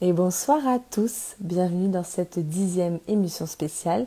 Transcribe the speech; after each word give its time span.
Et 0.00 0.12
bonsoir 0.12 0.64
à 0.68 0.78
tous, 0.78 1.34
bienvenue 1.40 1.88
dans 1.88 2.04
cette 2.04 2.38
dixième 2.38 3.00
émission 3.08 3.46
spéciale 3.46 4.06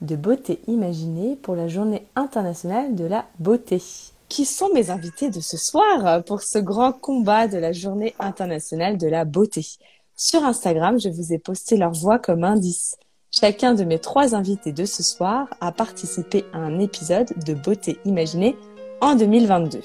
de 0.00 0.16
Beauté 0.16 0.58
Imaginée 0.66 1.36
pour 1.36 1.54
la 1.54 1.68
Journée 1.68 2.08
internationale 2.16 2.96
de 2.96 3.04
la 3.04 3.24
beauté. 3.38 3.80
Qui 4.28 4.44
sont 4.44 4.68
mes 4.74 4.90
invités 4.90 5.30
de 5.30 5.38
ce 5.38 5.56
soir 5.56 6.24
pour 6.24 6.42
ce 6.42 6.58
grand 6.58 6.90
combat 6.90 7.46
de 7.46 7.56
la 7.56 7.70
Journée 7.70 8.16
internationale 8.18 8.98
de 8.98 9.06
la 9.06 9.24
beauté 9.24 9.64
Sur 10.16 10.42
Instagram, 10.44 10.98
je 10.98 11.08
vous 11.08 11.32
ai 11.32 11.38
posté 11.38 11.76
leur 11.76 11.92
voix 11.92 12.18
comme 12.18 12.42
indice. 12.42 12.96
Chacun 13.30 13.74
de 13.74 13.84
mes 13.84 14.00
trois 14.00 14.34
invités 14.34 14.72
de 14.72 14.86
ce 14.86 15.04
soir 15.04 15.46
a 15.60 15.70
participé 15.70 16.46
à 16.52 16.58
un 16.58 16.80
épisode 16.80 17.32
de 17.46 17.54
Beauté 17.54 18.00
Imaginée 18.04 18.56
en 19.00 19.14
2022. 19.14 19.82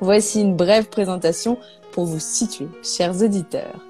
Voici 0.00 0.42
une 0.42 0.54
brève 0.54 0.88
présentation 0.88 1.58
pour 1.90 2.04
vous 2.04 2.20
situer, 2.20 2.68
chers 2.84 3.20
auditeurs. 3.20 3.80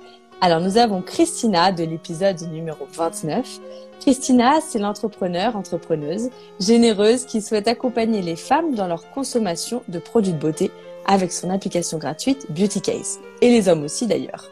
Alors 0.45 0.61
nous 0.61 0.77
avons 0.77 1.01
Christina 1.01 1.73
de 1.73 1.85
l'épisode 1.85 2.39
numéro 2.52 2.87
29. 2.93 3.61
Christina, 3.98 4.61
c'est 4.61 4.79
l'entrepreneur, 4.79 5.57
entrepreneuse, 5.57 6.29
généreuse 6.61 7.25
qui 7.25 7.41
souhaite 7.41 7.66
accompagner 7.66 8.21
les 8.21 8.37
femmes 8.37 8.75
dans 8.75 8.87
leur 8.87 9.11
consommation 9.12 9.83
de 9.88 9.99
produits 9.99 10.35
de 10.35 10.38
beauté 10.38 10.71
avec 11.07 11.33
son 11.33 11.49
application 11.49 11.97
gratuite 11.97 12.47
Beauty 12.51 12.83
Case. 12.83 13.21
Et 13.41 13.49
les 13.49 13.71
hommes 13.71 13.85
aussi 13.85 14.07
d'ailleurs. 14.07 14.51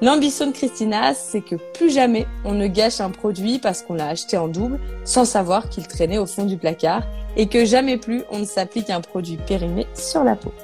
L'ambition 0.00 0.46
de 0.46 0.52
Christina, 0.52 1.12
c'est 1.12 1.42
que 1.42 1.56
plus 1.74 1.90
jamais 1.90 2.26
on 2.46 2.54
ne 2.54 2.66
gâche 2.66 3.02
un 3.02 3.10
produit 3.10 3.58
parce 3.58 3.82
qu'on 3.82 3.92
l'a 3.92 4.08
acheté 4.08 4.38
en 4.38 4.48
double 4.48 4.80
sans 5.04 5.26
savoir 5.26 5.68
qu'il 5.68 5.86
traînait 5.86 6.16
au 6.16 6.24
fond 6.24 6.46
du 6.46 6.56
placard 6.56 7.02
et 7.36 7.46
que 7.46 7.66
jamais 7.66 7.98
plus 7.98 8.22
on 8.30 8.38
ne 8.38 8.46
s'applique 8.46 8.88
un 8.88 9.02
produit 9.02 9.36
périmé 9.36 9.86
sur 9.92 10.24
la 10.24 10.34
peau. 10.34 10.54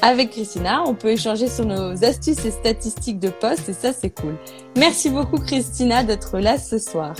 Avec 0.00 0.30
Christina, 0.30 0.82
on 0.86 0.94
peut 0.94 1.08
échanger 1.08 1.48
sur 1.48 1.64
nos 1.64 2.04
astuces 2.04 2.44
et 2.44 2.50
statistiques 2.50 3.18
de 3.18 3.30
poste 3.30 3.68
et 3.68 3.72
ça 3.72 3.92
c'est 3.92 4.10
cool. 4.10 4.36
Merci 4.76 5.10
beaucoup 5.10 5.38
Christina 5.38 6.04
d'être 6.04 6.38
là 6.38 6.56
ce 6.58 6.78
soir. 6.78 7.14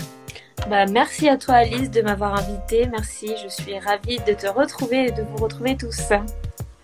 Bah, 0.69 0.85
merci 0.85 1.27
à 1.27 1.37
toi 1.37 1.55
Alice 1.55 1.91
de 1.91 2.01
m'avoir 2.01 2.35
invitée. 2.35 2.87
Merci, 2.91 3.31
je 3.43 3.49
suis 3.49 3.77
ravie 3.79 4.19
de 4.27 4.33
te 4.33 4.47
retrouver 4.47 5.07
et 5.07 5.11
de 5.11 5.23
vous 5.23 5.43
retrouver 5.43 5.75
tous. 5.75 5.99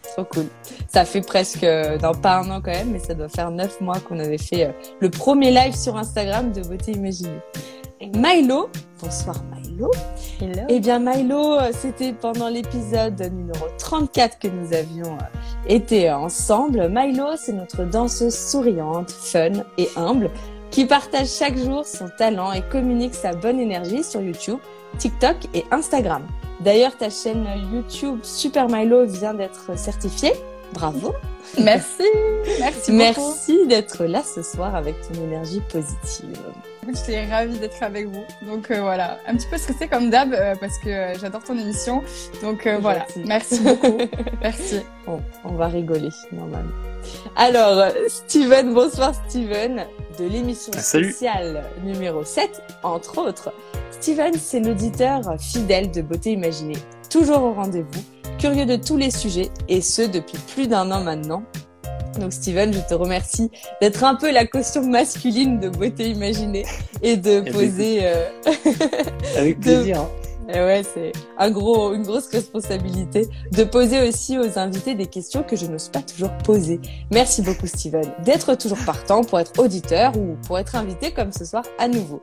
Trop 0.04 0.26
cool. 0.26 0.46
Ça 0.88 1.06
fait 1.06 1.22
presque, 1.22 1.64
non 1.64 2.14
pas 2.14 2.38
un 2.40 2.50
an 2.52 2.62
quand 2.62 2.72
même, 2.72 2.92
mais 2.92 3.00
ça 3.00 3.14
doit 3.14 3.30
faire 3.30 3.52
neuf 3.52 3.80
mois 3.82 4.00
qu'on 4.00 4.20
avait 4.20 4.38
fait 4.38 4.66
euh, 4.66 4.72
le 5.00 5.10
premier 5.10 5.52
live 5.52 5.76
sur 5.76 5.98
Instagram 5.98 6.52
de 6.52 6.62
Beauté 6.62 6.92
Imaginée. 6.94 7.42
Milo, 8.02 8.70
bonsoir 9.02 9.36
Milo. 9.54 9.65
Hello. 9.78 9.92
Eh 10.70 10.80
bien 10.80 11.00
Milo, 11.00 11.60
euh, 11.60 11.72
c'était 11.74 12.14
pendant 12.14 12.48
l'épisode 12.48 13.20
numéro 13.34 13.66
34 13.78 14.40
que 14.40 14.48
nous 14.48 14.74
avions 14.74 15.16
euh, 15.16 15.68
été 15.68 16.10
ensemble. 16.10 16.88
Milo, 16.90 17.36
c'est 17.36 17.52
notre 17.52 17.84
danseuse 17.84 18.38
souriante, 18.38 19.12
fun 19.12 19.52
et 19.78 19.90
humble 19.98 20.30
qui 20.72 20.86
partage 20.86 21.28
chaque 21.28 21.58
jour 21.58 21.86
son 21.86 22.08
talent 22.18 22.54
et 22.54 22.62
communique 22.62 23.16
sa 23.16 23.34
bonne 23.34 23.60
énergie 23.60 24.04
sur 24.04 24.22
YouTube, 24.22 24.60
TikTok 24.98 25.36
et 25.54 25.66
Instagram. 25.72 26.22
D'ailleurs, 26.62 26.96
ta 26.96 27.10
chaîne 27.10 27.46
YouTube 27.74 28.20
Super 28.24 28.70
Milo 28.70 29.06
vient 29.06 29.34
d'être 29.34 29.78
certifiée. 29.78 30.34
Bravo. 30.74 31.14
Merci. 31.62 32.04
Merci 32.60 32.92
beaucoup. 32.92 33.30
Merci 33.30 33.68
d'être 33.68 34.06
là 34.06 34.24
ce 34.24 34.42
soir 34.42 34.76
avec 34.76 34.96
ton 35.08 35.24
énergie 35.24 35.62
positive. 35.72 36.38
Je 36.88 36.96
suis 36.96 37.26
ravie 37.26 37.58
d'être 37.58 37.82
avec 37.82 38.08
vous. 38.08 38.24
Donc 38.46 38.70
euh, 38.70 38.82
voilà, 38.82 39.18
un 39.28 39.36
petit 39.36 39.48
peu 39.48 39.58
stressée 39.58 39.88
comme 39.88 40.10
d'hab 40.10 40.34
euh, 40.34 40.56
parce 40.60 40.78
que 40.78 40.90
euh, 40.90 41.18
j'adore 41.20 41.44
ton 41.44 41.58
émission. 41.58 42.04
Donc 42.42 42.68
euh, 42.68 42.78
voilà, 42.80 43.08
merci 43.26 43.60
beaucoup. 43.62 43.98
merci. 44.42 44.82
Bon, 45.06 45.22
on 45.44 45.54
va 45.54 45.68
rigoler 45.68 46.10
normalement. 46.32 46.72
Alors, 47.36 47.92
Steven, 48.08 48.74
bonsoir 48.74 49.14
Steven, 49.28 49.86
de 50.20 50.26
l'émission 50.26 50.72
Ah, 50.76 50.82
spéciale 50.82 51.64
numéro 51.84 52.24
7, 52.24 52.62
entre 52.84 53.20
autres. 53.20 53.52
Steven, 53.92 54.34
c'est 54.34 54.60
l'auditeur 54.60 55.22
fidèle 55.40 55.92
de 55.92 56.02
Beauté 56.02 56.32
Imaginée, 56.32 56.78
toujours 57.16 57.44
au 57.44 57.54
rendez-vous, 57.54 58.04
curieux 58.38 58.66
de 58.66 58.76
tous 58.76 58.98
les 58.98 59.10
sujets, 59.10 59.50
et 59.70 59.80
ce 59.80 60.02
depuis 60.02 60.38
plus 60.54 60.68
d'un 60.68 60.92
an 60.92 61.02
maintenant. 61.02 61.44
Donc 62.20 62.34
Steven, 62.34 62.74
je 62.74 62.80
te 62.80 62.94
remercie 62.94 63.50
d'être 63.82 64.04
un 64.04 64.16
peu 64.16 64.34
la 64.34 64.46
caution 64.46 64.86
masculine 64.86 65.62
de 65.62 65.70
Beauté 65.70 66.10
Imaginée 66.10 66.66
et 67.02 67.16
de 67.16 67.40
ben, 67.40 67.54
poser... 67.54 68.00
euh, 68.02 68.28
Avec 69.38 69.62
plaisir. 69.62 70.02
hein. 70.02 70.10
et 70.50 70.60
ouais, 70.60 70.82
c'est 70.94 71.14
un 71.38 71.52
gros, 71.52 71.94
une 71.94 72.04
grosse 72.04 72.28
responsabilité 72.28 73.30
de 73.54 73.64
poser 73.64 74.06
aussi 74.06 74.38
aux 74.38 74.60
invités 74.60 74.94
des 74.94 75.06
questions 75.08 75.42
que 75.42 75.56
je 75.56 75.68
n'ose 75.68 75.88
pas 75.88 76.02
toujours 76.02 76.32
poser. 76.44 76.82
Merci 77.12 77.44
beaucoup, 77.44 77.68
Steven, 77.68 78.12
d'être 78.26 78.56
toujours 78.56 78.80
partant 78.86 79.24
pour 79.24 79.40
être 79.40 79.58
auditeur 79.58 80.18
ou 80.18 80.36
pour 80.48 80.60
être 80.60 80.76
invité 80.76 81.14
comme 81.14 81.32
ce 81.32 81.46
soir 81.46 81.64
à 81.80 81.88
nouveau. 81.88 82.22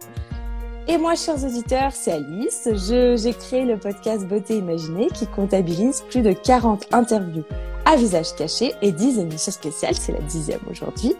Et 0.88 0.98
moi, 0.98 1.14
chers 1.14 1.44
auditeurs, 1.44 1.92
c'est 1.92 2.12
Alice. 2.12 2.68
J'ai 2.74 3.32
créé 3.34 3.64
le 3.64 3.78
podcast 3.78 4.26
Beauté 4.26 4.56
Imaginée 4.56 5.08
qui 5.14 5.28
comptabilise 5.28 6.02
plus 6.10 6.22
de 6.22 6.32
40 6.32 6.86
interviews 6.92 7.44
à 7.84 7.94
visage 7.96 8.34
caché 8.36 8.74
et 8.82 8.90
10 8.90 9.20
émissions 9.20 9.52
spéciales. 9.52 9.94
C'est 9.94 10.12
la 10.12 10.20
dixième 10.20 10.60
aujourd'hui. 10.68 11.14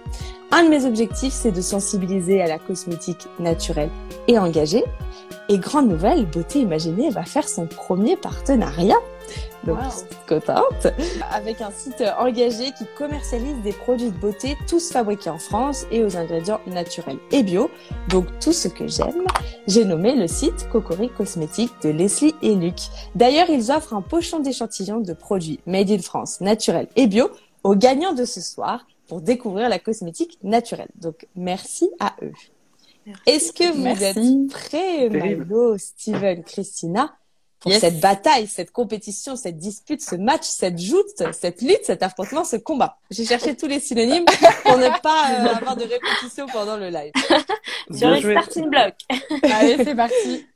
Un 0.51 0.65
de 0.65 0.69
mes 0.69 0.85
objectifs, 0.85 1.33
c'est 1.33 1.53
de 1.53 1.61
sensibiliser 1.61 2.43
à 2.43 2.49
la 2.49 2.59
cosmétique 2.59 3.29
naturelle 3.39 3.91
et 4.27 4.39
engagée. 4.39 4.85
Et 5.49 5.59
grande 5.59 5.89
nouvelle, 5.89 6.27
Beauté 6.27 6.61
Imaginée 6.61 7.11
va 7.11 7.25
faire 7.25 7.49
son 7.49 7.67
premier 7.67 8.17
partenariat. 8.17 8.99
Donc, 9.65 9.79
Wow. 9.79 9.85
je 9.91 9.97
suis 9.97 10.07
contente. 10.29 10.87
Avec 11.31 11.61
un 11.61 11.71
site 11.71 12.03
engagé 12.19 12.73
qui 12.77 12.85
commercialise 12.99 13.57
des 13.63 13.73
produits 13.73 14.11
de 14.11 14.17
beauté, 14.19 14.57
tous 14.69 14.91
fabriqués 14.91 15.31
en 15.31 15.39
France 15.39 15.87
et 15.91 16.03
aux 16.03 16.17
ingrédients 16.17 16.61
naturels 16.67 17.19
et 17.31 17.43
bio. 17.43 17.71
Donc, 18.09 18.27
tout 18.41 18.53
ce 18.53 18.69
que 18.69 18.89
j'aime. 18.89 19.23
J'ai 19.69 19.85
nommé 19.85 20.15
le 20.17 20.27
site 20.27 20.69
Cocori 20.71 21.11
Cosmétique 21.11 21.73
de 21.83 21.91
Leslie 21.91 22.35
et 22.43 22.55
Luc. 22.57 22.75
D'ailleurs, 23.15 23.51
ils 23.51 23.71
offrent 23.71 23.95
un 23.95 24.03
pochon 24.03 24.41
d'échantillons 24.41 25.01
de 25.01 25.13
produits 25.13 25.61
made 25.67 25.91
in 25.91 25.99
France, 25.99 26.41
naturels 26.41 26.89
et 26.97 27.07
bio 27.07 27.31
aux 27.63 27.77
gagnants 27.77 28.15
de 28.15 28.25
ce 28.25 28.41
soir 28.41 28.85
pour 29.07 29.21
découvrir 29.21 29.69
la 29.69 29.79
cosmétique 29.79 30.39
naturelle. 30.43 30.89
Donc, 30.97 31.27
merci 31.37 31.91
à 32.01 32.15
eux. 32.23 32.33
Est-ce 33.27 33.53
que 33.53 33.73
vous 33.73 33.83
Merci. 33.83 34.05
êtes 34.45 34.51
prêts. 34.53 35.09
Milo, 35.11 35.77
Steven, 35.77 36.43
Christina, 36.45 37.13
pour 37.63 37.71
Yes. 37.71 37.81
cette 37.81 38.01
bataille, 38.01 38.49
cette 38.49 38.73
compétition, 38.73 39.37
cette 39.37 39.57
dispute, 39.57 40.03
ce 40.03 40.17
match, 40.17 40.45
cette 40.45 40.79
joute, 40.79 41.07
cette 41.33 41.63
lutte, 41.63 41.85
cet 41.85 42.03
affrontement, 42.03 42.45
ce 42.45 42.57
combat 42.57 42.99
J'ai 43.11 43.25
cherché 43.25 43.57
tous 43.57 43.69
les 43.69 43.79
synonymes 43.79 44.25
pour 44.65 44.77
ne 44.79 44.89
pas 45.01 45.31
euh, 45.31 45.55
avoir 45.57 45.77
de 45.77 45.85
répétition 45.85 46.47
pendant 46.53 46.77
le 46.77 46.89
live. 46.91 47.13
Sur 47.97 48.11
les 48.11 48.21
starting 48.21 48.69
blocks. 48.69 48.99
Allez, 49.45 49.77
c'est 49.85 49.95
parti. 49.95 50.47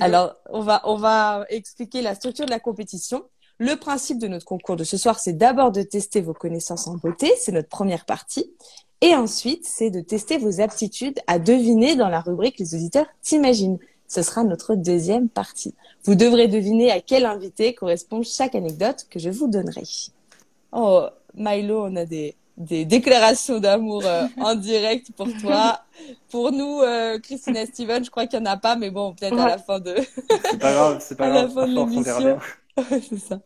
Alors, 0.00 0.36
on 0.50 0.60
va, 0.60 0.82
on 0.84 0.96
va 0.96 1.44
expliquer 1.48 2.00
la 2.00 2.14
structure 2.14 2.46
de 2.46 2.50
la 2.50 2.60
compétition. 2.60 3.24
Le 3.58 3.74
principe 3.74 4.18
de 4.18 4.28
notre 4.28 4.44
concours 4.44 4.76
de 4.76 4.84
ce 4.84 4.96
soir, 4.96 5.18
c'est 5.18 5.32
d'abord 5.32 5.72
de 5.72 5.82
tester 5.82 6.20
vos 6.20 6.34
connaissances 6.34 6.86
en 6.86 6.94
beauté. 6.96 7.32
C'est 7.40 7.52
notre 7.52 7.68
première 7.68 8.04
partie. 8.04 8.52
Et 9.00 9.16
ensuite, 9.16 9.66
c'est 9.66 9.90
de 9.90 10.00
tester 10.00 10.38
vos 10.38 10.60
aptitudes 10.60 11.18
à 11.26 11.40
deviner 11.40 11.96
dans 11.96 12.08
la 12.08 12.20
rubrique 12.20 12.58
Les 12.60 12.74
auditeurs 12.76 13.06
t'imaginent. 13.20 13.78
Ce 14.12 14.20
sera 14.20 14.44
notre 14.44 14.74
deuxième 14.74 15.30
partie. 15.30 15.74
Vous 16.04 16.14
devrez 16.14 16.46
deviner 16.46 16.90
à 16.90 17.00
quel 17.00 17.24
invité 17.24 17.72
correspond 17.72 18.22
chaque 18.22 18.54
anecdote 18.54 19.06
que 19.08 19.18
je 19.18 19.30
vous 19.30 19.48
donnerai. 19.48 19.84
Oh, 20.70 21.06
Milo, 21.32 21.86
on 21.86 21.96
a 21.96 22.04
des, 22.04 22.36
des 22.58 22.84
déclarations 22.84 23.58
d'amour 23.58 24.04
euh, 24.04 24.26
en 24.36 24.54
direct 24.54 25.12
pour 25.16 25.28
toi. 25.40 25.80
Pour 26.28 26.52
nous, 26.52 26.82
euh, 26.82 27.18
Christine 27.20 27.56
et 27.56 27.64
Steven, 27.64 28.04
je 28.04 28.10
crois 28.10 28.26
qu'il 28.26 28.38
n'y 28.38 28.46
en 28.46 28.52
a 28.52 28.58
pas, 28.58 28.76
mais 28.76 28.90
bon, 28.90 29.14
peut-être 29.14 29.38
à 29.38 29.48
la 29.48 29.56
fin 29.56 29.80
de, 29.80 29.94
C'est 29.96 30.58
pas 30.58 30.74
grave, 30.74 30.98
c'est 31.00 31.16
pas 31.16 31.24
À 31.28 31.28
la 31.30 31.46
grave. 31.46 31.54
fin 31.54 31.66
de 31.66 32.10
À 32.10 32.18
bien. 32.20 32.38
c'est 33.08 33.18
ça. 33.18 33.40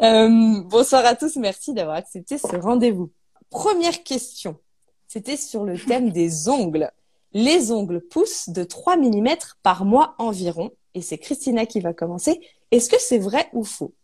Euh, 0.00 0.62
bonsoir 0.62 1.04
à 1.06 1.16
tous, 1.16 1.34
merci 1.34 1.74
d'avoir 1.74 1.96
accepté 1.96 2.38
ce 2.38 2.54
rendez-vous. 2.54 3.10
Première 3.50 4.04
question, 4.04 4.60
c'était 5.08 5.36
sur 5.36 5.64
le 5.64 5.76
thème 5.76 6.10
des 6.10 6.48
ongles. 6.48 6.92
Les 7.32 7.70
ongles 7.72 8.00
poussent 8.00 8.48
de 8.48 8.64
3 8.64 8.96
mm 8.96 9.36
par 9.62 9.84
mois 9.84 10.14
environ, 10.18 10.70
et 10.94 11.02
c'est 11.02 11.18
Christina 11.18 11.66
qui 11.66 11.80
va 11.80 11.92
commencer. 11.92 12.40
Est-ce 12.70 12.88
que 12.88 12.98
c'est 12.98 13.18
vrai 13.18 13.48
ou 13.52 13.64
faux 13.64 13.94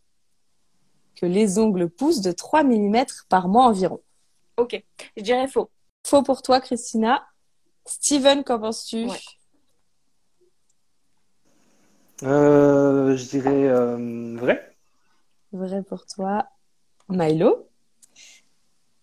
que 1.15 1.25
les 1.25 1.59
ongles 1.59 1.89
poussent 1.89 2.21
de 2.21 2.31
3 2.31 2.63
mm 2.63 3.05
par 3.29 3.47
mois 3.47 3.65
environ? 3.65 4.01
Ok, 4.57 4.83
je 5.17 5.23
dirais 5.23 5.47
faux. 5.47 5.69
Faux 6.05 6.23
pour 6.23 6.41
toi, 6.41 6.61
Christina. 6.61 7.25
Steven, 7.85 8.43
qu'en 8.43 8.59
penses-tu? 8.59 9.05
Ouais. 9.05 9.19
Euh, 12.23 13.17
je 13.17 13.25
dirais 13.25 13.67
euh, 13.67 14.37
vrai. 14.37 14.75
Vrai 15.51 15.83
pour 15.83 16.05
toi. 16.05 16.45
Milo? 17.09 17.67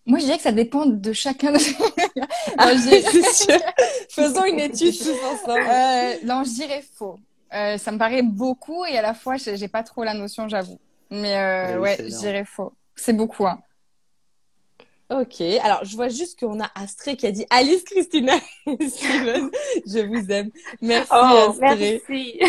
Moi, 0.05 0.19
je 0.19 0.25
dirais 0.25 0.37
que 0.37 0.43
ça 0.43 0.51
dépend 0.51 0.85
de 0.85 1.13
chacun. 1.13 1.51
De... 1.53 1.57
non, 2.57 3.33
sûr. 3.33 3.59
Faisons 4.09 4.43
une 4.45 4.59
étude 4.59 4.97
tous 4.97 5.23
ensemble. 5.25 5.61
Euh, 5.67 6.15
non, 6.25 6.43
je 6.43 6.53
dirais 6.53 6.83
faux. 6.97 7.19
Euh, 7.53 7.77
ça 7.77 7.91
me 7.91 7.97
paraît 7.97 8.23
beaucoup 8.23 8.83
et 8.85 8.97
à 8.97 9.01
la 9.01 9.13
fois, 9.13 9.37
j'ai 9.37 9.67
pas 9.67 9.83
trop 9.83 10.03
la 10.03 10.13
notion, 10.13 10.47
j'avoue. 10.49 10.79
Mais 11.09 11.37
euh, 11.37 11.75
Ouais, 11.75 11.79
ouais, 11.79 11.95
c'est 11.97 12.09
je 12.09 12.17
dirais 12.17 12.45
faux. 12.45 12.73
C'est 12.95 13.13
beaucoup, 13.13 13.45
hein. 13.47 13.61
Ok, 15.09 15.41
alors 15.63 15.83
je 15.83 15.95
vois 15.95 16.07
juste 16.07 16.39
qu'on 16.39 16.59
a 16.59 16.71
Astré 16.73 17.15
qui 17.15 17.27
a 17.27 17.31
dit 17.31 17.45
Alice, 17.51 17.83
Christina 17.83 18.33
et 18.65 18.89
Steven, 18.89 19.49
je 19.85 19.99
vous 19.99 20.31
aime. 20.31 20.49
Merci 20.81 21.11
Oh, 21.13 21.49
Astré. 21.51 22.01
merci. 22.07 22.39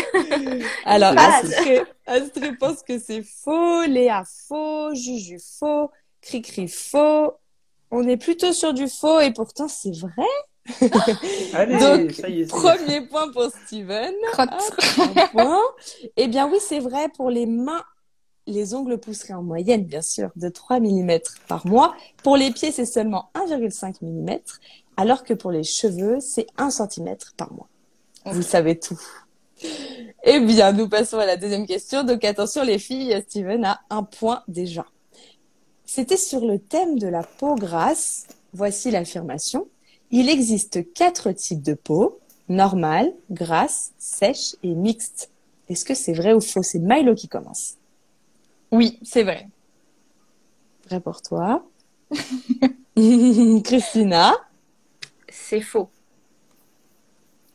Alors. 0.85 1.13
Astré, 1.17 1.83
Astré 2.07 2.55
pense 2.55 2.81
que 2.81 2.97
c'est 2.97 3.21
faux, 3.21 3.83
Léa 3.83 4.23
faux, 4.47 4.95
Juju 4.95 5.37
faux, 5.59 5.91
Cricri 6.21 6.67
faux. 6.67 7.33
On 7.97 8.05
est 8.07 8.17
plutôt 8.17 8.51
sur 8.51 8.73
du 8.73 8.89
faux 8.89 9.21
et 9.21 9.31
pourtant 9.31 9.69
c'est 9.69 9.95
vrai. 9.95 10.11
Allez, 11.53 11.77
Donc, 11.77 12.11
ça 12.11 12.27
y 12.27 12.41
est. 12.41 12.49
Premier 12.49 13.07
point 13.07 13.31
pour 13.31 13.45
Steven. 13.65 14.13
Hop, 14.37 14.49
point. 15.31 15.61
Eh 16.17 16.27
bien 16.27 16.49
oui, 16.49 16.57
c'est 16.59 16.79
vrai, 16.79 17.07
pour 17.15 17.29
les 17.29 17.45
mains, 17.45 17.83
les 18.47 18.73
ongles 18.73 18.97
pousseraient 18.97 19.33
en 19.33 19.43
moyenne, 19.43 19.85
bien 19.85 20.01
sûr, 20.01 20.29
de 20.35 20.49
3 20.49 20.81
mm 20.81 21.19
par 21.47 21.65
mois. 21.65 21.95
Pour 22.21 22.35
les 22.35 22.51
pieds, 22.51 22.71
c'est 22.71 22.85
seulement 22.85 23.29
1,5 23.35 23.95
mm, 24.01 24.39
alors 24.97 25.23
que 25.23 25.33
pour 25.33 25.51
les 25.51 25.63
cheveux, 25.63 26.19
c'est 26.19 26.47
1 26.57 26.71
cm 26.71 27.15
par 27.37 27.53
mois. 27.53 27.69
Vous 28.25 28.41
savez 28.41 28.77
tout. 28.77 28.99
Eh 30.23 30.39
bien, 30.41 30.73
nous 30.73 30.89
passons 30.89 31.19
à 31.19 31.25
la 31.25 31.37
deuxième 31.37 31.65
question. 31.65 32.03
Donc 32.03 32.25
attention 32.25 32.63
les 32.63 32.79
filles, 32.79 33.23
Steven 33.29 33.63
a 33.63 33.79
un 33.89 34.03
point 34.03 34.43
déjà. 34.47 34.85
C'était 35.85 36.17
sur 36.17 36.45
le 36.45 36.59
thème 36.59 36.99
de 36.99 37.07
la 37.07 37.23
peau 37.23 37.55
grasse. 37.55 38.27
Voici 38.53 38.91
l'affirmation. 38.91 39.67
Il 40.11 40.29
existe 40.29 40.93
quatre 40.93 41.31
types 41.31 41.61
de 41.63 41.73
peau 41.73 42.19
normale, 42.47 43.11
grasse, 43.31 43.91
sèche 43.97 44.55
et 44.63 44.73
mixte. 44.75 45.29
Est-ce 45.69 45.83
que 45.85 45.95
c'est 45.95 46.13
vrai 46.13 46.33
ou 46.33 46.41
faux? 46.41 46.63
C'est 46.63 46.79
Milo 46.79 47.15
qui 47.15 47.27
commence. 47.27 47.75
Oui, 48.71 48.99
c'est 49.03 49.23
vrai. 49.23 49.47
Vrai 50.87 50.99
pour 51.01 51.21
toi. 51.21 51.63
Christina, 53.63 54.33
C'est 55.29 55.61
faux. 55.61 55.89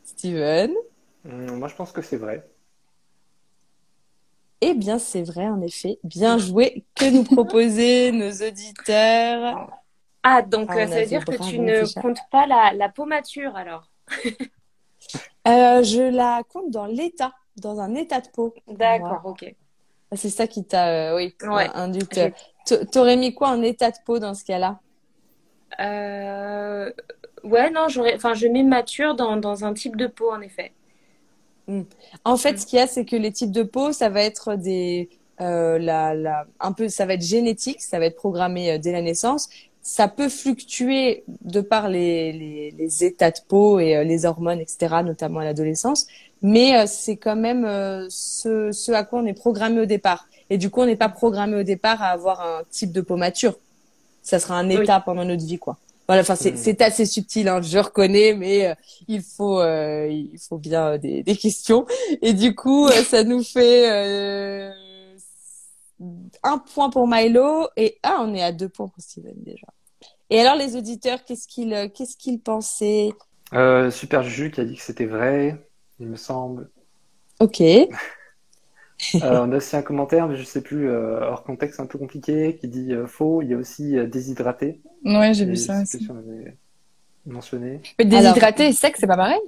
Steven. 0.03 0.75
Hum, 1.25 1.57
Moi, 1.59 1.67
je 1.67 1.75
pense 1.75 1.91
que 1.91 2.01
c'est 2.01 2.17
vrai. 2.17 2.47
Eh 4.61 4.73
bien, 4.75 4.99
c'est 4.99 5.23
vrai, 5.23 5.47
en 5.47 5.61
effet. 5.61 5.99
Bien 6.03 6.37
joué. 6.37 6.85
Que 6.95 7.09
nous 7.09 7.23
proposer 7.23 8.11
nos 8.11 8.31
auditeurs 8.47 9.69
Ah, 10.23 10.41
donc 10.43 10.69
Ah, 10.69 10.87
ça 10.87 10.99
veut 11.01 11.05
dire 11.07 11.25
que 11.25 11.35
tu 11.35 11.59
ne 11.59 11.83
déjà. 11.83 12.01
comptes 12.01 12.19
pas 12.31 12.45
la, 12.45 12.73
la 12.73 12.89
peau 12.89 13.05
mature 13.05 13.55
alors. 13.55 13.89
Euh, 15.47 15.83
Je 15.83 16.01
la 16.01 16.43
compte 16.47 16.69
dans 16.71 16.85
l'état, 16.85 17.33
dans 17.57 17.79
un 17.79 17.95
état 17.95 18.21
de 18.21 18.27
peau. 18.29 18.53
D'accord, 18.67 19.21
ok. 19.25 19.55
Ah, 20.11 20.17
C'est 20.17 20.29
ça 20.29 20.47
qui 20.47 20.63
t'a, 20.65 21.11
euh, 21.11 21.15
oui, 21.15 21.35
Ouais. 21.41 21.69
T'aurais 22.91 23.17
mis 23.17 23.33
quoi 23.33 23.49
en 23.49 23.61
état 23.61 23.91
de 23.91 23.97
peau 24.05 24.19
dans 24.19 24.33
ce 24.33 24.43
cas-là? 24.45 24.79
Euh, 25.79 26.91
Ouais, 27.43 27.71
non, 27.71 27.87
j'aurais, 27.87 28.13
enfin, 28.15 28.35
je 28.35 28.45
mets 28.47 28.61
mature 28.61 29.15
dans, 29.15 29.35
dans 29.35 29.65
un 29.65 29.73
type 29.73 29.95
de 29.95 30.05
peau 30.05 30.31
en 30.31 30.41
effet. 30.41 30.73
En 32.25 32.37
fait, 32.37 32.53
Mm. 32.53 32.57
ce 32.57 32.65
qu'il 32.65 32.79
y 32.79 32.81
a, 32.81 32.87
c'est 32.87 33.05
que 33.05 33.15
les 33.15 33.31
types 33.31 33.51
de 33.51 33.63
peau, 33.63 33.91
ça 33.93 34.09
va 34.09 34.21
être 34.23 34.55
des, 34.55 35.09
euh, 35.39 35.79
la, 35.79 36.13
la, 36.13 36.45
un 36.59 36.71
peu, 36.73 36.89
ça 36.89 37.05
va 37.05 37.13
être 37.13 37.21
génétique, 37.23 37.81
ça 37.81 37.99
va 37.99 38.05
être 38.05 38.15
programmé 38.17 38.71
euh, 38.71 38.77
dès 38.77 38.91
la 38.91 39.01
naissance. 39.01 39.49
Ça 39.83 40.07
peut 40.07 40.29
fluctuer 40.29 41.23
de 41.41 41.61
par 41.61 41.89
les, 41.89 42.31
les, 42.33 42.71
les 42.71 43.03
états 43.03 43.31
de 43.31 43.39
peau 43.47 43.79
et 43.79 43.95
euh, 43.97 44.03
les 44.03 44.25
hormones, 44.25 44.59
etc., 44.59 45.01
notamment 45.03 45.39
à 45.39 45.43
l'adolescence. 45.45 46.07
Mais 46.43 46.87
c'est 46.87 47.17
quand 47.17 47.35
même 47.35 47.63
ce, 48.09 48.71
ce 48.71 48.91
à 48.91 49.03
quoi 49.03 49.19
on 49.19 49.25
est 49.27 49.33
programmé 49.33 49.79
au 49.81 49.85
départ. 49.85 50.27
Et 50.49 50.57
du 50.57 50.69
coup, 50.71 50.81
on 50.81 50.87
n'est 50.87 50.95
pas 50.95 51.07
programmé 51.09 51.55
au 51.55 51.63
départ 51.63 52.01
à 52.01 52.07
avoir 52.07 52.41
un 52.41 52.61
type 52.71 52.91
de 52.91 53.01
peau 53.01 53.15
mature. 53.15 53.55
Ça 54.23 54.39
sera 54.39 54.55
un 54.57 54.67
Oui. 54.67 54.83
état 54.83 54.99
pendant 55.01 55.23
notre 55.23 55.45
vie, 55.45 55.59
quoi. 55.59 55.77
Voilà, 56.11 56.23
enfin, 56.23 56.35
c'est 56.35 56.51
Mm. 56.51 56.57
c'est 56.57 56.81
assez 56.81 57.05
subtil, 57.05 57.47
hein, 57.47 57.61
je 57.61 57.77
reconnais, 57.77 58.33
mais 58.33 58.67
euh, 58.67 58.75
il 59.07 59.21
faut, 59.23 59.61
euh, 59.61 60.09
il 60.09 60.37
faut 60.39 60.57
bien 60.57 60.87
euh, 60.87 60.97
des, 60.97 61.23
des 61.23 61.37
questions. 61.37 61.85
Et 62.21 62.33
du 62.33 62.53
coup, 62.53 62.89
ça 62.89 63.23
nous 63.23 63.41
fait 63.45 63.87
un 66.43 66.57
point 66.57 66.89
pour 66.89 67.07
Milo 67.07 67.69
et 67.77 67.97
ah, 68.03 68.17
on 68.27 68.33
est 68.33 68.43
à 68.43 68.51
deux 68.51 68.67
points 68.67 68.89
pour 68.89 69.01
Steven 69.01 69.35
déjà. 69.37 69.67
Et 70.29 70.41
alors, 70.41 70.57
les 70.57 70.75
auditeurs, 70.75 71.23
qu'est-ce 71.23 71.47
qu'ils, 71.47 71.89
qu'est-ce 71.95 72.17
qu'ils 72.17 72.41
pensaient? 72.41 73.13
Super 73.53 74.23
Juju 74.23 74.51
qui 74.51 74.59
a 74.59 74.65
dit 74.65 74.75
que 74.75 74.83
c'était 74.83 75.05
vrai, 75.05 75.65
il 76.01 76.07
me 76.07 76.17
semble. 76.17 76.69
Ok. 77.39 77.63
Euh, 79.23 79.45
on 79.45 79.51
a 79.51 79.57
aussi 79.57 79.75
un 79.75 79.81
commentaire, 79.81 80.27
mais 80.27 80.37
je 80.37 80.43
sais 80.43 80.61
plus, 80.61 80.89
euh, 80.89 81.19
hors 81.21 81.43
contexte 81.43 81.79
un 81.79 81.85
peu 81.85 81.97
compliqué, 81.97 82.57
qui 82.59 82.67
dit 82.67 82.93
euh, 82.93 83.07
faux. 83.07 83.41
Il 83.41 83.49
y 83.49 83.53
a 83.53 83.57
aussi 83.57 83.97
euh, 83.97 84.05
déshydraté. 84.05 84.79
Ouais, 85.03 85.33
j'ai 85.33 85.45
vu 85.45 85.55
je 85.55 85.61
ça 85.61 85.81
aussi. 85.81 85.99
si 85.99 86.07
on 86.09 86.17
avait 86.17 86.55
mentionné. 87.25 87.81
Mais 87.99 88.05
déshydraté 88.05 88.67
et 88.67 88.73
sec, 88.73 88.95
c'est 88.97 89.07
pas 89.07 89.17
pareil? 89.17 89.39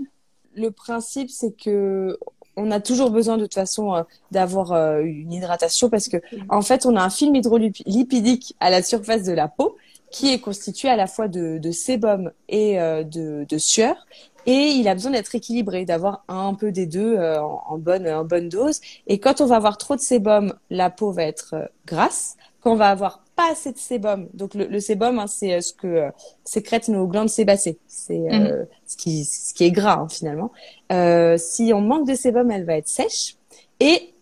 Le 0.56 0.70
principe, 0.70 1.30
c'est 1.30 1.56
que 1.56 2.18
on 2.56 2.72
a 2.72 2.80
toujours 2.80 3.10
besoin 3.10 3.38
de 3.38 3.44
toute 3.44 3.54
façon 3.54 3.96
euh, 3.96 4.04
d'avoir 4.32 4.74
euh, 4.74 5.02
une 5.02 5.34
hydratation 5.34 5.90
parce 5.90 6.08
que 6.08 6.18
en 6.50 6.62
fait, 6.62 6.86
on 6.86 6.96
a 6.96 7.02
un 7.02 7.10
film 7.10 7.36
hydrolipidique 7.36 8.56
à 8.60 8.70
la 8.70 8.84
surface 8.84 9.24
de 9.24 9.34
la 9.34 9.48
peau 9.48 9.76
qui 10.14 10.32
est 10.32 10.40
constitué 10.40 10.88
à 10.90 10.96
la 10.96 11.08
fois 11.08 11.28
de, 11.28 11.58
de 11.58 11.72
sébum 11.72 12.32
et 12.48 12.80
euh, 12.80 13.04
de, 13.04 13.46
de 13.50 13.58
sueur. 13.58 13.96
Et 14.46 14.68
il 14.80 14.88
a 14.88 14.94
besoin 14.94 15.12
d'être 15.12 15.34
équilibré, 15.34 15.86
d'avoir 15.86 16.24
un 16.28 16.54
peu 16.54 16.72
des 16.72 16.86
deux 16.86 17.16
euh, 17.18 17.42
en, 17.42 17.64
en 17.68 17.78
bonne, 17.80 18.08
en 18.08 18.24
bonne 18.24 18.48
dose. 18.48 18.80
Et 19.08 19.20
quand 19.20 19.42
on 19.42 19.48
va 19.48 19.56
avoir 19.56 19.78
trop 19.78 19.96
de 19.96 20.02
sébum, 20.02 20.54
la 20.70 20.90
peau 20.92 21.12
va 21.12 21.24
être 21.24 21.56
euh, 21.56 21.66
grasse. 21.88 22.36
Quand 22.62 22.74
on 22.74 22.76
va 22.76 22.90
avoir 22.90 23.24
pas 23.36 23.52
assez 23.52 23.72
de 23.72 23.78
sébum, 23.80 24.30
donc 24.36 24.54
le, 24.54 24.68
le 24.68 24.80
sébum, 24.80 25.18
hein, 25.18 25.26
c'est 25.26 25.56
euh, 25.56 25.62
ce 25.62 25.74
que 25.74 25.88
euh, 25.88 26.12
sécrètent 26.44 26.90
nos 26.90 27.08
glandes 27.08 27.30
sébacées. 27.30 27.80
C'est 27.88 28.32
euh, 28.32 28.66
ce, 28.86 28.96
qui, 28.96 29.26
ce 29.26 29.56
qui 29.56 29.64
est 29.64 29.72
gras 29.72 30.02
hein, 30.02 30.08
finalement. 30.10 30.52
Euh, 30.92 31.38
si 31.40 31.72
on 31.74 31.82
manque 31.82 32.08
de 32.08 32.14
sébum, 32.14 32.52
elle 32.52 32.66
va 32.66 32.76
être 32.78 32.88
sèche. 32.88 33.36
Et 33.80 34.13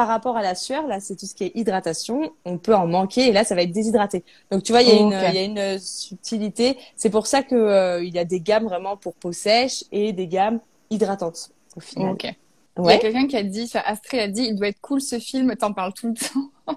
par 0.00 0.08
rapport 0.08 0.38
à 0.38 0.42
la 0.42 0.54
sueur, 0.54 0.86
là, 0.86 0.98
c'est 0.98 1.14
tout 1.14 1.26
ce 1.26 1.34
qui 1.34 1.44
est 1.44 1.52
hydratation. 1.54 2.32
On 2.46 2.56
peut 2.56 2.74
en 2.74 2.86
manquer 2.86 3.28
et 3.28 3.32
là, 3.32 3.44
ça 3.44 3.54
va 3.54 3.60
être 3.60 3.70
déshydraté. 3.70 4.24
Donc, 4.50 4.62
tu 4.62 4.72
vois, 4.72 4.80
il 4.80 4.88
y 4.88 4.92
a 4.92 4.94
une, 4.94 5.08
Ok. 5.08 5.24
il 5.28 5.34
y 5.34 5.38
a 5.38 5.42
une 5.42 5.78
subtilité. 5.78 6.78
C'est 6.96 7.10
pour 7.10 7.26
ça 7.26 7.42
que 7.42 7.54
euh, 7.54 8.02
il 8.02 8.14
y 8.14 8.18
a 8.18 8.24
des 8.24 8.40
gammes 8.40 8.64
vraiment 8.64 8.96
pour 8.96 9.12
peau 9.12 9.32
sèche 9.32 9.84
et 9.92 10.14
des 10.14 10.26
gammes 10.26 10.58
hydratantes 10.88 11.50
au 11.76 11.80
final. 11.80 12.12
Ok. 12.12 12.34
Il 12.78 12.84
y 12.86 12.92
a 12.92 12.96
quelqu'un 12.96 13.26
qui 13.26 13.36
a 13.36 13.42
dit, 13.42 13.64
enfin, 13.64 13.82
Astrée 13.84 14.20
a 14.20 14.28
dit, 14.28 14.44
il 14.44 14.54
doit 14.54 14.68
être 14.68 14.80
cool 14.80 15.02
ce 15.02 15.18
film, 15.18 15.54
t'en 15.54 15.74
parles 15.74 15.92
tout 15.92 16.08
le 16.08 16.14
temps. 16.14 16.48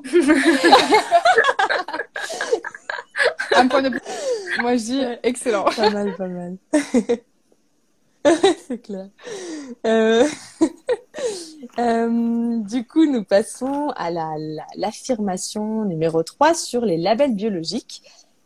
Un 3.55 3.67
point 3.69 3.83
de. 3.83 3.91
Moi, 4.59 4.75
je 4.75 4.83
dis, 4.83 5.01
excellent. 5.23 5.63
Pas 5.63 5.89
mal, 5.91 6.13
pas 6.17 6.27
mal. 6.27 6.57
c'est 8.67 8.81
clair. 8.81 9.07
Euh, 9.87 10.27
euh, 11.79 12.59
du 12.61 12.85
coup, 12.85 13.05
nous 13.05 13.23
passons 13.23 13.89
à 13.95 14.11
la, 14.11 14.35
la- 14.37 14.65
l'affirmation 14.75 15.85
numéro 15.85 16.23
3 16.23 16.53
sur 16.53 16.85
les 16.85 16.97
labels 16.97 17.35
biologiques. 17.35 18.01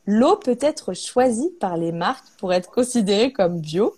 L'eau 0.06 0.38
peut 0.38 0.58
être 0.62 0.94
choisie 0.94 1.52
par 1.60 1.78
les 1.78 1.92
marques 1.92 2.28
pour 2.40 2.54
être 2.54 2.72
considérée 2.72 3.34
comme 3.34 3.60
bio 3.60 3.96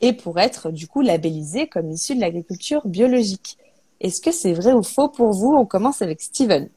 et 0.00 0.12
pour 0.14 0.38
être 0.40 0.70
du 0.72 0.88
coup 0.88 1.02
labellisée 1.02 1.68
comme 1.68 1.90
issue 1.90 2.16
de 2.16 2.20
l'agriculture 2.20 2.86
biologique. 2.88 3.58
Est-ce 4.00 4.20
que 4.20 4.32
c'est 4.32 4.54
vrai 4.54 4.72
ou 4.74 4.82
faux 4.82 5.08
pour 5.08 5.32
vous? 5.32 5.54
On 5.56 5.66
commence 5.66 6.02
avec 6.02 6.20
Steven. 6.22 6.70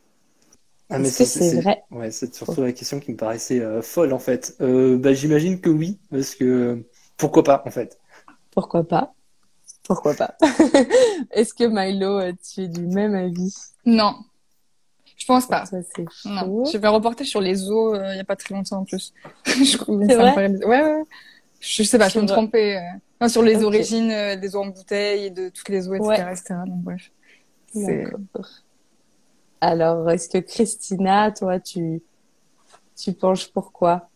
Ah, 0.89 0.99
mais 0.99 1.11
que 1.13 1.25
c'est 1.25 1.51
vrai? 1.51 1.83
Ouais, 1.89 2.11
c'est 2.11 2.33
surtout 2.35 2.61
la 2.61 2.71
question 2.73 2.99
qui 2.99 3.11
me 3.11 3.17
paraissait 3.17 3.59
euh, 3.61 3.81
folle 3.81 4.13
en 4.13 4.19
fait. 4.19 4.55
Euh, 4.61 4.97
bah, 4.97 5.13
j'imagine 5.13 5.59
que 5.61 5.69
oui, 5.69 5.99
parce 6.09 6.35
que 6.35 6.85
pourquoi 7.17 7.43
pas 7.43 7.63
en 7.65 7.71
fait? 7.71 7.99
Pourquoi 8.51 8.83
pas? 8.83 9.13
Pourquoi 9.83 10.13
pas 10.13 10.35
Est-ce 11.31 11.53
que 11.53 11.63
Milo, 11.65 12.19
euh, 12.19 12.33
tu 12.53 12.61
es 12.61 12.67
du 12.67 12.81
même 12.87 13.15
avis? 13.15 13.53
Non. 13.85 14.15
Je 15.17 15.25
pense 15.25 15.47
pas. 15.47 15.65
Ça, 15.65 15.77
c'est 15.95 16.05
Non. 16.25 16.41
faux. 16.45 16.65
J'ai 16.71 16.79
fait 16.79 16.85
un 16.87 16.91
reportage 16.91 17.27
sur 17.27 17.41
les 17.41 17.69
eaux 17.69 17.93
euh, 17.95 18.13
il 18.13 18.17
y 18.17 18.19
a 18.19 18.23
pas 18.23 18.35
très 18.35 18.53
longtemps 18.55 18.77
en 18.79 18.85
plus. 18.85 19.13
je 19.45 19.77
trouve 19.77 20.01
C'est 20.07 20.13
ça 20.15 20.17
me 20.17 20.23
vrai? 20.23 20.33
paraît. 20.35 20.49
Ouais, 20.49 20.65
ouais. 20.83 20.93
ouais. 20.95 21.03
Je 21.59 21.83
sais 21.83 21.97
pas, 21.97 22.09
je 22.09 22.15
peux 22.15 22.21
me 22.21 22.27
tromper. 22.27 22.77
euh. 22.77 22.81
Non, 23.19 23.27
sur 23.27 23.43
les 23.43 23.63
origines 23.63 24.09
euh, 24.11 24.35
des 24.35 24.55
eaux 24.55 24.61
en 24.63 24.67
bouteille 24.67 25.25
et 25.25 25.29
de 25.29 25.49
toutes 25.49 25.69
les 25.69 25.87
eaux, 25.87 25.93
etc. 25.93 26.07
Ouais. 26.09 26.31
etc. 26.33 26.55
Donc, 26.65 26.81
bref. 26.83 27.11
C'est- 27.73 28.03
D'accord. 28.03 28.49
Alors, 29.61 30.09
est-ce 30.09 30.27
que 30.27 30.39
Christina, 30.39 31.31
toi, 31.31 31.59
tu, 31.59 32.01
tu 32.97 33.13
penches 33.13 33.51
pourquoi 33.51 34.09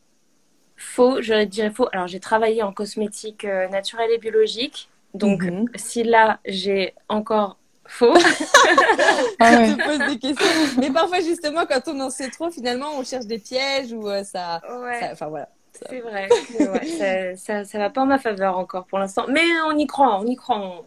Faux, 0.75 1.21
je 1.21 1.43
dirais 1.45 1.69
faux. 1.69 1.87
Alors, 1.91 2.07
j'ai 2.07 2.19
travaillé 2.19 2.63
en 2.63 2.73
cosmétique 2.73 3.45
euh, 3.45 3.67
naturelle 3.69 4.09
et 4.11 4.17
biologique. 4.17 4.89
Donc, 5.15 5.43
Mhm. 5.43 5.65
si 5.75 6.03
là, 6.03 6.39
j'ai 6.45 6.93
encore 7.09 7.57
faux, 7.87 8.13
Ah 9.39 9.57
ouais. 9.59 9.67
Tu 9.67 9.77
poses 9.77 10.05
des 10.05 10.19
questions. 10.19 10.45
Mais 10.79 10.91
parfois, 10.91 11.19
justement, 11.21 11.65
quand 11.65 11.81
on 11.87 11.99
en 11.99 12.09
sait 12.09 12.29
trop, 12.29 12.49
finalement, 12.51 12.87
on 12.97 13.03
cherche 13.03 13.25
des 13.25 13.39
pièges 13.39 13.93
ou 13.93 14.07
euh, 14.09 14.23
ça, 14.23 14.61
ouais, 14.81 14.99
ça- 14.99 15.09
Enfin, 15.13 15.27
voilà. 15.27 15.49
c'est 15.89 15.99
vrai. 15.99 16.27
ouais, 16.59 16.85
ça, 16.85 17.35
ça, 17.35 17.65
ça 17.65 17.77
va 17.77 17.89
pas 17.89 18.01
en 18.01 18.05
ma 18.05 18.17
faveur 18.19 18.57
encore 18.57 18.85
pour 18.85 18.99
l'instant. 18.99 19.25
Mais 19.29 19.43
on 19.67 19.77
y 19.77 19.87
croit, 19.87 20.19
on 20.19 20.25
y 20.25 20.35
croit. 20.35 20.57
On, 20.57 20.83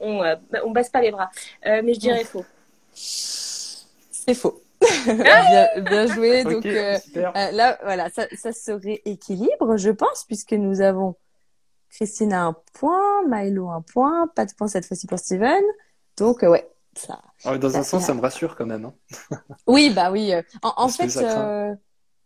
on, 0.00 0.18
on, 0.18 0.22
euh, 0.24 0.36
on 0.64 0.70
baisse 0.70 0.88
pas 0.90 1.00
les 1.02 1.10
bras. 1.10 1.30
Euh, 1.66 1.82
mais 1.84 1.94
je 1.94 2.00
dirais 2.00 2.24
faux. 2.24 2.44
C'est 2.94 4.34
faux. 4.34 4.60
bien, 5.06 5.68
bien 5.80 6.06
joué. 6.06 6.44
Donc 6.44 6.54
Ok, 6.58 6.66
euh, 6.66 6.98
super. 6.98 7.32
euh, 7.36 7.50
là, 7.52 7.78
voilà, 7.82 8.10
ça, 8.10 8.26
ça 8.36 8.52
serait 8.52 9.00
équilibre, 9.04 9.76
je 9.76 9.90
pense, 9.90 10.24
puisque 10.24 10.52
nous 10.52 10.80
avons 10.80 11.14
Christina 11.92 12.44
un 12.46 12.56
point, 12.74 13.22
Milo 13.28 13.68
un 13.68 13.82
point, 13.82 14.28
pas 14.34 14.46
de 14.46 14.52
point 14.54 14.68
cette 14.68 14.86
fois-ci 14.86 15.06
pour 15.06 15.18
Steven. 15.18 15.62
Donc 16.16 16.42
euh, 16.42 16.48
ouais, 16.50 16.68
ça. 16.96 17.20
Ah, 17.44 17.58
Dans 17.58 17.76
un 17.76 17.82
sens, 17.82 18.04
ça 18.04 18.14
me 18.14 18.20
rassure 18.20 18.56
quand 18.56 18.66
même. 18.66 18.84
hein. 18.86 18.94
Oui, 19.66 19.92
bah 19.94 20.10
oui. 20.10 20.32
euh, 20.32 20.42
En, 20.62 20.88
fait, 20.88 21.08
euh, 21.18 21.74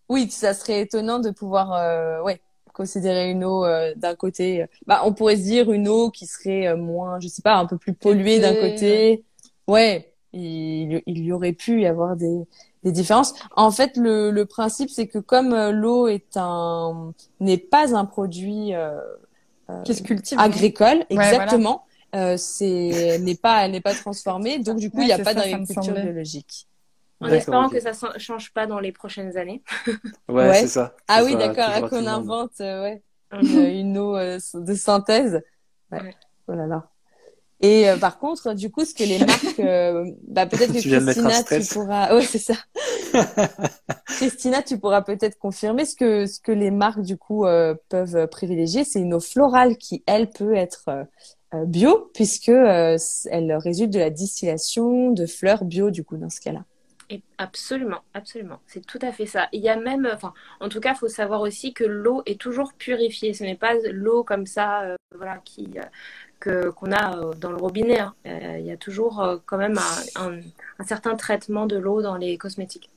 oui, 0.08 0.30
ça 0.30 0.54
serait 0.54 0.80
étonnant 0.82 1.18
de 1.18 1.30
pouvoir, 1.30 1.72
euh, 1.74 2.22
ouais, 2.22 2.40
considérer 2.72 3.30
une 3.30 3.44
eau 3.44 3.64
euh, 3.64 3.94
d'un 3.96 4.14
côté. 4.14 4.66
Bah, 4.86 5.02
on 5.04 5.12
pourrait 5.14 5.36
se 5.36 5.42
dire 5.42 5.72
une 5.72 5.88
eau 5.88 6.10
qui 6.10 6.26
serait 6.26 6.68
euh, 6.68 6.76
moins, 6.76 7.20
je 7.20 7.28
sais 7.28 7.42
pas, 7.42 7.56
un 7.56 7.66
peu 7.66 7.78
plus 7.78 7.94
polluée 7.94 8.38
d'un 8.40 8.54
côté. 8.54 9.24
Ouais, 9.66 10.12
il, 10.32 11.02
il 11.06 11.18
y 11.24 11.32
aurait 11.32 11.52
pu 11.54 11.82
y 11.82 11.86
avoir 11.86 12.16
des, 12.16 12.46
des 12.84 12.92
différences. 12.92 13.34
En 13.56 13.70
fait, 13.70 13.96
le, 13.96 14.30
le 14.30 14.46
principe, 14.46 14.90
c'est 14.90 15.08
que 15.08 15.18
comme 15.18 15.54
l'eau 15.70 16.06
est 16.08 16.36
un, 16.36 17.12
n'est 17.40 17.58
pas 17.58 17.96
un 17.96 18.04
produit 18.04 18.74
euh, 18.74 19.00
Qui 19.84 19.94
se 19.94 20.02
cultive. 20.02 20.38
non 20.38 20.44
agricole, 20.44 21.04
voilà. 21.10 21.30
exactement. 21.32 21.84
Euh, 22.14 22.36
c'est 22.36 22.88
elle 22.88 23.24
n'est 23.24 23.34
pas 23.34 23.64
elle 23.64 23.72
n'est 23.72 23.80
pas 23.80 23.92
transformée 23.94 24.58
donc 24.60 24.78
du 24.78 24.90
coup 24.90 24.98
il 24.98 25.00
Ouais, 25.00 25.06
n'y 25.06 25.12
a 25.12 25.18
pas 25.18 25.34
d'agriculture 25.34 25.92
biologique 25.94 26.68
En 27.20 27.26
espérant 27.28 27.68
que 27.68 27.80
ça 27.80 27.90
ne 28.14 28.18
change 28.18 28.52
pas 28.52 28.66
dans 28.66 28.78
les 28.78 28.92
prochaines 28.92 29.36
années. 29.36 29.62
Ouais, 30.28 30.48
Ouais. 30.48 30.60
c'est 30.60 30.68
ça. 30.68 30.94
ah 31.08 31.24
oui 31.24 31.34
d'accord 31.36 31.68
à 31.68 31.82
qu'on 31.82 32.06
invente 32.06 32.60
euh, 32.60 32.82
ouais 32.82 33.02
une, 33.32 33.58
une 33.66 33.98
eau 33.98 34.16
euh, 34.16 34.38
de 34.54 34.74
synthèse 34.74 35.42
ouais. 35.90 36.00
Ouais. 36.00 36.14
oh 36.48 36.52
là 36.54 36.66
là 36.66 36.88
et 37.60 37.88
euh, 37.88 37.96
par 37.96 38.18
contre 38.18 38.54
du 38.54 38.70
coup 38.70 38.84
ce 38.84 38.94
que 38.94 39.04
les 39.04 39.18
marques 39.18 39.58
euh, 39.60 40.04
bah 40.28 40.46
peut-être 40.46 40.72
que 40.72 40.78
Tu 40.78 40.90
Christina 40.90 41.42
tu 41.42 41.60
pourras 41.72 42.14
ouais 42.16 42.22
c'est 42.22 42.38
ça 42.38 42.54
Christina 44.06 44.62
tu 44.62 44.78
pourras 44.78 45.02
peut-être 45.02 45.38
confirmer 45.38 45.84
ce 45.84 45.96
que 45.96 46.26
ce 46.26 46.40
que 46.40 46.52
les 46.52 46.70
marques 46.70 47.02
du 47.02 47.16
coup 47.16 47.46
euh, 47.46 47.74
peuvent 47.88 48.26
privilégier 48.28 48.84
c'est 48.84 49.00
une 49.00 49.14
eau 49.14 49.20
florale 49.20 49.76
qui 49.76 50.02
elle 50.06 50.28
peut 50.30 50.54
être 50.54 50.84
euh, 50.88 51.04
euh, 51.54 51.64
bio 51.64 52.10
puisque 52.12 52.48
euh, 52.48 52.96
elle 53.30 53.52
résulte 53.54 53.92
de 53.92 53.98
la 54.00 54.10
distillation 54.10 55.12
de 55.12 55.26
fleurs 55.26 55.64
bio 55.64 55.90
du 55.90 56.02
coup 56.04 56.16
dans 56.16 56.28
ce 56.30 56.40
cas-là 56.40 56.64
Et 57.08 57.22
absolument, 57.38 58.02
absolument. 58.14 58.58
C'est 58.66 58.84
tout 58.84 58.98
à 59.00 59.12
fait 59.12 59.26
ça. 59.26 59.48
Il 59.52 59.60
y 59.62 59.68
a 59.68 59.76
même, 59.76 60.08
enfin, 60.12 60.34
en 60.60 60.68
tout 60.68 60.80
cas, 60.80 60.94
il 60.94 60.98
faut 60.98 61.08
savoir 61.08 61.40
aussi 61.42 61.72
que 61.72 61.84
l'eau 61.84 62.22
est 62.26 62.40
toujours 62.40 62.72
purifiée. 62.74 63.32
Ce 63.32 63.44
n'est 63.44 63.54
pas 63.56 63.74
l'eau 63.92 64.24
comme 64.24 64.46
ça, 64.46 64.82
euh, 64.82 64.96
voilà, 65.14 65.38
qui, 65.44 65.68
euh, 65.76 65.82
que, 66.40 66.70
qu'on 66.70 66.92
a 66.92 67.16
euh, 67.18 67.32
dans 67.34 67.50
le 67.50 67.56
robinet. 67.56 68.00
hein. 68.00 68.14
Euh, 68.26 68.58
il 68.58 68.66
y 68.66 68.70
a 68.70 68.76
toujours 68.76 69.20
euh, 69.20 69.36
quand 69.46 69.56
même 69.58 69.78
un, 70.16 70.22
un- 70.22 70.40
un 70.78 70.84
certain 70.84 71.16
traitement 71.16 71.66
de 71.66 71.76
l'eau 71.76 72.02
dans 72.02 72.16
les 72.16 72.36
cosmétiques. 72.38 72.90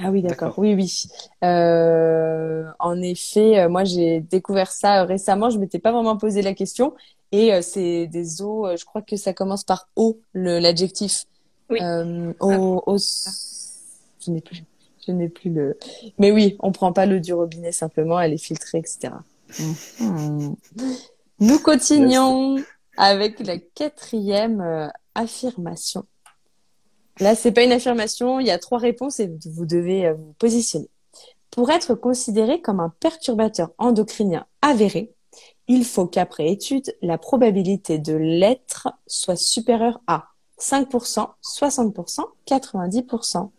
Ah 0.00 0.10
oui, 0.10 0.22
d'accord. 0.22 0.56
Oui, 0.58 0.74
oui. 0.74 1.04
Euh, 1.42 2.64
en 2.78 3.02
effet, 3.02 3.66
moi 3.68 3.82
j'ai 3.84 4.20
découvert 4.20 4.70
ça 4.70 5.02
récemment. 5.04 5.50
Je 5.50 5.58
m'étais 5.58 5.80
pas 5.80 5.90
vraiment 5.90 6.16
posé 6.16 6.40
la 6.42 6.54
question. 6.54 6.94
Et 7.32 7.52
euh, 7.52 7.62
c'est 7.62 8.06
des 8.06 8.40
eaux. 8.40 8.68
je 8.76 8.84
crois 8.84 9.02
que 9.02 9.16
ça 9.16 9.32
commence 9.32 9.64
par 9.64 9.88
eau, 9.96 10.20
l'adjectif. 10.34 11.24
Oui. 11.68 11.80
Euh, 11.82 12.32
eau, 12.40 12.82
eau- 12.86 12.96
Je 12.98 14.30
n'ai 14.30 14.40
plus. 14.40 14.62
Je 15.06 15.12
n'ai 15.12 15.28
plus 15.28 15.50
le. 15.50 15.76
Mais 16.18 16.30
oui, 16.30 16.56
on 16.60 16.70
prend 16.70 16.92
pas 16.92 17.04
l'eau 17.06 17.18
du 17.18 17.32
robinet 17.34 17.72
simplement. 17.72 18.20
Elle 18.20 18.34
est 18.34 18.38
filtrée, 18.38 18.78
etc. 18.78 19.14
Mhm. 20.00 20.54
Nous 21.40 21.60
continuons 21.60 22.56
avec 22.96 23.38
la 23.38 23.58
quatrième 23.58 24.60
euh, 24.60 24.88
affirmation. 25.14 26.04
Là, 27.20 27.36
c'est 27.36 27.52
pas 27.52 27.62
une 27.62 27.70
affirmation, 27.70 28.40
il 28.40 28.46
y 28.48 28.50
a 28.50 28.58
trois 28.58 28.78
réponses 28.78 29.20
et 29.20 29.30
vous 29.44 29.64
devez 29.64 30.06
euh, 30.06 30.14
vous 30.14 30.32
positionner. 30.38 30.88
Pour 31.52 31.70
être 31.70 31.94
considéré 31.94 32.60
comme 32.60 32.80
un 32.80 32.92
perturbateur 33.00 33.70
endocrinien 33.78 34.46
avéré, 34.62 35.12
il 35.68 35.84
faut 35.84 36.06
qu'après 36.06 36.48
étude, 36.50 36.96
la 37.02 37.18
probabilité 37.18 37.98
de 37.98 38.14
l'être 38.14 38.88
soit 39.06 39.36
supérieure 39.36 40.00
à 40.08 40.30
5%, 40.58 41.28
60%, 41.42 42.24
90%. 42.48 43.50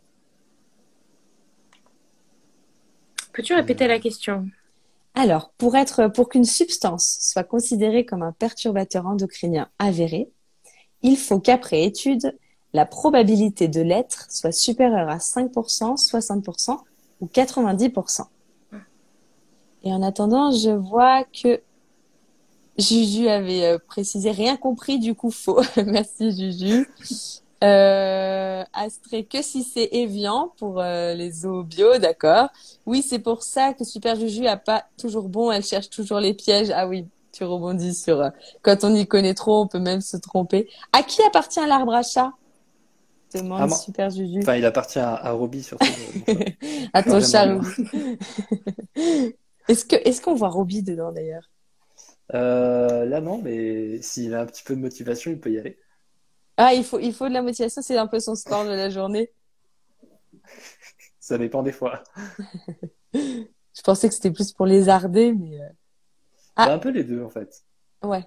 Peux-tu 3.31 3.53
répéter 3.53 3.87
la 3.87 3.99
question? 3.99 4.49
Alors, 5.15 5.51
pour 5.57 6.29
qu'une 6.29 6.45
substance 6.45 7.17
soit 7.21 7.43
considérée 7.43 8.05
comme 8.05 8.23
un 8.23 8.31
perturbateur 8.31 9.05
endocrinien 9.05 9.69
avéré, 9.79 10.29
il 11.01 11.17
faut 11.17 11.39
qu'après 11.39 11.83
étude, 11.83 12.37
la 12.73 12.85
probabilité 12.85 13.67
de 13.67 13.81
l'être 13.81 14.27
soit 14.29 14.51
supérieure 14.51 15.09
à 15.09 15.17
5%, 15.17 15.97
60% 15.97 16.77
ou 17.21 17.25
90%. 17.25 18.25
Et 19.83 19.93
en 19.93 20.01
attendant, 20.01 20.51
je 20.51 20.71
vois 20.71 21.23
que 21.23 21.61
Juju 22.77 23.27
avait 23.27 23.65
euh, 23.65 23.77
précisé 23.79 24.31
rien 24.31 24.57
compris, 24.57 24.99
du 24.99 25.15
coup 25.15 25.31
faux. 25.31 25.61
Merci 25.85 26.31
Juju. 26.31 26.87
Euh, 27.63 28.63
Astré, 28.73 29.25
que 29.25 29.41
si 29.41 29.63
c'est 29.63 29.89
Evian 29.91 30.53
pour 30.57 30.79
euh, 30.79 31.13
les 31.13 31.45
eaux 31.45 31.63
bio, 31.63 31.97
d'accord. 31.97 32.47
Oui, 32.85 33.01
c'est 33.01 33.19
pour 33.19 33.43
ça 33.43 33.73
que 33.73 33.83
Super 33.83 34.15
Juju 34.15 34.47
a 34.47 34.55
pas 34.57 34.85
toujours 34.97 35.27
bon, 35.27 35.51
elle 35.51 35.63
cherche 35.63 35.89
toujours 35.89 36.19
les 36.19 36.33
pièges. 36.33 36.69
Ah 36.73 36.87
oui, 36.87 37.05
tu 37.33 37.43
rebondis 37.43 37.93
sur 37.93 38.21
euh, 38.21 38.29
quand 38.61 38.83
on 38.83 38.93
y 38.95 39.05
connaît 39.07 39.33
trop, 39.33 39.63
on 39.63 39.67
peut 39.67 39.79
même 39.79 40.01
se 40.01 40.15
tromper. 40.17 40.69
À 40.93 41.03
qui 41.03 41.21
appartient 41.23 41.65
l'arbre 41.67 41.93
à 41.93 42.03
chat? 42.03 42.31
Demande 43.33 43.69
Ah. 43.71 43.75
Super 43.75 44.09
Juju. 44.09 44.39
Enfin, 44.41 44.55
il 44.55 44.65
appartient 44.65 44.99
à, 44.99 45.15
à 45.15 45.31
Roby 45.31 45.61
surtout. 45.61 45.85
À 46.93 47.03
ton 47.03 47.19
chat. 47.21 47.59
Est-ce 49.67 49.85
que 49.85 49.95
est-ce 49.97 50.21
qu'on 50.21 50.33
voit 50.33 50.49
Roby 50.49 50.81
dedans 50.81 51.11
d'ailleurs? 51.11 51.47
Euh, 52.33 53.05
là, 53.05 53.21
non, 53.21 53.41
mais 53.41 54.01
s'il 54.01 54.33
a 54.33 54.41
un 54.41 54.45
petit 54.45 54.63
peu 54.63 54.75
de 54.75 54.81
motivation, 54.81 55.31
il 55.31 55.39
peut 55.39 55.51
y 55.51 55.59
aller. 55.59 55.77
Ah, 56.61 56.73
il 56.73 56.83
faut 56.83 56.99
il 56.99 57.13
faut 57.13 57.29
de 57.29 57.33
la 57.33 57.41
motivation, 57.41 57.81
c'est 57.81 57.97
un 57.97 58.07
peu 58.07 58.19
son 58.19 58.35
sport 58.35 58.65
de 58.65 58.71
la 58.71 58.89
journée. 58.89 59.31
Ça 61.19 61.37
dépend 61.37 61.63
des 61.63 61.71
fois. 61.71 62.03
Je 63.13 63.81
pensais 63.83 64.09
que 64.09 64.13
c'était 64.15 64.31
plus 64.31 64.51
pour 64.51 64.65
lézarder, 64.65 65.31
mais 65.33 65.57
euh, 65.59 65.69
Ah. 66.57 66.65
Bah, 66.67 66.73
un 66.73 66.79
peu 66.79 66.89
les 66.89 67.03
deux, 67.05 67.23
en 67.23 67.29
fait. 67.29 67.63
ouais. 68.03 68.25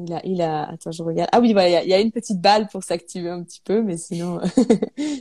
Il 0.00 0.12
a 0.14 0.24
il 0.24 0.40
a 0.40 0.68
attends, 0.70 0.92
je 0.92 1.02
regarde. 1.02 1.28
Ah 1.32 1.40
oui, 1.40 1.52
voilà, 1.52 1.68
il 1.68 1.72
y 1.72 1.76
a, 1.76 1.82
il 1.82 1.88
y 1.90 1.92
a 1.92 1.98
une 2.00 2.12
petite 2.12 2.40
balle 2.40 2.68
pour 2.68 2.84
s'activer 2.84 3.28
un 3.30 3.42
petit 3.42 3.60
peu, 3.60 3.82
mais 3.82 3.96
sinon 3.96 4.40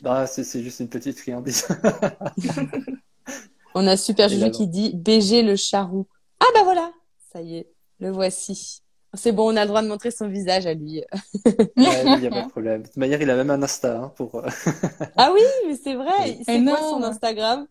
Bah, 0.03 0.27
c'est 0.27 0.61
juste 0.61 0.79
une 0.79 0.87
petite 0.89 1.19
friandise. 1.19 1.67
on 3.75 3.87
a 3.87 3.97
Super 3.97 4.29
Juju 4.29 4.51
qui 4.51 4.67
dit 4.67 4.91
BG 4.95 5.41
le 5.41 5.55
charroux. 5.55 6.07
Ah 6.39 6.45
bah 6.53 6.61
voilà, 6.63 6.91
ça 7.33 7.41
y 7.41 7.57
est, 7.57 7.71
le 7.99 8.11
voici. 8.11 8.83
C'est 9.13 9.31
bon, 9.31 9.51
on 9.53 9.55
a 9.55 9.61
le 9.63 9.67
droit 9.67 9.81
de 9.81 9.87
montrer 9.87 10.11
son 10.11 10.27
visage 10.27 10.65
à 10.67 10.73
lui. 10.73 11.03
Ouais, 11.77 12.03
il 12.05 12.19
n'y 12.19 12.27
a 12.27 12.29
pas 12.29 12.43
de 12.43 12.49
problème. 12.49 12.81
De 12.83 12.87
toute 12.87 12.97
manière, 12.97 13.21
il 13.21 13.29
a 13.29 13.35
même 13.35 13.49
un 13.49 13.61
Insta 13.63 13.97
hein, 13.99 14.13
pour. 14.15 14.35
euh, 14.35 14.49
Ah 15.15 15.31
oui, 15.33 15.41
mais 15.67 15.75
c'est 15.75 15.95
vrai. 15.95 16.37
C'est 16.45 16.63
quoi 16.63 16.77
son 16.79 17.03
Instagram? 17.03 17.67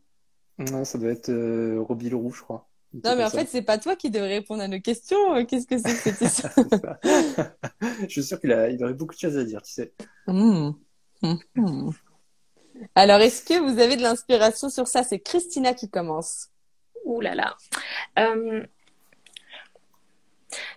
Non, 0.59 0.85
ça 0.85 0.99
doit 0.99 1.11
être 1.11 1.29
euh, 1.31 1.81
Roby 1.81 2.09
Leroux, 2.11 2.33
je 2.33 2.43
crois. 2.43 2.69
Non, 3.05 3.15
mais 3.17 3.25
en 3.25 3.31
comme 3.31 3.41
fait, 3.41 3.47
c'est 3.47 3.63
pas 3.63 3.79
toi 3.79 3.95
qui 3.97 4.11
devrais 4.11 4.37
répondre 4.39 4.63
à 4.63 4.69
nos 4.69 4.81
questions. 4.81 5.35
Euh, 5.37 5.45
Qu'est-ce 5.45 5.67
que 5.67 5.79
c'est 5.79 5.93
que 5.93 5.99
cette 6.01 6.21
histoire? 6.23 6.53
ça. 6.53 6.53
C'est 6.55 6.77
ça. 6.77 7.01
Je 8.03 8.07
suis 8.09 8.23
sûr 8.25 8.41
qu'il 8.41 8.53
a, 8.53 8.71
il 8.71 8.83
aurait 8.83 8.95
beaucoup 8.95 9.15
de 9.15 9.21
choses 9.21 9.37
à 9.37 9.45
dire, 9.45 9.63
tu 9.63 9.73
sais. 9.73 9.93
Hmm. 10.27 10.71
Hmm, 11.23 11.37
hmm. 11.57 11.91
Alors, 12.95 13.21
est-ce 13.21 13.43
que 13.45 13.59
vous 13.59 13.79
avez 13.81 13.97
de 13.97 14.03
l'inspiration 14.03 14.69
sur 14.69 14.87
ça? 14.89 15.03
C'est 15.03 15.19
Christina 15.21 15.75
qui 15.75 15.89
commence. 15.89 16.49
Ouh 17.05 17.21
là 17.21 17.35
là. 17.35 17.57
Euh, 18.19 18.65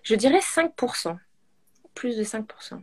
je 0.03 0.15
dirais 0.15 0.41
5%. 0.41 1.17
Plus 1.95 2.17
de 2.17 2.23
5%. 2.23 2.81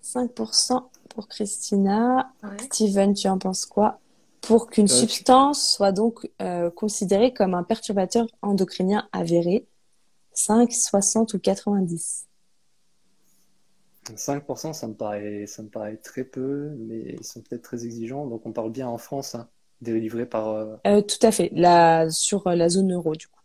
5% 0.00 0.90
pour 1.08 1.28
Christina. 1.28 2.32
Ouais. 2.42 2.56
Steven, 2.58 3.14
tu 3.14 3.28
en 3.28 3.38
penses 3.38 3.66
quoi? 3.66 4.00
Pour 4.40 4.68
qu'une 4.70 4.88
Euh, 4.90 4.94
substance 4.94 5.72
soit 5.74 5.92
donc 5.92 6.30
euh, 6.42 6.70
considérée 6.70 7.32
comme 7.34 7.54
un 7.54 7.64
perturbateur 7.64 8.26
endocrinien 8.42 9.08
avéré, 9.12 9.66
5, 10.32 10.72
60 10.72 11.34
ou 11.34 11.38
90? 11.38 12.26
5%, 14.16 14.72
ça 14.72 14.86
me 14.88 14.94
paraît, 14.94 15.46
ça 15.46 15.62
me 15.64 15.68
paraît 15.68 15.96
très 15.96 16.22
peu, 16.24 16.70
mais 16.78 17.16
ils 17.18 17.24
sont 17.24 17.42
peut-être 17.42 17.62
très 17.62 17.84
exigeants. 17.84 18.26
Donc, 18.26 18.46
on 18.46 18.52
parle 18.52 18.70
bien 18.72 18.86
en 18.88 18.98
France, 18.98 19.34
hein, 19.34 19.48
délivré 19.80 20.26
par. 20.26 20.48
euh, 20.48 20.76
Euh, 20.86 21.02
tout 21.02 21.24
à 21.24 21.30
fait. 21.30 21.50
La, 21.52 22.10
sur 22.10 22.48
la 22.50 22.68
zone 22.68 22.92
euro, 22.92 23.14
du 23.14 23.28
coup. 23.28 23.40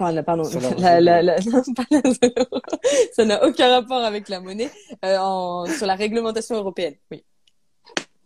Enfin, 0.00 0.22
pardon, 0.22 0.44
la 0.78 1.00
la, 1.00 1.22
la, 1.22 1.40
non, 1.46 1.62
pas. 1.74 1.84
Ça 3.12 3.24
n'a 3.24 3.44
aucun 3.44 3.68
rapport 3.68 4.04
avec 4.04 4.28
la 4.28 4.40
monnaie. 4.40 4.70
Euh, 5.04 5.16
en, 5.18 5.66
sur 5.66 5.86
la 5.86 5.96
réglementation 5.96 6.54
européenne, 6.56 6.94
oui. 7.10 7.24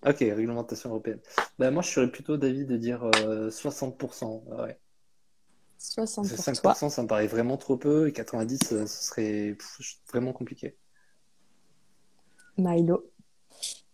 Ok, 0.05 0.19
réglementation 0.19 0.91
européenne. 0.91 1.21
Bah, 1.59 1.71
moi, 1.71 1.83
je 1.83 1.91
serais 1.91 2.11
plutôt 2.11 2.37
d'avis 2.37 2.67
de 2.67 2.77
dire 2.77 3.05
euh, 3.05 3.51
60%. 3.51 4.45
Ouais. 4.63 4.79
60 5.79 6.29
Parce 6.29 6.43
pour 6.43 6.45
que 6.53 6.61
toi. 6.61 6.73
5%, 6.75 6.91
ça 6.91 7.03
me 7.03 7.09
paraît 7.09 7.27
vraiment 7.27 7.57
trop 7.57 7.77
peu, 7.77 8.09
et 8.09 8.13
90, 8.13 8.73
euh, 8.73 8.87
ce 8.87 9.05
serait 9.05 9.55
pff, 9.59 9.81
vraiment 10.13 10.33
compliqué. 10.33 10.77
Milo. 12.57 13.12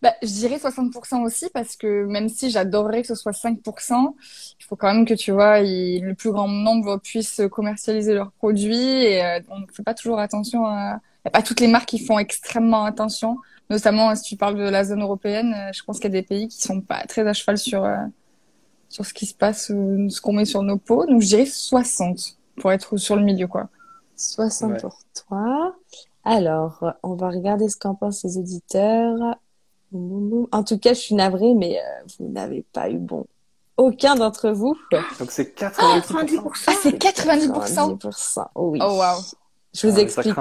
Bah, 0.00 0.14
je 0.22 0.28
dirais 0.28 0.58
60% 0.58 1.22
aussi 1.24 1.46
parce 1.52 1.74
que 1.76 2.04
même 2.06 2.28
si 2.28 2.50
j'adorerais 2.50 3.02
que 3.02 3.08
ce 3.08 3.16
soit 3.16 3.32
5%, 3.32 4.14
il 4.60 4.64
faut 4.64 4.76
quand 4.76 4.92
même 4.94 5.04
que 5.04 5.14
tu 5.14 5.32
vois, 5.32 5.58
il- 5.60 6.02
le 6.04 6.14
plus 6.14 6.30
grand 6.30 6.46
nombre 6.48 6.98
puisse 6.98 7.40
commercialiser 7.50 8.14
leurs 8.14 8.30
produits 8.32 8.76
et 8.76 9.24
euh, 9.24 9.40
on 9.48 9.60
ne 9.60 9.66
fait 9.72 9.82
pas 9.82 9.94
toujours 9.94 10.20
attention 10.20 10.66
à... 10.66 11.00
Il 11.24 11.28
n'y 11.28 11.30
a 11.30 11.30
pas 11.32 11.42
toutes 11.42 11.58
les 11.60 11.66
marques 11.68 11.88
qui 11.88 11.98
font 11.98 12.18
extrêmement 12.18 12.84
attention, 12.84 13.38
notamment 13.70 14.14
si 14.14 14.22
tu 14.22 14.36
parles 14.36 14.56
de 14.56 14.68
la 14.68 14.84
zone 14.84 15.02
européenne, 15.02 15.52
euh, 15.54 15.72
je 15.74 15.82
pense 15.82 15.96
qu'il 15.98 16.04
y 16.14 16.16
a 16.16 16.20
des 16.20 16.26
pays 16.26 16.46
qui 16.48 16.62
sont 16.62 16.80
pas 16.80 17.04
très 17.06 17.26
à 17.26 17.32
cheval 17.32 17.58
sur, 17.58 17.84
euh, 17.84 17.96
sur 18.88 19.04
ce 19.04 19.12
qui 19.14 19.26
se 19.26 19.34
passe, 19.34 19.70
euh, 19.70 20.08
ce 20.08 20.20
qu'on 20.20 20.32
met 20.32 20.44
sur 20.44 20.62
nos 20.62 20.78
pots. 20.78 21.06
Donc 21.06 21.22
je 21.22 21.26
dirais 21.28 21.46
60 21.46 22.36
pour 22.56 22.72
être 22.72 22.96
sur 22.96 23.16
le 23.16 23.22
milieu, 23.22 23.46
quoi. 23.46 23.68
60 24.16 24.72
Ouais. 24.72 24.80
pour 24.80 24.98
toi. 25.28 25.74
Alors, 26.24 26.92
on 27.02 27.14
va 27.14 27.30
regarder 27.30 27.68
ce 27.68 27.76
qu'en 27.76 27.94
pensent 27.94 28.24
les 28.24 28.38
auditeurs. 28.38 29.36
Boum, 29.90 30.08
boum, 30.08 30.28
boum. 30.28 30.46
En 30.52 30.64
tout 30.64 30.78
cas, 30.78 30.94
je 30.94 31.00
suis 31.00 31.14
navrée, 31.14 31.54
mais 31.54 31.78
euh, 31.78 31.82
vous 32.18 32.28
n'avez 32.28 32.64
pas 32.72 32.90
eu 32.90 32.98
bon. 32.98 33.26
Aucun 33.76 34.16
d'entre 34.16 34.50
vous. 34.50 34.76
Donc 35.18 35.30
c'est 35.30 35.56
90%. 35.56 36.00
90%. 36.00 36.64
Ah, 36.66 36.72
c'est 36.82 36.98
90%? 36.98 37.98
90%. 37.98 38.46
Oh 38.54 38.70
oui. 38.72 38.80
Oh, 38.82 38.96
waouh. 38.98 39.20
Je 39.72 39.86
vous 39.86 39.98
Ah, 39.98 40.00
explique. 40.02 40.34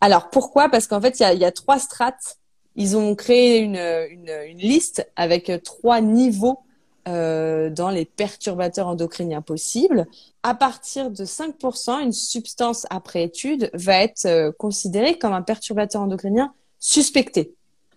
Alors 0.00 0.30
pourquoi? 0.30 0.68
Parce 0.70 0.86
qu'en 0.86 1.00
fait, 1.00 1.20
il 1.20 1.22
y 1.22 1.26
a, 1.26 1.34
il 1.34 1.40
y 1.40 1.44
a 1.44 1.52
trois 1.52 1.78
strates. 1.78 2.38
Ils 2.74 2.96
ont 2.96 3.14
créé 3.14 3.58
une, 3.58 3.76
une, 3.76 4.30
une 4.48 4.58
liste 4.58 5.06
avec 5.16 5.50
trois 5.64 6.00
niveaux 6.00 6.60
euh, 7.08 7.70
dans 7.70 7.90
les 7.90 8.04
perturbateurs 8.04 8.88
endocriniens 8.88 9.42
possibles. 9.42 10.06
À 10.42 10.54
partir 10.54 11.10
de 11.10 11.24
5%, 11.24 12.02
une 12.02 12.12
substance 12.12 12.86
après 12.90 13.22
étude 13.22 13.70
va 13.74 14.02
être 14.02 14.26
euh, 14.26 14.50
considérée 14.58 15.18
comme 15.18 15.32
un 15.32 15.42
perturbateur 15.42 16.02
endocrinien 16.02 16.52
suspecté 16.80 17.54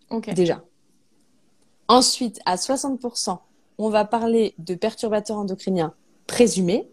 Ok. 0.10 0.34
déjà. 0.34 0.64
Ensuite, 1.88 2.40
à 2.46 2.56
60%, 2.56 3.40
on 3.80 3.90
va 3.90 4.06
parler 4.06 4.54
de 4.60 4.76
perturbateurs 4.76 5.38
endocriniens 5.38 5.94
présumés. 6.28 6.88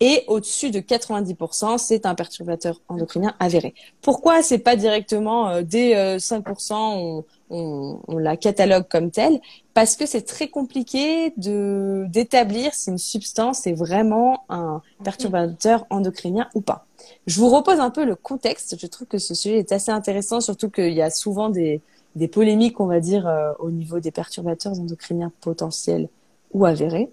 Et 0.00 0.24
au-dessus 0.26 0.70
de 0.70 0.80
90%, 0.80 1.78
c'est 1.78 2.04
un 2.04 2.16
perturbateur 2.16 2.80
endocrinien 2.88 3.34
avéré. 3.38 3.74
Pourquoi 4.02 4.42
c'est 4.42 4.58
pas 4.58 4.74
directement 4.74 5.48
euh, 5.48 5.62
dès 5.62 5.96
euh, 5.96 6.18
5% 6.18 6.74
on, 6.74 7.24
on, 7.48 8.00
on 8.08 8.18
la 8.18 8.36
catalogue 8.36 8.86
comme 8.88 9.12
telle? 9.12 9.40
Parce 9.72 9.94
que 9.94 10.04
c'est 10.04 10.22
très 10.22 10.48
compliqué 10.48 11.32
de 11.36 12.06
d'établir 12.08 12.74
si 12.74 12.90
une 12.90 12.98
substance 12.98 13.68
est 13.68 13.72
vraiment 13.72 14.44
un 14.48 14.82
perturbateur 15.04 15.86
endocrinien 15.90 16.48
ou 16.54 16.60
pas. 16.60 16.86
Je 17.26 17.38
vous 17.38 17.48
repose 17.48 17.78
un 17.78 17.90
peu 17.90 18.04
le 18.04 18.16
contexte. 18.16 18.76
Je 18.78 18.86
trouve 18.88 19.06
que 19.06 19.18
ce 19.18 19.34
sujet 19.34 19.58
est 19.58 19.70
assez 19.70 19.92
intéressant, 19.92 20.40
surtout 20.40 20.70
qu'il 20.70 20.92
y 20.92 21.02
a 21.02 21.10
souvent 21.10 21.50
des 21.50 21.80
des 22.14 22.28
polémiques, 22.28 22.80
on 22.80 22.86
va 22.86 23.00
dire, 23.00 23.26
euh, 23.26 23.52
au 23.58 23.70
niveau 23.70 24.00
des 24.00 24.10
perturbateurs 24.10 24.78
endocriniens 24.78 25.32
potentiels 25.40 26.08
ou 26.52 26.64
avérés. 26.64 27.10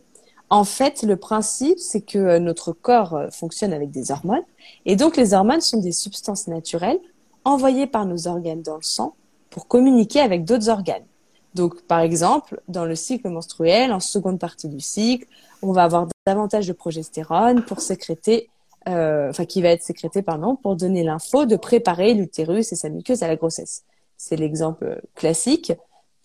En 0.52 0.66
fait, 0.66 1.04
le 1.04 1.16
principe, 1.16 1.80
c'est 1.80 2.02
que 2.02 2.18
euh, 2.18 2.40
notre 2.40 2.74
corps 2.74 3.16
euh, 3.16 3.30
fonctionne 3.30 3.72
avec 3.72 3.90
des 3.90 4.12
hormones. 4.12 4.44
Et 4.86 4.98
donc, 4.98 5.16
les 5.16 5.34
hormones 5.34 5.62
sont 5.62 5.80
des 5.80 5.94
substances 5.94 6.48
naturelles 6.48 7.00
envoyées 7.46 7.88
par 7.88 8.06
nos 8.06 8.28
organes 8.28 8.62
dans 8.62 8.76
le 8.76 8.82
sang 8.82 9.16
pour 9.50 9.68
communiquer 9.70 10.20
avec 10.20 10.44
d'autres 10.44 10.68
organes. 10.70 11.06
Donc, 11.54 11.82
par 11.84 12.02
exemple, 12.02 12.62
dans 12.68 12.84
le 12.84 12.96
cycle 12.96 13.30
menstruel, 13.30 13.94
en 13.94 14.02
seconde 14.02 14.40
partie 14.40 14.68
du 14.68 14.82
cycle, 14.82 15.26
on 15.62 15.72
va 15.72 15.84
avoir 15.84 16.08
davantage 16.26 16.68
de 16.68 16.74
progestérone 16.74 17.64
pour 17.64 17.80
sécréter, 17.80 18.50
euh, 18.90 19.30
enfin, 19.30 19.46
qui 19.46 19.62
va 19.62 19.70
être 19.70 19.84
sécrété, 19.84 20.22
pardon, 20.22 20.58
pour 20.58 20.76
donner 20.76 21.04
l'info 21.04 21.46
de 21.46 21.56
préparer 21.56 22.14
l'utérus 22.14 22.74
et 22.74 22.76
sa 22.76 22.90
muqueuse 22.90 23.24
à 23.24 23.30
la 23.30 23.38
grossesse. 23.38 23.84
C'est 24.24 24.36
l'exemple 24.36 25.02
classique. 25.16 25.74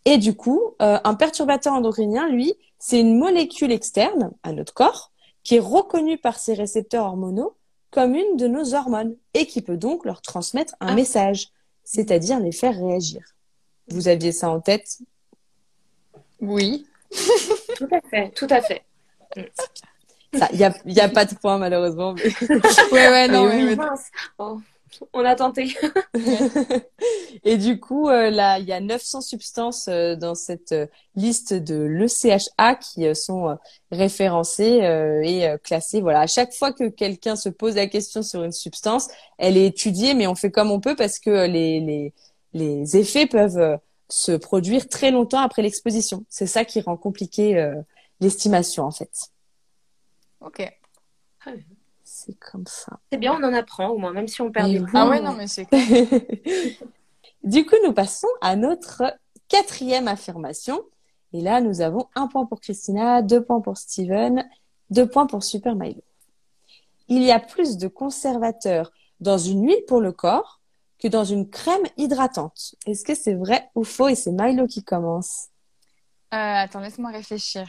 Et 0.04 0.18
du 0.18 0.36
coup, 0.36 0.60
euh, 0.82 0.98
un 1.02 1.14
perturbateur 1.14 1.72
endocrinien, 1.72 2.28
lui, 2.28 2.52
c'est 2.78 3.00
une 3.00 3.16
molécule 3.18 3.72
externe 3.72 4.32
à 4.42 4.52
notre 4.52 4.74
corps 4.74 5.12
qui 5.42 5.56
est 5.56 5.60
reconnue 5.60 6.18
par 6.18 6.38
ses 6.38 6.52
récepteurs 6.52 7.06
hormonaux 7.06 7.56
comme 7.90 8.14
une 8.14 8.36
de 8.36 8.48
nos 8.48 8.74
hormones 8.74 9.16
et 9.32 9.46
qui 9.46 9.62
peut 9.62 9.78
donc 9.78 10.04
leur 10.04 10.20
transmettre 10.20 10.74
un 10.80 10.88
Ah. 10.88 10.94
message, 10.94 11.48
c'est-à-dire 11.84 12.38
les 12.38 12.52
faire 12.52 12.76
réagir. 12.76 13.22
Vous 13.88 14.08
aviez 14.08 14.32
ça 14.32 14.50
en 14.50 14.60
tête? 14.60 14.98
Oui. 16.42 16.86
Tout 17.78 17.88
à 17.90 18.00
fait, 18.10 18.28
tout 18.32 18.48
à 18.50 18.60
fait. 18.60 18.82
Il 20.52 20.58
y 20.58 20.64
a, 20.64 20.74
y 20.84 21.00
a 21.00 21.08
pas 21.08 21.24
de 21.24 21.34
point 21.34 21.56
malheureusement. 21.56 22.12
mais- 22.12 22.24
Ouais, 22.92 23.08
ouais, 23.08 23.28
non, 23.28 23.48
Mais 23.48 23.64
oui. 23.74 23.76
Oh, 24.38 24.58
on 25.12 25.24
a 25.24 25.34
tenté. 25.34 25.74
Et 27.44 27.56
du 27.56 27.80
coup, 27.80 28.08
euh, 28.08 28.30
là, 28.30 28.58
il 28.58 28.66
y 28.66 28.72
a 28.72 28.80
900 28.80 29.20
substances 29.20 29.88
euh, 29.88 30.16
dans 30.16 30.34
cette 30.34 30.72
euh, 30.72 30.86
liste 31.14 31.52
de 31.54 31.76
l'ECHA 31.76 32.74
qui 32.76 33.06
euh, 33.06 33.14
sont 33.14 33.48
euh, 33.48 33.54
référencées 33.90 34.82
euh, 34.84 35.22
et 35.22 35.48
euh, 35.48 35.58
classées. 35.58 36.00
Voilà, 36.00 36.20
à 36.20 36.26
chaque 36.26 36.52
fois 36.54 36.72
que 36.72 36.88
quelqu'un 36.88 37.36
se 37.36 37.48
pose 37.48 37.76
la 37.76 37.86
question 37.86 38.22
sur 38.22 38.42
une 38.44 38.52
substance, 38.52 39.08
elle 39.38 39.56
est 39.56 39.66
étudiée, 39.66 40.14
mais 40.14 40.26
on 40.26 40.34
fait 40.34 40.50
comme 40.50 40.70
on 40.70 40.80
peut 40.80 40.96
parce 40.96 41.18
que 41.18 41.30
euh, 41.30 41.46
les, 41.46 41.80
les, 41.80 42.12
les 42.52 42.96
effets 42.96 43.26
peuvent 43.26 43.58
euh, 43.58 43.76
se 44.08 44.32
produire 44.32 44.88
très 44.88 45.10
longtemps 45.10 45.40
après 45.40 45.62
l'exposition. 45.62 46.24
C'est 46.28 46.46
ça 46.46 46.64
qui 46.64 46.80
rend 46.80 46.96
compliqué 46.96 47.58
euh, 47.58 47.74
l'estimation, 48.20 48.84
en 48.84 48.90
fait. 48.90 49.10
Ok. 50.40 50.62
C'est 52.26 52.38
comme 52.40 52.66
ça. 52.66 52.98
C'est 53.12 53.18
bien, 53.18 53.34
on 53.34 53.44
en 53.44 53.52
apprend 53.52 53.88
au 53.88 53.98
moins, 53.98 54.12
même 54.12 54.26
si 54.26 54.42
on 54.42 54.50
perd 54.50 54.68
des 54.70 54.80
oui. 54.80 54.90
points. 54.90 55.02
Ah 55.02 55.08
ouais, 55.08 55.20
non, 55.20 55.34
mais 55.34 55.46
c'est 55.46 55.68
du 57.44 57.64
coup, 57.64 57.76
nous 57.84 57.92
passons 57.92 58.28
à 58.40 58.56
notre 58.56 59.04
quatrième 59.48 60.08
affirmation. 60.08 60.82
Et 61.32 61.40
là, 61.40 61.60
nous 61.60 61.82
avons 61.82 62.08
un 62.16 62.26
point 62.26 62.44
pour 62.46 62.60
Christina, 62.60 63.22
deux 63.22 63.44
points 63.44 63.60
pour 63.60 63.76
Steven, 63.76 64.48
deux 64.90 65.06
points 65.08 65.26
pour 65.26 65.44
Super 65.44 65.76
Milo. 65.76 66.02
Il 67.08 67.22
y 67.22 67.30
a 67.30 67.38
plus 67.38 67.76
de 67.76 67.86
conservateurs 67.86 68.90
dans 69.20 69.38
une 69.38 69.64
huile 69.64 69.84
pour 69.86 70.00
le 70.00 70.10
corps 70.10 70.60
que 70.98 71.06
dans 71.06 71.24
une 71.24 71.48
crème 71.48 71.86
hydratante. 71.96 72.74
Est-ce 72.86 73.04
que 73.04 73.14
c'est 73.14 73.34
vrai 73.34 73.70
ou 73.76 73.84
faux 73.84 74.08
Et 74.08 74.16
c'est 74.16 74.32
Milo 74.32 74.66
qui 74.66 74.82
commence? 74.82 75.48
Euh, 76.34 76.36
attends, 76.36 76.80
laisse-moi 76.80 77.10
réfléchir. 77.10 77.68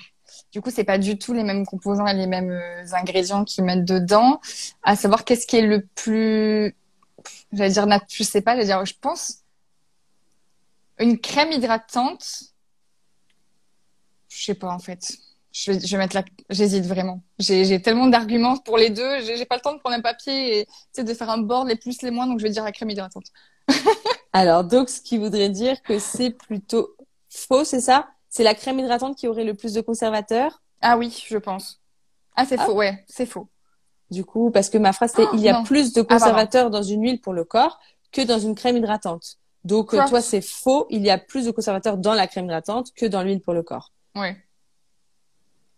Du 0.52 0.62
coup, 0.62 0.70
c'est 0.72 0.84
pas 0.84 0.98
du 0.98 1.18
tout 1.18 1.34
les 1.34 1.44
mêmes 1.44 1.66
composants 1.66 2.08
et 2.08 2.14
les 2.14 2.28
mêmes 2.28 2.52
euh, 2.52 2.84
ingrédients 2.94 3.44
qu'ils 3.44 3.64
mettent 3.64 3.86
dedans. 3.86 4.40
À 4.84 4.96
savoir 4.96 5.26
qu'est-ce 5.26 5.48
qui 5.48 5.58
est 5.58 5.62
le 5.62 5.86
plus, 5.96 6.76
j'allais 7.52 7.72
dire, 7.72 7.88
je 8.10 8.24
sais 8.24 8.42
pas, 8.42 8.54
j'allais 8.54 8.66
dire, 8.66 8.86
je 8.86 8.94
pense, 9.00 9.44
une 11.00 11.20
crème 11.20 11.52
hydratante. 11.52 12.54
Je 14.30 14.46
sais 14.46 14.56
pas, 14.56 14.72
en 14.72 14.80
fait. 14.80 15.18
Je 15.54 15.72
vais, 15.72 15.98
mettre 15.98 16.16
la, 16.16 16.24
j'hésite 16.52 16.86
vraiment. 16.86 17.24
J'ai, 17.40 17.82
tellement 17.82 18.08
d'arguments 18.08 18.58
pour 18.58 18.78
les 18.78 18.92
deux. 18.92 19.22
J'ai, 19.22 19.46
pas 19.46 19.56
le 19.56 19.62
temps 19.62 19.74
de 19.74 19.80
prendre 19.80 19.96
un 19.96 20.02
papier 20.02 20.60
et, 20.60 21.04
de 21.04 21.14
faire 21.16 21.32
un 21.32 21.40
board, 21.40 21.68
les 21.68 21.76
plus, 21.76 22.02
les 22.04 22.12
moins, 22.12 22.28
donc 22.28 22.40
je 22.40 22.44
vais 22.44 22.52
dire 22.52 22.64
la 22.64 22.72
crème 22.72 22.92
hydratante. 22.92 23.26
Alors, 24.34 24.64
donc, 24.64 24.90
ce 24.90 25.02
qui 25.02 25.18
voudrait 25.18 25.50
dire 25.50 25.82
que 25.82 25.98
c'est 25.98 26.30
plutôt 26.30 26.96
faux, 27.30 27.64
c'est 27.64 27.82
ça? 27.82 28.08
C'est 28.38 28.44
la 28.44 28.54
crème 28.54 28.78
hydratante 28.78 29.18
qui 29.18 29.28
aurait 29.28 29.46
le 29.46 29.56
plus 29.56 29.74
de 29.74 29.82
conservateurs 29.82 30.62
Ah 30.82 30.96
oui, 30.96 31.24
je 31.28 31.38
pense. 31.40 31.82
Ah, 32.36 32.46
c'est 32.46 32.60
Ah. 32.60 32.66
faux, 32.66 32.74
ouais, 32.76 33.04
c'est 33.08 33.26
faux. 33.26 33.50
Du 34.12 34.24
coup, 34.26 34.52
parce 34.52 34.70
que 34.70 34.78
ma 34.78 34.94
phrase 34.94 35.12
c'est 35.16 35.24
Oh, 35.26 35.30
il 35.34 35.40
y 35.40 35.50
a 35.50 35.54
non. 35.54 35.64
plus 35.64 35.92
de 35.92 36.04
pardon. 36.04 36.24
conservateurs 36.24 36.70
dans 36.70 36.84
une 36.84 37.02
huile 37.02 37.20
pour 37.20 37.34
le 37.34 37.44
corps 37.44 37.80
que 38.12 38.22
dans 38.22 38.38
une 38.38 38.54
crème 38.54 38.78
hydratante. 38.78 39.38
Donc 39.64 39.92
euh, 39.96 39.98
Cross. 39.98 40.10
toi 40.12 40.22
c'est 40.22 40.42
faux, 40.42 40.86
il 40.92 41.02
y 41.04 41.10
a 41.10 41.18
plus 41.18 41.46
de 41.46 41.52
conservateurs 41.52 41.98
dans 41.98 42.14
la 42.14 42.28
crème 42.28 42.46
hydratante 42.46 42.94
que 42.94 43.08
dans 43.08 43.24
l'huile 43.24 43.42
pour 43.42 43.56
le 43.56 43.64
corps. 43.64 43.92
Ouais. 44.16 44.38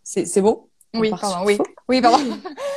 C'est 0.02 0.42
bon? 0.42 0.68
On 0.92 1.00
Oui, 1.00 1.08
pardon, 1.08 1.46
oui. 1.46 1.56
Oui, 1.88 2.02
pardon. 2.02 2.18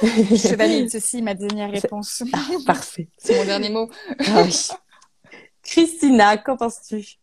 Je 0.01 0.55
valide 0.55 0.89
ceci, 0.89 1.21
ma 1.21 1.33
dernière 1.33 1.71
réponse. 1.71 2.23
Parfait. 2.65 3.09
C'est 3.17 3.37
mon 3.37 3.43
dernier 3.45 3.69
mot. 3.69 3.89
Ah 4.27 4.43
oui. 4.43 4.69
Christina, 5.61 6.37
qu'en 6.37 6.55
penses-tu? 6.55 7.17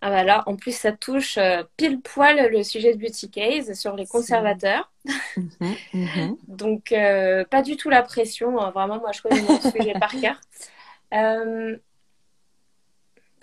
Ah 0.00 0.10
bah 0.10 0.22
là, 0.24 0.44
en 0.46 0.56
plus, 0.56 0.76
ça 0.76 0.92
touche 0.92 1.38
euh, 1.38 1.64
pile 1.76 2.00
poil 2.00 2.50
le 2.52 2.62
sujet 2.62 2.94
de 2.94 2.98
Beauty 3.00 3.30
Case 3.30 3.72
sur 3.74 3.96
les 3.96 4.06
conservateurs. 4.06 4.92
Donc, 6.48 6.92
euh, 6.92 7.44
pas 7.44 7.62
du 7.62 7.76
tout 7.76 7.90
la 7.90 8.02
pression. 8.02 8.60
hein. 8.60 8.70
Vraiment, 8.70 8.98
moi, 8.98 9.12
je 9.12 9.22
connais 9.22 9.42
mon 9.42 9.60
sujet 9.60 9.94
par 9.98 10.10
cœur. 10.20 10.40
Euh, 11.14 11.76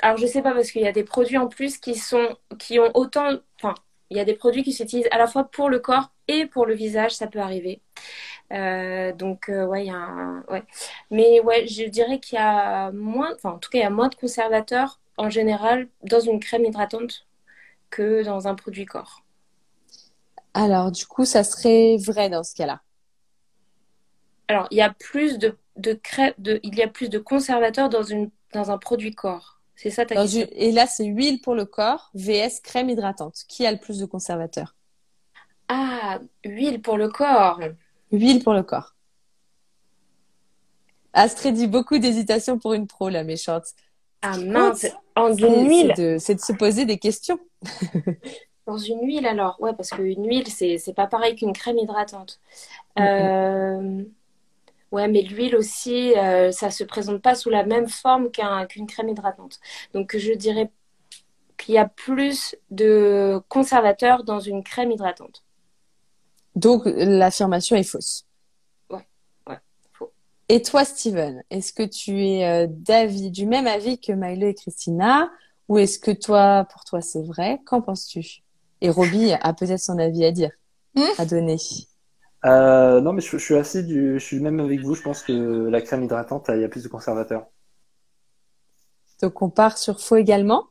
Alors, 0.02 0.18
je 0.18 0.26
sais 0.28 0.42
pas 0.42 0.54
parce 0.54 0.72
qu'il 0.72 0.82
y 0.82 0.88
a 0.88 0.92
des 0.92 1.04
produits 1.04 1.38
en 1.38 1.48
plus 1.48 1.78
qui 1.78 1.96
sont, 1.96 2.38
qui 2.60 2.80
ont 2.80 2.92
autant, 2.96 3.30
enfin, 3.62 3.74
il 4.10 4.18
y 4.18 4.20
a 4.20 4.26
des 4.26 4.36
produits 4.36 4.64
qui 4.64 4.74
s'utilisent 4.74 5.08
à 5.12 5.18
la 5.18 5.28
fois 5.28 5.46
pour 5.46 5.70
le 5.70 5.80
corps 5.80 6.12
et 6.28 6.46
pour 6.46 6.66
le 6.66 6.74
visage, 6.76 7.12
ça 7.16 7.28
peut 7.28 7.40
arriver. 7.40 7.82
Euh, 8.54 9.14
donc, 9.14 9.50
euh, 9.50 9.66
ouais, 9.66 9.86
il 9.86 9.88
y 9.88 9.92
a 9.92 9.96
un, 9.96 10.44
ouais. 10.50 10.64
Mais 11.12 11.40
ouais, 11.42 11.68
je 11.68 11.86
dirais 11.86 12.20
qu'il 12.20 12.38
y 12.38 12.42
a 12.42 12.92
moins, 12.92 13.34
enfin, 13.36 13.52
en 13.52 13.60
tout 13.60 13.70
cas, 13.70 13.80
il 13.80 13.82
y 13.82 13.86
a 13.86 13.90
moins 13.90 14.10
de 14.10 14.16
conservateurs 14.16 15.00
en 15.17 15.30
général 15.30 15.89
dans 16.04 16.19
une 16.19 16.39
crème 16.39 16.65
hydratante 16.65 17.28
que 17.91 18.23
dans 18.23 18.47
un 18.47 18.56
produit 18.56 18.86
corps. 18.86 19.23
Alors 20.56 20.91
du 20.91 21.06
coup, 21.06 21.23
ça 21.23 21.43
serait 21.43 21.97
vrai 21.97 22.32
dans 22.32 22.43
ce 22.43 22.56
cas-là? 22.56 22.82
Alors, 24.47 24.67
il 24.71 24.78
y 24.78 24.82
a 24.82 24.91
plus 24.93 25.38
de, 25.39 25.58
de 25.78 25.93
crème, 25.93 26.34
de, 26.38 26.60
il 26.63 26.75
y 26.75 26.82
a 26.84 26.88
plus 26.88 27.10
de 27.10 27.19
conservateurs 27.19 27.89
dans 27.89 28.04
une, 28.04 28.30
dans 28.54 28.71
un 28.71 28.78
produit 28.78 29.13
corps. 29.13 29.60
C'est 29.75 29.89
ça 29.89 30.06
ta 30.06 30.15
Dans 30.15 30.21
question? 30.23 30.41
une- 30.41 30.47
Et 30.54 30.71
là, 30.71 30.88
c'est 30.88 31.06
huile 31.06 31.41
pour 31.41 31.56
le 31.56 31.65
corps, 31.65 32.10
VS 32.13 32.62
crème 32.62 32.89
hydratante. 32.89 33.43
Qui 33.47 33.65
a 33.65 33.71
le 33.71 33.80
plus 33.80 33.99
de 33.99 34.06
conservateurs? 34.06 34.75
Ah, 35.67 36.19
huile 36.43 36.82
pour 36.82 36.97
le 36.97 37.10
corps. 37.10 37.60
Huile 38.12 38.43
pour 38.43 38.54
le 38.54 38.63
corps. 38.63 38.95
Astrid 41.13 41.56
dit 41.56 41.65
beaucoup 41.65 41.97
d'hésitation 41.97 42.60
pour 42.60 42.73
une 42.73 42.86
pro, 42.86 43.10
la 43.10 43.23
méchante. 43.23 43.65
Ah 44.21 44.38
mince, 44.38 44.88
en 45.15 45.30
C'est 45.30 45.36
d'une 45.36 45.69
huile. 45.69 45.93
c'est 46.19 46.36
de, 46.36 46.39
se 46.39 46.54
poser 46.54 46.86
des 46.86 46.97
questions. 46.97 47.39
Dans 48.67 48.78
une 48.78 49.06
huile 49.06 49.28
alors, 49.28 49.58
ouais, 49.62 49.73
parce 49.73 49.91
qu'une 49.91 50.28
huile, 50.28 50.47
c'est 50.47 50.93
pas 50.95 51.06
pareil 51.06 51.36
qu'une 51.36 51.54
crème 51.54 51.78
hydratante. 51.78 52.39
Euh, 52.99 54.04
Ouais, 54.91 55.10
mais 55.10 55.23
l'huile 55.23 55.58
aussi, 55.58 56.15
euh, 56.17 56.51
ça 56.51 56.71
se 56.71 56.84
présente 56.86 57.21
pas 57.21 57.36
sous 57.36 57.49
la 57.49 57.65
même 57.65 57.89
forme 57.89 58.32
qu'un 58.32 58.65
qu'une 58.65 58.88
crème 58.88 59.10
hydratante. 59.10 59.60
Donc 59.93 60.15
je 60.15 60.32
dirais 60.32 60.71
qu'il 61.58 61.75
y 61.75 61.78
a 61.78 61.88
plus 61.88 62.56
de 62.71 63.41
conservateurs 63.49 64.23
dans 64.23 64.39
une 64.39 64.63
crème 64.63 64.91
hydratante. 64.91 65.43
Donc, 66.56 66.84
l'affirmation 66.86 67.75
est 67.75 67.84
fausse. 67.84 68.25
Et 70.48 70.62
toi, 70.62 70.86
Steven, 70.86 71.44
est-ce 71.50 71.74
que 71.74 71.84
tu 71.84 72.24
es 72.24 72.46
euh, 72.46 72.68
d'avis, 72.70 73.32
du 73.32 73.48
même 73.48 73.66
avis 73.66 74.00
que 74.00 74.12
Milo 74.12 74.48
et 74.48 74.54
Christina 74.54 75.32
ou 75.68 75.80
est-ce 75.80 75.98
que 75.98 76.12
toi, 76.12 76.68
pour 76.72 76.84
toi, 76.84 77.02
c'est 77.02 77.24
vrai? 77.24 77.60
Qu'en 77.66 77.82
penses-tu? 77.82 78.44
Et 78.82 78.90
Roby 78.90 79.34
a 79.34 79.54
peut-être 79.54 79.80
son 79.80 79.98
avis 79.98 80.24
à 80.26 80.32
dire, 80.32 80.52
Hmm? 80.96 81.02
à 81.18 81.26
donner. 81.26 81.58
Euh, 82.46 83.02
non, 83.02 83.12
mais 83.12 83.22
je, 83.22 83.38
je 83.38 83.44
suis 83.44 83.56
assez 83.56 83.84
du, 83.84 84.20
je 84.20 84.24
suis 84.24 84.40
même 84.40 84.60
avec 84.60 84.82
vous. 84.82 84.94
Je 84.94 85.02
pense 85.02 85.24
que 85.24 85.34
la 85.68 85.82
crème 85.82 86.04
hydratante, 86.04 86.46
il 86.54 86.62
y 86.62 86.64
a 86.64 86.70
plus 86.70 86.84
de 86.84 86.88
conservateurs. 86.88 87.48
Donc, 89.22 89.42
on 89.42 89.50
part 89.50 89.78
sur 89.78 90.00
faux 90.00 90.18
également? 90.18 90.68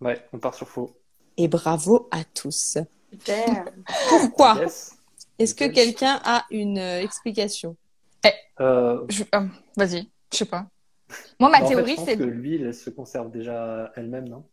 Ouais, 0.00 0.24
on 0.32 0.38
part 0.38 0.54
sur 0.54 0.68
faux. 0.68 0.90
Et 1.36 1.48
bravo 1.48 2.08
à 2.10 2.24
tous. 2.24 2.78
Super. 3.12 3.66
Pourquoi? 4.08 4.56
Yes. 4.56 4.96
Est-ce 5.38 5.54
que 5.54 5.66
quelqu'un 5.66 6.20
a 6.24 6.46
une 6.50 6.78
euh, 6.78 7.02
explication? 7.02 7.76
Euh, 8.60 9.04
Je- 9.08 9.24
euh, 9.34 9.46
Vas-y, 9.76 10.08
je 10.32 10.36
sais 10.38 10.44
pas. 10.44 10.66
Moi, 11.40 11.48
ma 11.50 11.58
en 11.58 11.60
fait, 11.66 11.74
théorie, 11.74 11.90
je 11.92 11.96
pense 11.96 12.04
c'est. 12.06 12.16
que 12.16 12.22
l'huile, 12.24 12.64
elle 12.66 12.74
se 12.74 12.90
conserve 12.90 13.30
déjà 13.30 13.92
elle-même, 13.96 14.28
non? 14.28 14.44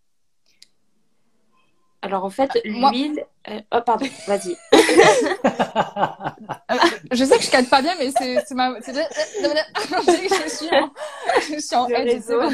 Alors 2.01 2.23
en 2.23 2.29
fait, 2.29 2.51
Moi- 2.65 2.91
l'huile. 2.91 3.25
euh, 3.49 3.59
Oh 3.71 3.79
pardon, 3.83 4.05
vas-y. 4.27 4.55
Je 7.11 7.23
sais 7.23 7.37
que 7.37 7.43
je 7.43 7.49
cadre 7.51 7.69
pas 7.69 7.81
bien, 7.81 7.95
mais 7.97 8.11
c'est 8.11 8.43
c'est 8.45 8.53
ma. 8.53 8.79
c'est- 8.81 8.93
je 8.93 10.49
suis 10.49 10.69
en, 10.69 10.91
je 11.49 11.59
suis 11.59 11.75
en 11.75 11.87
Le 11.87 11.95
edge, 11.95 12.17
je 12.17 12.21
sais 12.21 12.35
réseau. 12.35 12.39
pas. 12.39 12.49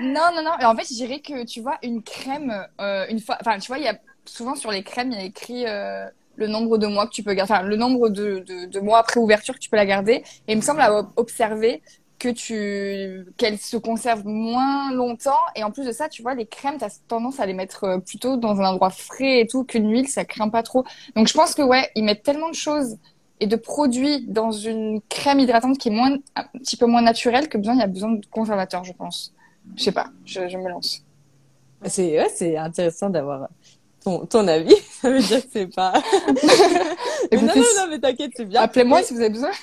Non, 0.00 0.30
non, 0.34 0.42
non. 0.42 0.52
En 0.66 0.76
fait, 0.76 0.84
je 0.84 0.94
dirais 0.94 1.20
que 1.20 1.44
tu 1.44 1.60
vois, 1.60 1.78
une 1.82 2.02
crème, 2.02 2.66
euh, 2.80 3.06
une 3.08 3.20
fois. 3.20 3.36
Enfin, 3.40 3.58
tu 3.58 3.68
vois, 3.68 3.78
il 3.78 3.84
y 3.84 3.88
a 3.88 3.98
souvent 4.26 4.54
sur 4.54 4.70
les 4.70 4.82
crèmes, 4.82 5.12
il 5.12 5.18
y 5.18 5.22
a 5.22 5.24
écrit 5.24 5.66
euh, 5.66 6.06
le 6.36 6.46
nombre 6.46 6.78
de 6.78 6.86
mois 6.86 7.06
que 7.06 7.12
tu 7.12 7.22
peux 7.22 7.34
garder. 7.34 7.68
Le 7.68 7.76
nombre 7.76 8.08
de, 8.08 8.44
de 8.66 8.80
mois 8.80 8.98
après 8.98 9.20
ouverture 9.20 9.54
que 9.54 9.60
tu 9.60 9.70
peux 9.70 9.76
la 9.76 9.86
garder. 9.86 10.22
Et 10.48 10.52
il 10.52 10.56
me 10.56 10.62
semble 10.62 10.80
avoir 10.80 11.10
observé 11.16 11.82
que 12.18 12.28
tu 12.28 13.26
qu'elle 13.36 13.58
se 13.58 13.76
conserve 13.76 14.24
moins 14.24 14.92
longtemps 14.92 15.32
et 15.56 15.64
en 15.64 15.70
plus 15.70 15.84
de 15.84 15.92
ça 15.92 16.08
tu 16.08 16.22
vois 16.22 16.34
les 16.34 16.46
crèmes 16.46 16.78
tu 16.78 16.84
as 16.84 17.00
tendance 17.08 17.40
à 17.40 17.46
les 17.46 17.52
mettre 17.54 17.84
euh, 17.84 17.98
plutôt 17.98 18.36
dans 18.36 18.60
un 18.60 18.64
endroit 18.66 18.90
frais 18.90 19.40
et 19.40 19.46
tout 19.46 19.64
qu'une 19.64 19.90
huile 19.90 20.08
ça 20.08 20.24
craint 20.24 20.48
pas 20.48 20.62
trop 20.62 20.84
donc 21.16 21.26
je 21.28 21.34
pense 21.34 21.54
que 21.54 21.62
ouais 21.62 21.90
ils 21.96 22.04
mettent 22.04 22.22
tellement 22.22 22.48
de 22.48 22.54
choses 22.54 22.96
et 23.40 23.46
de 23.46 23.56
produits 23.56 24.26
dans 24.26 24.52
une 24.52 25.00
crème 25.08 25.40
hydratante 25.40 25.76
qui 25.76 25.88
est 25.88 25.92
moins 25.92 26.16
un 26.36 26.44
petit 26.58 26.76
peu 26.76 26.86
moins 26.86 27.02
naturelle 27.02 27.48
que 27.48 27.58
besoin 27.58 27.74
il 27.74 27.80
y 27.80 27.82
a 27.82 27.88
besoin 27.88 28.12
de 28.12 28.24
conservateurs 28.30 28.84
je 28.84 28.92
pense 28.92 29.34
je 29.76 29.82
sais 29.82 29.92
pas 29.92 30.06
je, 30.24 30.48
je 30.48 30.56
me 30.56 30.68
lance 30.68 31.04
C'est 31.86 32.18
ouais, 32.18 32.28
c'est 32.34 32.56
intéressant 32.56 33.10
d'avoir 33.10 33.48
ton, 34.04 34.26
ton 34.26 34.46
avis. 34.48 34.76
Ça 35.02 35.10
veut 35.10 35.20
dire 35.20 35.42
que 35.42 35.48
c'est 35.52 35.74
pas. 35.74 35.92
Mais 37.32 37.38
non, 37.42 37.54
Écoutez, 37.54 37.60
non, 37.60 37.66
non, 37.80 37.86
mais 37.90 37.98
t'inquiète, 37.98 38.32
c'est 38.36 38.44
bien. 38.44 38.60
appelez-moi 38.62 39.02
si 39.02 39.14
vous 39.14 39.20
avez 39.20 39.30
besoin 39.30 39.50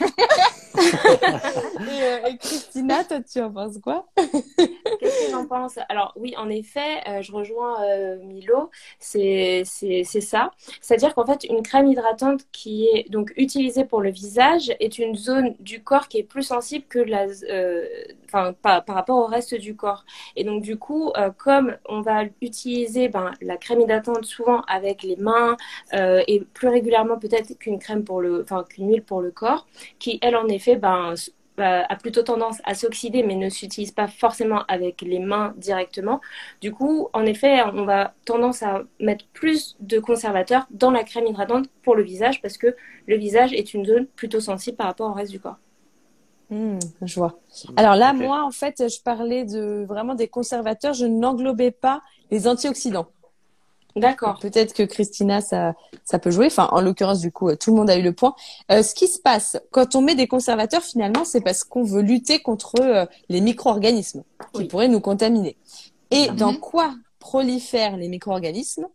Et, 0.77 2.03
euh, 2.03 2.27
et 2.29 2.37
Christina, 2.37 3.03
toi, 3.03 3.19
tu 3.21 3.39
en 3.41 3.51
penses 3.51 3.77
quoi? 3.83 4.07
Qu'est-ce 4.15 5.25
que 5.25 5.31
j'en 5.31 5.45
pense? 5.45 5.77
Alors 5.89 6.13
oui, 6.15 6.33
en 6.37 6.49
effet, 6.49 7.01
euh, 7.07 7.21
je 7.21 7.31
rejoins 7.31 7.83
euh, 7.83 8.17
Milo, 8.23 8.69
c'est 8.99 9.63
c'est 9.65 10.03
c'est 10.05 10.21
ça. 10.21 10.51
C'est-à-dire 10.81 11.13
qu'en 11.13 11.25
fait, 11.25 11.43
une 11.43 11.61
crème 11.63 11.87
hydratante 11.87 12.41
qui 12.51 12.85
est 12.87 13.09
donc 13.09 13.33
utilisée 13.35 13.85
pour 13.85 14.01
le 14.01 14.09
visage 14.11 14.71
est 14.79 14.97
une 14.99 15.15
zone 15.15 15.55
du 15.59 15.83
corps 15.83 16.07
qui 16.07 16.17
est 16.19 16.23
plus 16.23 16.43
sensible 16.43 16.85
que 16.87 16.99
la, 16.99 17.25
euh, 17.49 17.85
enfin 18.31 18.53
par, 18.53 18.83
rapport 18.87 19.17
au 19.17 19.25
reste 19.25 19.55
du 19.55 19.75
corps. 19.75 20.05
Et 20.35 20.43
donc 20.43 20.61
du 20.61 20.77
coup, 20.77 21.11
euh, 21.17 21.31
comme 21.31 21.75
on 21.87 22.01
va 22.01 22.23
utiliser 22.41 23.09
ben, 23.09 23.31
la 23.41 23.57
crème 23.57 23.81
hydratante 23.81 24.25
souvent 24.25 24.61
avec 24.67 25.03
les 25.03 25.15
mains 25.17 25.57
euh, 25.93 26.23
et 26.27 26.41
plus 26.53 26.69
régulièrement 26.69 27.17
peut-être 27.17 27.57
qu'une 27.57 27.79
crème 27.79 28.03
pour 28.03 28.21
le, 28.21 28.41
enfin 28.43 28.63
qu'une 28.67 28.89
huile 28.89 29.03
pour 29.03 29.21
le 29.21 29.31
corps, 29.31 29.67
qui 29.99 30.19
elle 30.21 30.35
en 30.35 30.47
effet 30.47 30.75
ben 30.75 31.15
euh, 31.59 31.83
a 31.87 31.95
plutôt 31.95 32.23
tendance 32.23 32.59
à 32.63 32.73
s'oxyder, 32.73 33.23
mais 33.23 33.35
ne 33.35 33.49
s'utilise 33.49 33.91
pas 33.91 34.07
forcément 34.07 34.63
avec 34.67 35.01
les 35.01 35.19
mains 35.19 35.53
directement. 35.57 36.21
Du 36.61 36.71
coup, 36.71 37.09
en 37.13 37.25
effet, 37.25 37.61
on 37.73 37.85
va 37.85 38.13
tendance 38.25 38.63
à 38.63 38.83
mettre 38.99 39.25
plus 39.33 39.75
de 39.79 39.99
conservateurs 39.99 40.65
dans 40.71 40.91
la 40.91 41.03
crème 41.03 41.27
hydratante 41.27 41.69
pour 41.83 41.95
le 41.95 42.03
visage 42.03 42.41
parce 42.41 42.57
que 42.57 42.75
le 43.07 43.17
visage 43.17 43.53
est 43.53 43.73
une 43.73 43.85
zone 43.85 44.07
plutôt 44.07 44.39
sensible 44.39 44.77
par 44.77 44.87
rapport 44.87 45.09
au 45.09 45.13
reste 45.13 45.31
du 45.31 45.39
corps. 45.39 45.57
Hmm, 46.51 46.79
Je 47.01 47.15
vois. 47.15 47.39
Alors 47.77 47.95
là, 47.95 48.13
moi, 48.13 48.43
en 48.43 48.51
fait, 48.51 48.89
je 48.89 49.01
parlais 49.01 49.45
de 49.45 49.85
vraiment 49.87 50.15
des 50.15 50.27
conservateurs. 50.27 50.93
Je 50.93 51.05
n'englobais 51.05 51.71
pas 51.71 52.01
les 52.29 52.47
antioxydants. 52.47 53.07
D'accord. 53.95 54.37
Peut-être 54.39 54.73
que 54.73 54.83
Christina, 54.83 55.41
ça, 55.41 55.73
ça 56.05 56.17
peut 56.19 56.31
jouer. 56.31 56.45
Enfin, 56.47 56.69
en 56.71 56.79
l'occurrence, 56.81 57.19
du 57.19 57.31
coup, 57.31 57.49
euh, 57.49 57.55
tout 57.57 57.71
le 57.71 57.77
monde 57.77 57.89
a 57.89 57.97
eu 57.97 58.01
le 58.01 58.13
point. 58.13 58.35
Euh, 58.71 58.83
ce 58.83 58.93
qui 58.95 59.07
se 59.07 59.19
passe 59.19 59.57
quand 59.71 59.95
on 59.95 60.01
met 60.01 60.15
des 60.15 60.27
conservateurs, 60.27 60.81
finalement, 60.81 61.25
c'est 61.25 61.41
parce 61.41 61.63
qu'on 61.65 61.83
veut 61.83 62.01
lutter 62.01 62.39
contre 62.39 62.73
euh, 62.79 63.05
les 63.27 63.41
micro-organismes 63.41 64.23
qui 64.53 64.61
Oui. 64.61 64.67
pourraient 64.67 64.87
nous 64.87 65.01
contaminer. 65.01 65.57
Et 66.09 66.29
Mhm. 66.29 66.35
dans 66.37 66.53
quoi 66.53 66.93
prolifèrent 67.19 67.97
les 67.97 68.07
micro-organismes? 68.07 68.87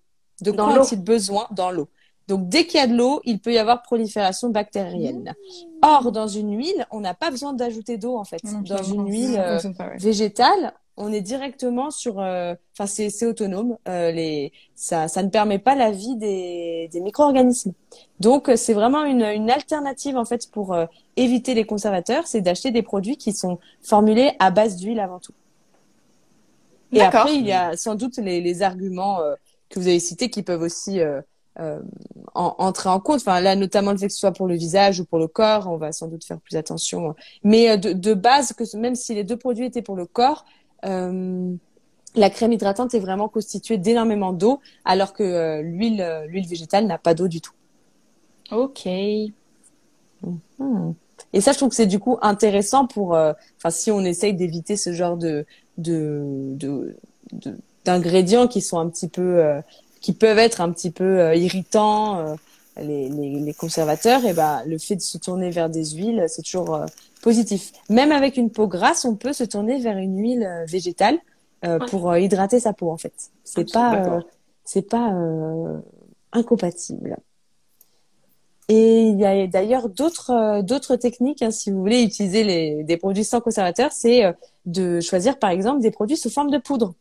De 0.42 0.50
Dans 0.50 0.66
quoi 0.66 0.80
ont-ils 0.82 1.02
besoin 1.02 1.46
Dans 1.50 1.70
l'eau? 1.70 1.88
Donc, 2.28 2.48
dès 2.48 2.66
qu'il 2.66 2.80
y 2.80 2.82
a 2.82 2.86
de 2.88 2.94
l'eau, 2.96 3.20
il 3.24 3.38
peut 3.38 3.52
y 3.52 3.58
avoir 3.58 3.82
prolifération 3.82 4.50
bactérienne. 4.50 5.34
Or, 5.82 6.10
dans 6.12 6.26
une 6.28 6.56
huile, 6.56 6.86
on 6.90 7.00
n'a 7.00 7.14
pas 7.14 7.30
besoin 7.30 7.52
d'ajouter 7.52 7.98
d'eau, 7.98 8.16
en 8.16 8.24
fait. 8.24 8.40
Dans 8.64 8.82
une 8.82 9.08
huile 9.10 9.36
euh, 9.38 9.58
végétale, 9.98 10.72
on 10.96 11.12
est 11.12 11.20
directement 11.20 11.90
sur. 11.90 12.18
euh, 12.20 12.54
Enfin, 12.74 12.86
c'est 12.86 13.10
c'est 13.10 13.26
autonome. 13.26 13.76
Euh, 13.88 14.10
les, 14.12 14.52
ça, 14.74 15.08
ça 15.08 15.22
ne 15.22 15.28
permet 15.30 15.58
pas 15.58 15.74
la 15.74 15.90
vie 15.90 16.16
des, 16.16 16.88
des 16.92 17.00
micro-organismes. 17.00 17.72
Donc, 18.20 18.48
euh, 18.48 18.56
c'est 18.56 18.74
vraiment 18.74 19.04
une, 19.04 19.22
une 19.22 19.50
alternative 19.50 20.16
en 20.16 20.24
fait 20.24 20.50
pour 20.50 20.74
euh, 20.74 20.86
éviter 21.16 21.54
les 21.54 21.64
conservateurs, 21.64 22.26
c'est 22.26 22.40
d'acheter 22.40 22.70
des 22.70 22.82
produits 22.82 23.16
qui 23.16 23.32
sont 23.32 23.58
formulés 23.82 24.32
à 24.40 24.50
base 24.50 24.76
d'huile 24.76 25.00
avant 25.00 25.20
tout. 25.20 25.32
Et 26.92 27.00
après, 27.02 27.36
il 27.36 27.46
y 27.46 27.52
a 27.52 27.76
sans 27.76 27.94
doute 27.94 28.16
les, 28.18 28.40
les 28.40 28.62
arguments 28.62 29.20
euh, 29.20 29.34
que 29.68 29.78
vous 29.80 29.86
avez 29.88 30.00
cités 30.00 30.30
qui 30.30 30.42
peuvent 30.42 30.62
aussi 30.62 31.00
euh, 31.60 31.80
en- 32.34 32.54
entrer 32.58 32.88
en 32.88 33.00
compte. 33.00 33.16
Enfin, 33.20 33.40
là, 33.40 33.56
notamment 33.56 33.92
le 33.92 33.98
fait 33.98 34.08
que 34.08 34.12
ce 34.12 34.18
soit 34.20 34.32
pour 34.32 34.46
le 34.46 34.54
visage 34.56 35.00
ou 35.00 35.04
pour 35.04 35.18
le 35.18 35.28
corps, 35.28 35.68
on 35.68 35.76
va 35.78 35.92
sans 35.92 36.08
doute 36.08 36.24
faire 36.24 36.40
plus 36.40 36.56
attention. 36.56 37.14
Mais 37.44 37.70
euh, 37.70 37.76
de, 37.76 37.92
de 37.92 38.14
base, 38.14 38.52
que 38.52 38.64
même 38.76 38.94
si 38.94 39.14
les 39.14 39.24
deux 39.24 39.36
produits 39.36 39.66
étaient 39.66 39.82
pour 39.82 39.96
le 39.96 40.06
corps, 40.06 40.44
euh, 40.84 41.54
la 42.16 42.30
crème 42.30 42.52
hydratante 42.52 42.94
est 42.94 43.00
vraiment 43.00 43.28
constituée 43.28 43.78
d'énormément 43.78 44.32
d'eau, 44.32 44.60
alors 44.84 45.12
que 45.14 45.22
euh, 45.22 45.62
l'huile, 45.62 46.24
l'huile 46.28 46.48
végétale 46.48 46.86
n'a 46.86 46.98
pas 46.98 47.14
d'eau 47.14 47.28
du 47.28 47.40
tout. 47.40 47.52
ok 48.50 48.80
Hmm. 50.58 50.92
Et 51.32 51.40
ça, 51.40 51.52
je 51.52 51.58
trouve 51.58 51.70
que 51.70 51.74
c'est 51.76 51.86
du 51.86 51.98
coup 51.98 52.18
intéressant 52.22 52.86
pour, 52.86 53.12
enfin, 53.12 53.70
si 53.70 53.90
on 53.90 54.00
essaye 54.00 54.34
d'éviter 54.34 54.76
ce 54.76 54.92
genre 54.92 55.16
de, 55.16 55.46
de, 55.78 56.22
de, 56.56 56.96
de- 57.32 57.58
d'ingrédients 57.84 58.48
qui 58.48 58.60
sont 58.62 58.78
un 58.78 58.88
petit 58.88 59.08
peu, 59.08 59.22
euh, 59.44 59.60
qui 60.00 60.12
peuvent 60.12 60.38
être 60.38 60.60
un 60.60 60.70
petit 60.72 60.90
peu 60.90 61.20
euh, 61.20 61.34
irritants, 61.34 62.18
euh, 62.18 62.34
les, 62.80 63.08
les, 63.08 63.40
les 63.40 63.54
conservateurs, 63.54 64.24
et 64.24 64.32
ben, 64.34 64.62
le 64.66 64.78
fait 64.78 64.96
de 64.96 65.00
se 65.00 65.18
tourner 65.18 65.50
vers 65.50 65.68
des 65.70 65.84
huiles, 65.92 66.24
c'est 66.28 66.42
toujours 66.42 66.74
euh, 66.74 66.86
positif. 67.22 67.72
Même 67.88 68.12
avec 68.12 68.36
une 68.36 68.50
peau 68.50 68.66
grasse, 68.68 69.04
on 69.04 69.16
peut 69.16 69.32
se 69.32 69.44
tourner 69.44 69.78
vers 69.80 69.96
une 69.96 70.18
huile 70.18 70.64
végétale 70.68 71.18
euh, 71.64 71.78
Ouais. 71.78 71.86
pour 71.88 72.16
hydrater 72.16 72.60
sa 72.60 72.72
peau, 72.74 72.90
en 72.90 72.98
fait. 72.98 73.14
C'est 73.44 73.72
pas, 73.72 73.94
euh, 73.94 74.20
c'est 74.64 74.88
pas 74.88 75.12
euh, 75.14 75.78
incompatible. 76.32 77.16
Et 78.68 79.02
il 79.04 79.18
y 79.18 79.24
a 79.24 79.46
d'ailleurs 79.46 79.88
d'autres 79.88 80.30
euh, 80.30 80.62
d'autres 80.62 80.96
techniques, 80.96 81.40
hein, 81.42 81.52
si 81.52 81.70
vous 81.70 81.78
voulez 81.80 82.02
utiliser 82.02 82.42
les, 82.44 82.84
des 82.84 82.96
produits 82.96 83.24
sans 83.24 83.40
conservateur, 83.40 83.92
c'est 83.92 84.24
euh, 84.24 84.32
de 84.66 85.00
choisir 85.00 85.38
par 85.38 85.50
exemple 85.50 85.80
des 85.80 85.92
produits 85.92 86.16
sous 86.16 86.30
forme 86.30 86.50
de 86.50 86.58
poudre. 86.58 86.94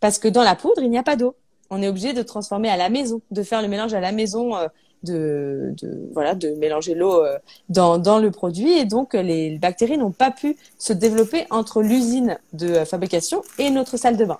Parce 0.00 0.18
que 0.18 0.28
dans 0.28 0.42
la 0.44 0.54
poudre, 0.54 0.82
il 0.82 0.90
n'y 0.90 0.98
a 0.98 1.02
pas 1.02 1.16
d'eau. 1.16 1.34
On 1.70 1.82
est 1.82 1.88
obligé 1.88 2.12
de 2.12 2.22
transformer 2.22 2.68
à 2.68 2.76
la 2.76 2.88
maison, 2.88 3.20
de 3.30 3.42
faire 3.42 3.62
le 3.62 3.68
mélange 3.68 3.94
à 3.94 4.00
la 4.00 4.12
maison 4.12 4.56
euh, 4.56 4.68
de, 5.02 5.74
de 5.80 6.08
voilà 6.12 6.34
de 6.34 6.50
mélanger 6.50 6.94
l'eau 6.94 7.22
euh, 7.22 7.38
dans, 7.68 7.98
dans 7.98 8.18
le 8.18 8.30
produit 8.30 8.72
et 8.72 8.84
donc 8.84 9.14
les 9.14 9.58
bactéries 9.58 9.98
n'ont 9.98 10.12
pas 10.12 10.30
pu 10.30 10.56
se 10.78 10.92
développer 10.92 11.46
entre 11.50 11.82
l'usine 11.82 12.38
de 12.52 12.84
fabrication 12.84 13.42
et 13.58 13.70
notre 13.70 13.96
salle 13.96 14.16
de 14.16 14.24
bain. 14.24 14.38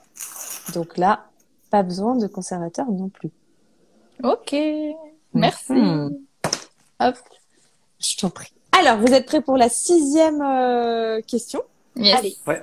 Donc 0.75 0.97
là, 0.97 1.27
pas 1.71 1.83
besoin 1.83 2.17
de 2.17 2.27
conservateur 2.27 2.87
non 2.91 3.09
plus. 3.09 3.31
Ok, 4.23 4.55
merci. 5.35 5.73
Mhm. 5.73 6.17
Hop, 7.01 7.17
je 8.01 8.17
t'en 8.17 8.31
prie. 8.31 8.53
Alors, 8.73 8.99
vous 8.99 9.13
êtes 9.13 9.27
prêts 9.27 9.41
pour 9.43 9.57
la 9.57 9.69
sixième 9.69 10.43
euh, 10.43 11.21
question? 11.23 11.63
Yes. 11.97 12.19
Allez. 12.19 12.37
Ouais. 12.47 12.63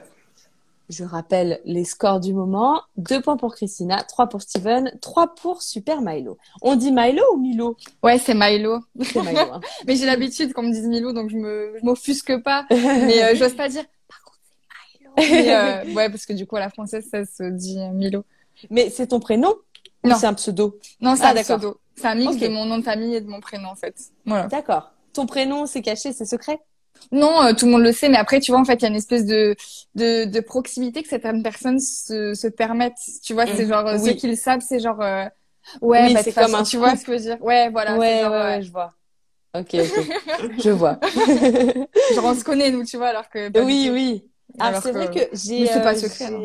Je 0.89 1.03
rappelle 1.05 1.61
les 1.65 1.85
scores 1.85 2.19
du 2.19 2.33
moment. 2.33 2.81
Deux 2.97 3.21
points 3.21 3.37
pour 3.37 3.55
Christina, 3.55 4.03
trois 4.03 4.27
pour 4.27 4.41
Steven, 4.41 4.91
trois 5.01 5.33
pour 5.33 5.61
Super 5.61 6.01
Milo. 6.01 6.37
On 6.61 6.75
dit 6.75 6.91
Milo 6.91 7.23
ou 7.33 7.37
Milo 7.39 7.77
Ouais, 8.03 8.19
c'est 8.19 8.33
Milo. 8.33 8.79
Milo. 8.95 9.39
hein. 9.39 9.61
Mais 9.87 9.95
j'ai 9.95 10.05
l'habitude 10.05 10.53
qu'on 10.53 10.63
me 10.63 10.71
dise 10.71 10.85
Milo, 10.87 11.13
donc 11.13 11.29
je 11.29 11.37
me, 11.37 11.75
je 11.79 11.85
m'offusque 11.85 12.37
pas. 12.43 12.65
Mais 12.69 13.23
euh, 13.23 13.35
j'ose 13.35 13.55
pas 13.55 13.69
dire. 13.69 13.85
Par 14.07 14.21
contre, 14.23 14.39
c'est 14.43 14.99
Milo. 14.99 15.13
Mais, 15.45 15.55
euh, 15.55 15.93
ouais, 15.95 16.09
parce 16.09 16.25
que 16.25 16.33
du 16.33 16.45
coup, 16.45 16.57
à 16.57 16.59
la 16.59 16.69
française, 16.69 17.07
ça 17.09 17.25
se 17.25 17.43
dit 17.43 17.79
euh, 17.79 17.89
Milo. 17.91 18.23
Mais 18.69 18.89
c'est 18.89 19.07
ton 19.07 19.19
prénom 19.21 19.53
Non. 20.03 20.15
c'est 20.19 20.27
un 20.27 20.33
pseudo 20.33 20.79
Non, 21.01 21.15
c'est 21.15 21.23
Ah, 21.23 21.29
un 21.29 21.33
d'accord. 21.33 21.59
pseudo. 21.59 21.79
C'est 21.95 22.07
un 22.07 22.15
mix 22.15 22.37
de 22.37 22.47
mon 22.49 22.65
nom 22.65 22.77
de 22.77 22.83
famille 22.83 23.15
et 23.15 23.21
de 23.21 23.27
mon 23.29 23.39
prénom, 23.39 23.69
en 23.69 23.75
fait. 23.75 23.95
Voilà. 24.25 24.47
D'accord. 24.47 24.91
Ton 25.13 25.27
prénom, 25.27 25.65
c'est 25.65 25.81
caché, 25.81 26.11
c'est 26.11 26.25
secret? 26.25 26.59
Non, 27.11 27.43
euh, 27.43 27.53
tout 27.53 27.65
le 27.65 27.71
monde 27.71 27.83
le 27.83 27.91
sait, 27.91 28.09
mais 28.09 28.17
après, 28.17 28.39
tu 28.39 28.51
vois, 28.51 28.59
en 28.59 28.65
fait, 28.65 28.75
il 28.75 28.81
y 28.83 28.85
a 28.85 28.89
une 28.89 28.95
espèce 28.95 29.25
de, 29.25 29.55
de, 29.95 30.25
de 30.25 30.39
proximité 30.39 31.03
que 31.03 31.09
certaines 31.09 31.43
personnes 31.43 31.79
se, 31.79 32.33
se 32.33 32.47
permettent. 32.47 32.97
Tu 33.23 33.33
vois, 33.33 33.47
c'est 33.47 33.63
Mhm. 33.63 33.69
genre, 33.69 33.87
euh, 33.87 33.97
Oui. 33.99 34.11
ceux 34.11 34.13
qui 34.13 34.27
le 34.27 34.35
savent, 34.35 34.61
c'est 34.61 34.79
genre, 34.79 35.01
euh, 35.01 35.25
ouais, 35.81 36.09
Oui, 36.09 36.13
bah, 36.13 36.23
c'est 36.23 36.33
comme 36.33 36.55
façon, 36.55 36.57
un 36.57 36.63
tu 36.63 36.77
vois 36.77 36.95
ce 36.95 37.05
que 37.05 37.13
je 37.13 37.17
veux 37.17 37.23
dire. 37.35 37.41
Ouais, 37.43 37.69
voilà. 37.69 37.97
ouais, 37.97 38.19
genre, 38.19 38.31
ouais, 38.31 38.43
ouais, 38.43 38.61
je 38.63 38.71
vois. 38.71 38.93
Ok, 39.55 39.75
ok. 39.75 39.99
je 40.59 40.69
vois. 40.71 40.99
genre, 42.09 42.25
on 42.25 42.35
se 42.35 42.43
connaît, 42.43 42.71
nous, 42.71 42.83
tu 42.85 42.97
vois, 42.97 43.07
alors 43.07 43.29
que. 43.29 43.49
oui, 43.59 43.89
oui. 43.91 44.29
Alors, 44.59 44.69
Alors 44.69 44.83
c'est 44.83 44.91
vrai 44.91 45.09
que- 45.09 45.35
j'ai. 45.35 45.67
C'est 45.67 45.81
pas 45.81 45.95
euh, 45.95 45.95
secret, 45.95 46.25
hein. 46.25 46.41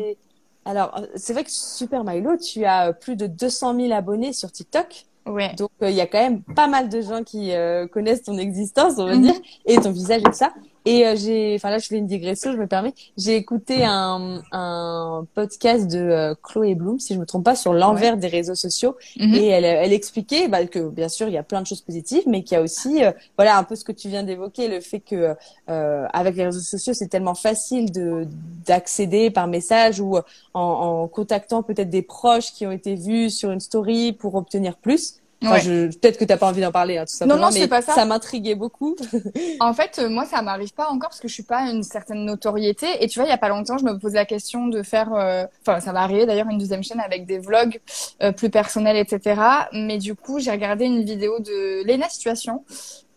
Alors, 0.65 0.97
euh, 0.97 1.07
c'est 1.15 1.33
vrai 1.33 1.43
que 1.43 1.51
Super 1.51 2.03
Milo, 2.03 2.37
tu 2.37 2.65
as 2.65 2.93
plus 2.93 3.15
de 3.15 3.27
200 3.27 3.73
000 3.73 3.93
abonnés 3.93 4.33
sur 4.33 4.51
TikTok. 4.51 5.05
Ouais. 5.29 5.53
Donc, 5.55 5.69
euh, 5.83 5.89
il 5.89 5.95
y 5.95 6.01
a 6.01 6.07
quand 6.07 6.19
même 6.19 6.41
pas 6.41 6.67
mal 6.67 6.89
de 6.89 7.01
gens 7.01 7.23
qui 7.23 7.51
euh, 7.53 7.87
connaissent 7.87 8.23
ton 8.23 8.37
existence, 8.37 8.93
on 8.97 9.05
va 9.05 9.15
Mhm. 9.15 9.21
dire, 9.21 9.35
et 9.65 9.77
ton 9.77 9.91
visage 9.91 10.21
et 10.21 10.23
tout 10.23 10.33
ça. 10.33 10.51
Et 10.89 11.05
euh, 11.05 11.15
j'ai, 11.15 11.53
enfin 11.55 11.69
là, 11.69 11.77
je 11.77 11.87
fais 11.87 11.97
une 11.97 12.07
digression, 12.07 12.51
je 12.51 12.57
me 12.57 12.65
permets. 12.65 12.95
J'ai 13.15 13.35
écouté 13.35 13.85
un, 13.85 14.41
un 14.51 15.23
podcast 15.35 15.87
de 15.87 15.99
euh, 15.99 16.33
Chloé 16.41 16.73
Bloom, 16.73 16.99
si 16.99 17.13
je 17.13 17.19
me 17.19 17.27
trompe 17.27 17.45
pas, 17.45 17.55
sur 17.55 17.73
l'envers 17.73 18.17
des 18.17 18.27
réseaux 18.27 18.55
sociaux. 18.55 18.97
Mhm. 19.19 19.35
Et 19.35 19.45
elle, 19.49 19.65
elle 19.65 19.93
expliquait 19.93 20.47
bah, 20.47 20.65
que 20.65 20.89
bien 20.89 21.07
sûr 21.07 21.27
il 21.27 21.33
y 21.35 21.37
a 21.37 21.43
plein 21.43 21.61
de 21.61 21.67
choses 21.67 21.81
positives, 21.81 22.23
mais 22.25 22.41
qu'il 22.41 22.55
y 22.55 22.59
a 22.59 22.63
aussi 22.63 23.03
euh, 23.03 23.11
voilà 23.37 23.59
un 23.59 23.63
peu 23.63 23.75
ce 23.75 23.83
que 23.83 23.91
tu 23.91 24.09
viens 24.09 24.23
d'évoquer, 24.23 24.67
le 24.67 24.81
fait 24.81 24.99
que 24.99 25.35
euh, 25.69 26.07
avec 26.11 26.35
les 26.35 26.45
réseaux 26.45 26.59
sociaux 26.59 26.93
c'est 26.95 27.07
tellement 27.07 27.35
facile 27.35 27.91
de 27.91 28.27
d'accéder 28.65 29.29
par 29.29 29.45
message 29.45 29.99
ou 29.99 30.17
en, 30.17 30.21
en 30.53 31.07
contactant 31.07 31.61
peut-être 31.61 31.91
des 31.91 32.01
proches 32.01 32.51
qui 32.51 32.65
ont 32.65 32.71
été 32.71 32.95
vus 32.95 33.29
sur 33.29 33.51
une 33.51 33.59
story 33.59 34.13
pour 34.13 34.33
obtenir 34.33 34.75
plus. 34.75 35.19
Enfin, 35.41 35.53
Ouais. 35.53 35.61
je, 35.61 35.85
peut-être 35.97 36.17
que 36.17 36.25
t'as 36.25 36.35
pas 36.35 36.47
envie 36.47 36.59
d'en 36.59 36.71
parler, 36.73 36.97
hein, 36.97 37.05
tout 37.05 37.13
simplement, 37.15 37.39
non, 37.43 37.49
c'est 37.51 37.61
mais 37.61 37.67
pas 37.69 37.81
ça. 37.81 38.03
m'intriguait 38.05 38.55
beaucoup. 38.55 38.95
En 39.61 39.73
fait, 39.73 39.97
euh, 39.99 40.09
moi, 40.09 40.25
ça 40.25 40.41
m'arrive 40.41 40.73
pas 40.73 40.87
encore 40.89 41.09
parce 41.09 41.19
que 41.21 41.27
je 41.29 41.33
suis 41.33 41.43
pas 41.43 41.61
une 41.69 41.81
certaine 41.83 42.25
notoriété. 42.25 42.87
Et 43.01 43.07
tu 43.07 43.19
vois, 43.19 43.25
il 43.27 43.31
y 43.31 43.33
a 43.33 43.37
pas 43.37 43.47
longtemps, 43.49 43.77
je 43.77 43.85
me 43.85 43.97
posais 43.97 44.17
la 44.17 44.25
question 44.25 44.67
de 44.67 44.83
faire, 44.83 45.13
euh, 45.13 45.45
enfin, 45.61 45.79
ça 45.79 45.93
va 45.93 46.01
arriver 46.01 46.25
d'ailleurs 46.25 46.49
une 46.49 46.57
deuxième 46.57 46.83
chaîne 46.83 46.99
avec 46.99 47.25
des 47.25 47.39
vlogs 47.39 47.79
euh, 48.21 48.31
plus 48.33 48.49
personnels, 48.49 48.97
etc. 48.97 49.41
Mais 49.71 49.97
du 49.97 50.13
coup, 50.15 50.39
j'ai 50.39 50.51
regardé 50.51 50.83
une 50.85 51.03
vidéo 51.03 51.39
de 51.39 51.85
Lena 51.87 52.09
Situation 52.09 52.65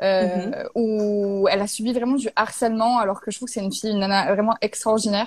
euh, 0.02 0.26
Mhm. 0.46 0.54
où 0.76 1.48
elle 1.50 1.60
a 1.60 1.66
subi 1.66 1.92
vraiment 1.92 2.16
du 2.16 2.28
harcèlement, 2.36 2.98
alors 2.98 3.20
que 3.20 3.30
je 3.30 3.36
trouve 3.38 3.46
que 3.48 3.52
c'est 3.54 3.62
une 3.64 3.72
fille, 3.72 3.90
une 3.90 3.98
nana 4.00 4.32
vraiment 4.34 4.54
extraordinaire. 4.60 5.26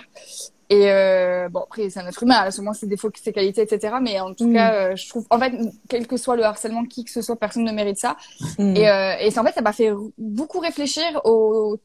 Et 0.72 0.90
euh, 0.92 1.48
bon, 1.50 1.60
après, 1.62 1.90
c'est 1.92 2.00
un 2.00 2.08
être 2.08 2.24
humain, 2.24 2.38
elle 2.42 2.48
a 2.48 2.52
sûrement 2.52 2.74
ses 2.74 2.88
défauts, 2.88 3.12
ses 3.14 3.32
qualités, 3.32 3.62
etc. 3.62 3.96
Mais 4.02 4.20
en 4.20 4.34
tout 4.34 4.48
Mhm. 4.48 4.54
cas, 4.54 4.74
euh, 4.74 4.96
je 4.96 5.08
trouve, 5.08 5.26
en 5.30 5.38
fait, 5.38 5.54
quel 5.90 6.08
que 6.08 6.18
soit 6.18 6.36
le 6.36 6.44
harcèlement, 6.44 6.86
qui 6.86 7.04
que 7.04 7.12
ce 7.12 7.22
soit, 7.22 7.36
personne 7.36 7.64
ne 7.64 7.72
mérite 7.72 7.98
ça. 8.00 8.18
Mm. 8.58 8.76
Et, 8.76 8.90
euh, 8.90 9.14
et 9.20 9.30
c'est- 9.32 9.40
en 9.40 9.44
fait, 9.44 9.54
ça 9.54 9.62
m'a 9.62 9.74
fait 9.74 9.92
beaucoup 10.18 10.60
réfléchir 10.60 11.04
au 11.24 11.78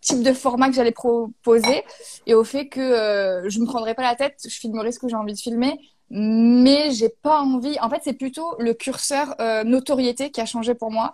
type 0.00 0.22
de 0.22 0.32
format 0.32 0.68
que 0.68 0.74
j'allais 0.74 0.92
proposer 0.92 1.82
et 2.26 2.34
au 2.34 2.44
fait 2.44 2.68
que 2.68 2.80
euh, 2.80 3.48
je 3.50 3.58
me 3.58 3.66
prendrais 3.66 3.94
pas 3.94 4.02
la 4.02 4.14
tête, 4.14 4.36
je 4.44 4.54
filmerai 4.56 4.92
ce 4.92 5.00
que 5.00 5.08
j'ai 5.08 5.16
envie 5.16 5.34
de 5.34 5.38
filmer, 5.38 5.76
mais 6.10 6.90
j'ai 6.92 7.08
pas 7.08 7.40
envie. 7.40 7.76
En 7.80 7.90
fait, 7.90 8.00
c'est 8.04 8.12
plutôt 8.12 8.54
le 8.60 8.72
curseur 8.72 9.34
euh, 9.40 9.64
notoriété 9.64 10.30
qui 10.30 10.40
a 10.40 10.46
changé 10.46 10.74
pour 10.74 10.90
moi. 10.92 11.12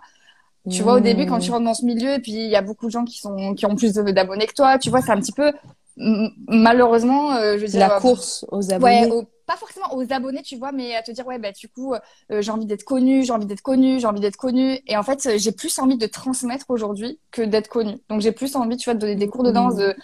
Tu 0.69 0.81
vois, 0.81 0.93
au 0.95 0.99
début, 0.99 1.25
quand 1.27 1.37
tu 1.39 1.51
rentres 1.51 1.65
dans 1.65 1.75
ce 1.75 1.85
milieu, 1.85 2.13
et 2.13 2.19
puis 2.19 2.31
il 2.31 2.49
y 2.49 2.55
a 2.55 2.61
beaucoup 2.63 2.85
de 2.87 2.91
gens 2.91 3.05
qui 3.05 3.19
sont 3.19 3.53
qui 3.53 3.65
ont 3.67 3.75
plus 3.75 3.93
d'abonnés 3.93 4.47
que 4.47 4.53
toi, 4.53 4.79
tu 4.79 4.89
vois, 4.89 5.01
c'est 5.01 5.11
un 5.11 5.19
petit 5.19 5.31
peu 5.31 5.51
malheureusement, 5.97 7.33
euh, 7.33 7.57
je 7.57 7.61
veux 7.61 7.67
dire, 7.67 7.79
la 7.79 7.89
euh, 7.89 7.99
course 7.99 8.45
aux 8.51 8.71
abonnés. 8.71 9.05
Ouais, 9.05 9.11
au- 9.11 9.23
pas 9.45 9.57
forcément 9.57 9.93
aux 9.95 10.11
abonnés, 10.11 10.41
tu 10.41 10.57
vois, 10.57 10.71
mais 10.71 10.95
à 10.95 11.03
te 11.03 11.11
dire, 11.11 11.25
ouais, 11.27 11.37
bah, 11.39 11.51
du 11.51 11.69
coup, 11.69 11.93
euh, 11.93 12.41
j'ai 12.41 12.51
envie 12.51 12.65
d'être 12.65 12.83
connue, 12.83 13.23
j'ai 13.23 13.31
envie 13.31 13.45
d'être 13.45 13.61
connue, 13.61 13.99
j'ai 13.99 14.07
envie 14.07 14.19
d'être 14.19 14.37
connue. 14.37 14.79
Et 14.87 14.97
en 14.97 15.03
fait, 15.03 15.25
euh, 15.27 15.37
j'ai 15.37 15.51
plus 15.51 15.77
envie 15.79 15.97
de 15.97 16.07
transmettre 16.07 16.65
aujourd'hui 16.69 17.19
que 17.31 17.41
d'être 17.43 17.67
connue. 17.69 17.97
Donc, 18.09 18.21
j'ai 18.21 18.31
plus 18.31 18.55
envie, 18.55 18.75
tu 18.77 18.85
vois, 18.85 18.95
de 18.95 18.99
donner 18.99 19.15
des 19.15 19.27
cours 19.27 19.43
de 19.43 19.51
danse, 19.51 19.75
de, 19.75 19.95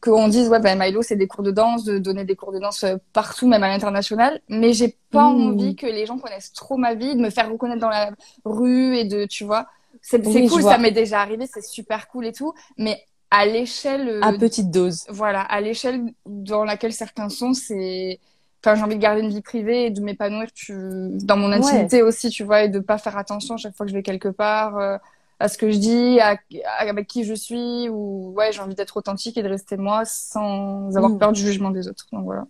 qu'on 0.00 0.28
dise, 0.28 0.48
ouais, 0.48 0.60
ben, 0.60 0.78
Milo, 0.78 1.02
c'est 1.02 1.16
des 1.16 1.26
cours 1.26 1.42
de 1.42 1.50
danse, 1.50 1.84
de 1.84 1.98
donner 1.98 2.24
des 2.24 2.36
cours 2.36 2.52
de 2.52 2.58
danse 2.58 2.84
euh, 2.84 2.96
partout, 3.12 3.46
même 3.48 3.62
à 3.62 3.68
l'international. 3.68 4.40
Mais 4.48 4.72
j'ai 4.72 4.96
pas 5.10 5.24
Mm. 5.24 5.50
envie 5.50 5.76
que 5.76 5.86
les 5.86 6.06
gens 6.06 6.18
connaissent 6.18 6.52
trop 6.52 6.76
ma 6.76 6.94
vie, 6.94 7.16
de 7.16 7.20
me 7.20 7.30
faire 7.30 7.50
reconnaître 7.50 7.80
dans 7.80 7.90
la 7.90 8.12
rue 8.44 8.96
et 8.96 9.04
de, 9.04 9.26
tu 9.26 9.44
vois. 9.44 9.66
C'est, 10.02 10.24
Oui, 10.24 10.46
cool, 10.48 10.62
ça 10.62 10.78
m'est 10.78 10.90
déjà 10.92 11.20
arrivé, 11.20 11.46
c'est 11.52 11.62
super 11.64 12.08
cool 12.08 12.26
et 12.26 12.32
tout. 12.32 12.54
Mais 12.78 13.02
à 13.30 13.46
l'échelle, 13.46 14.08
euh, 14.08 14.20
à 14.22 14.32
petite 14.32 14.70
dose. 14.70 15.04
voilà, 15.08 15.42
à 15.42 15.60
l'échelle 15.60 16.12
dans 16.26 16.64
laquelle 16.64 16.92
certains 16.92 17.28
sont, 17.28 17.54
c'est. 17.54 18.18
Enfin, 18.64 18.74
j'ai 18.76 18.82
envie 18.82 18.96
de 18.96 19.00
garder 19.00 19.22
une 19.22 19.30
vie 19.30 19.40
privée 19.40 19.86
et 19.86 19.90
de 19.90 20.00
m'épanouir 20.02 20.48
tu... 20.52 20.74
dans 20.74 21.36
mon 21.36 21.50
intimité 21.50 22.02
aussi, 22.02 22.28
tu 22.28 22.44
vois, 22.44 22.64
et 22.64 22.68
de 22.68 22.78
pas 22.80 22.98
faire 22.98 23.16
attention 23.16 23.56
chaque 23.56 23.74
fois 23.74 23.86
que 23.86 23.90
je 23.92 23.96
vais 23.96 24.02
quelque 24.02 24.28
part 24.28 24.76
euh, 24.76 24.98
à 25.38 25.48
ce 25.48 25.56
que 25.56 25.70
je 25.70 25.78
dis, 25.78 26.20
à... 26.20 26.32
à- 26.66 26.88
avec 26.90 27.06
qui 27.06 27.24
je 27.24 27.32
suis, 27.34 27.88
ou 27.88 28.32
ouais, 28.36 28.52
j'ai 28.52 28.60
envie 28.60 28.74
d'être 28.74 28.96
authentique 28.98 29.38
et 29.38 29.42
de 29.42 29.48
rester 29.48 29.76
moi 29.78 30.04
sans 30.04 30.94
avoir 30.96 31.12
Mm. 31.12 31.18
peur 31.18 31.32
du 31.32 31.40
jugement 31.40 31.70
des 31.70 31.88
autres. 31.88 32.06
Donc 32.12 32.24
voilà. 32.24 32.44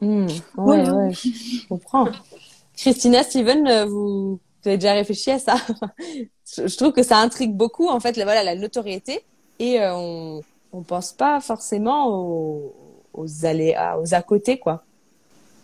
Mm. 0.00 0.26
Ouais, 0.26 0.36
Voilà. 0.56 0.94
ouais, 0.94 1.12
je 1.12 1.66
comprends. 1.68 2.08
Christina, 2.76 3.22
Steven, 3.24 3.66
euh, 3.66 3.86
vous, 3.86 4.38
vous 4.62 4.68
avez 4.68 4.76
déjà 4.78 4.92
réfléchi 4.92 5.30
à 5.30 5.38
ça? 5.38 5.56
Je, 6.56 6.68
je 6.68 6.76
trouve 6.76 6.92
que 6.92 7.02
ça 7.02 7.18
intrigue 7.18 7.52
beaucoup, 7.54 7.88
en 7.88 7.98
fait, 7.98 8.16
la, 8.16 8.24
voilà, 8.24 8.44
la 8.44 8.54
notoriété, 8.54 9.24
et 9.58 9.80
euh, 9.80 9.94
on 9.96 10.44
on 10.72 10.82
pense 10.84 11.12
pas 11.12 11.40
forcément 11.40 12.08
aux, 12.10 13.04
aux 13.14 13.46
aléas, 13.46 13.98
aux 13.98 14.14
à 14.14 14.22
côté, 14.22 14.58
quoi. 14.58 14.86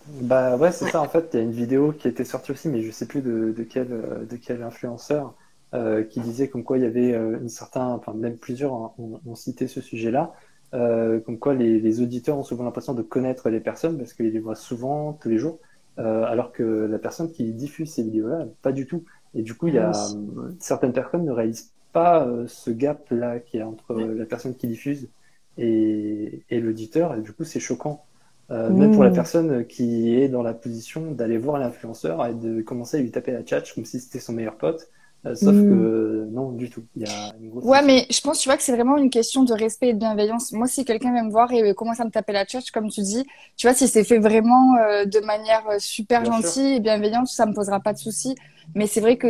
Bah 0.05 0.57
ouais, 0.57 0.73
c'est 0.73 0.87
ça. 0.87 1.01
En 1.01 1.09
fait, 1.09 1.31
il 1.33 1.37
y 1.37 1.41
a 1.41 1.43
une 1.45 1.53
vidéo 1.53 1.93
qui 1.93 2.09
était 2.09 2.25
sortie 2.25 2.51
aussi, 2.53 2.69
mais 2.69 2.83
je 2.83 2.91
sais 2.91 3.07
plus 3.07 3.23
de, 3.23 3.53
de 3.53 3.63
quel 3.63 3.93
euh, 3.93 4.25
de 4.27 4.37
quel 4.37 4.63
influenceur 4.63 5.37
euh, 5.75 6.03
qui 6.05 6.21
disait 6.21 6.49
comme 6.49 6.65
quoi 6.65 6.77
il 6.79 6.83
y 6.83 6.87
avait 6.87 7.11
une 7.15 7.49
certain, 7.49 7.87
enfin 7.93 8.13
même 8.15 8.37
plusieurs 8.39 8.75
hein, 8.75 8.95
ont, 8.99 9.21
ont 9.25 9.35
cité 9.37 9.69
ce 9.69 9.81
sujet-là, 9.81 10.33
euh, 10.75 11.21
comme 11.21 11.39
quoi 11.39 11.55
les, 11.55 11.81
les 11.81 12.01
auditeurs 12.01 12.37
ont 12.37 12.43
souvent 12.43 12.65
l'impression 12.65 12.95
de 12.95 13.03
connaître 13.03 13.49
les 13.49 13.61
personnes 13.61 13.97
parce 13.97 14.13
qu'ils 14.13 14.33
les 14.33 14.41
voient 14.41 14.57
souvent 14.57 15.13
tous 15.15 15.29
les 15.29 15.39
jours, 15.39 15.61
euh, 15.99 16.25
alors 16.25 16.53
que 16.53 16.63
la 16.65 16.99
personne 16.99 17.31
qui 17.31 17.53
diffuse 17.55 17.93
ces 17.93 18.03
vidéos-là, 18.03 18.47
pas 18.61 18.73
du 18.73 18.87
tout. 18.87 19.05
Et 19.35 19.43
du 19.43 19.55
coup, 19.55 19.69
il 19.69 19.75
y 19.75 19.79
a 19.79 20.09
Oui. 20.09 20.09
euh, 20.09 20.51
certaines 20.59 20.93
personnes 20.93 21.25
ne 21.25 21.31
réalisent 21.33 21.73
pas 21.93 22.27
euh, 22.27 22.47
ce 22.49 22.71
gap-là 22.71 23.41
qui 23.41 23.59
est 23.59 23.63
entre 23.63 23.93
euh, 23.93 24.15
la 24.15 24.27
personne 24.27 24.57
qui 24.57 24.67
diffuse 24.69 25.11
et, 25.57 26.45
et 26.51 26.61
l'auditeur, 26.61 27.15
et 27.15 27.23
du 27.23 27.33
coup, 27.33 27.45
c'est 27.45 27.61
choquant. 27.61 28.07
Euh, 28.51 28.71
Même 28.71 28.91
pour 28.91 29.05
la 29.05 29.11
personne 29.11 29.67
qui 29.67 30.15
est 30.17 30.29
dans 30.29 30.43
la 30.43 30.55
position 30.55 31.13
d'aller 31.13 31.39
voir 31.39 31.59
l'influenceur 31.59 32.27
et 32.27 32.35
de 32.35 32.63
commencer 32.63 32.99
à 32.99 33.01
lui 33.01 33.11
taper 33.11 33.33
la 33.33 33.43
tchatch 33.43 33.75
comme 33.75 33.85
si 33.85 34.01
c'était 34.01 34.21
son 34.21 34.33
meilleur 34.33 34.59
pote. 34.59 34.91
Euh, 35.27 35.35
sauf 35.37 35.55
Mm. 35.55 35.69
que 35.69 36.27
non, 36.33 36.53
du 36.53 36.69
tout. 36.71 36.85
Il 36.97 37.03
y 37.03 37.07
a 37.07 37.35
une 37.41 37.51
grosse 37.51 37.65
Ouais, 37.65 37.83
mais 37.83 38.07
je 38.11 38.21
pense, 38.21 38.41
tu 38.41 38.49
vois, 38.49 38.57
que 38.57 38.63
c'est 38.63 38.73
vraiment 38.75 38.97
une 38.97 39.09
question 39.11 39.45
de 39.45 39.53
respect 39.55 39.91
et 39.91 39.93
de 39.95 39.99
bienveillance. 39.99 40.53
Moi, 40.53 40.67
si 40.67 40.85
quelqu'un 40.85 41.13
vient 41.13 41.23
me 41.25 41.31
voir 41.31 41.53
et 41.53 41.63
euh, 41.63 41.75
commence 41.75 42.01
à 42.01 42.05
me 42.05 42.11
taper 42.11 42.33
la 42.33 42.45
tchatch, 42.45 42.71
comme 42.73 42.91
tu 42.91 43.03
dis, 43.03 43.25
tu 43.57 43.67
vois, 43.69 43.75
si 43.75 43.87
c'est 43.89 44.03
fait 44.05 44.19
vraiment 44.19 44.77
euh, 44.79 45.05
de 45.05 45.21
manière 45.21 45.69
euh, 45.69 45.79
super 45.79 46.23
Bien 46.23 46.33
sûr. 46.33 46.59
gentille 46.59 46.75
et 46.77 46.81
bienveillante, 46.81 47.29
ça 47.29 47.47
me 47.47 47.55
posera 47.55 47.79
pas 47.81 47.93
de 47.93 47.99
soucis. 47.99 48.35
Mais 48.75 48.87
c'est 48.89 49.01
vrai 49.01 49.17
que, 49.17 49.29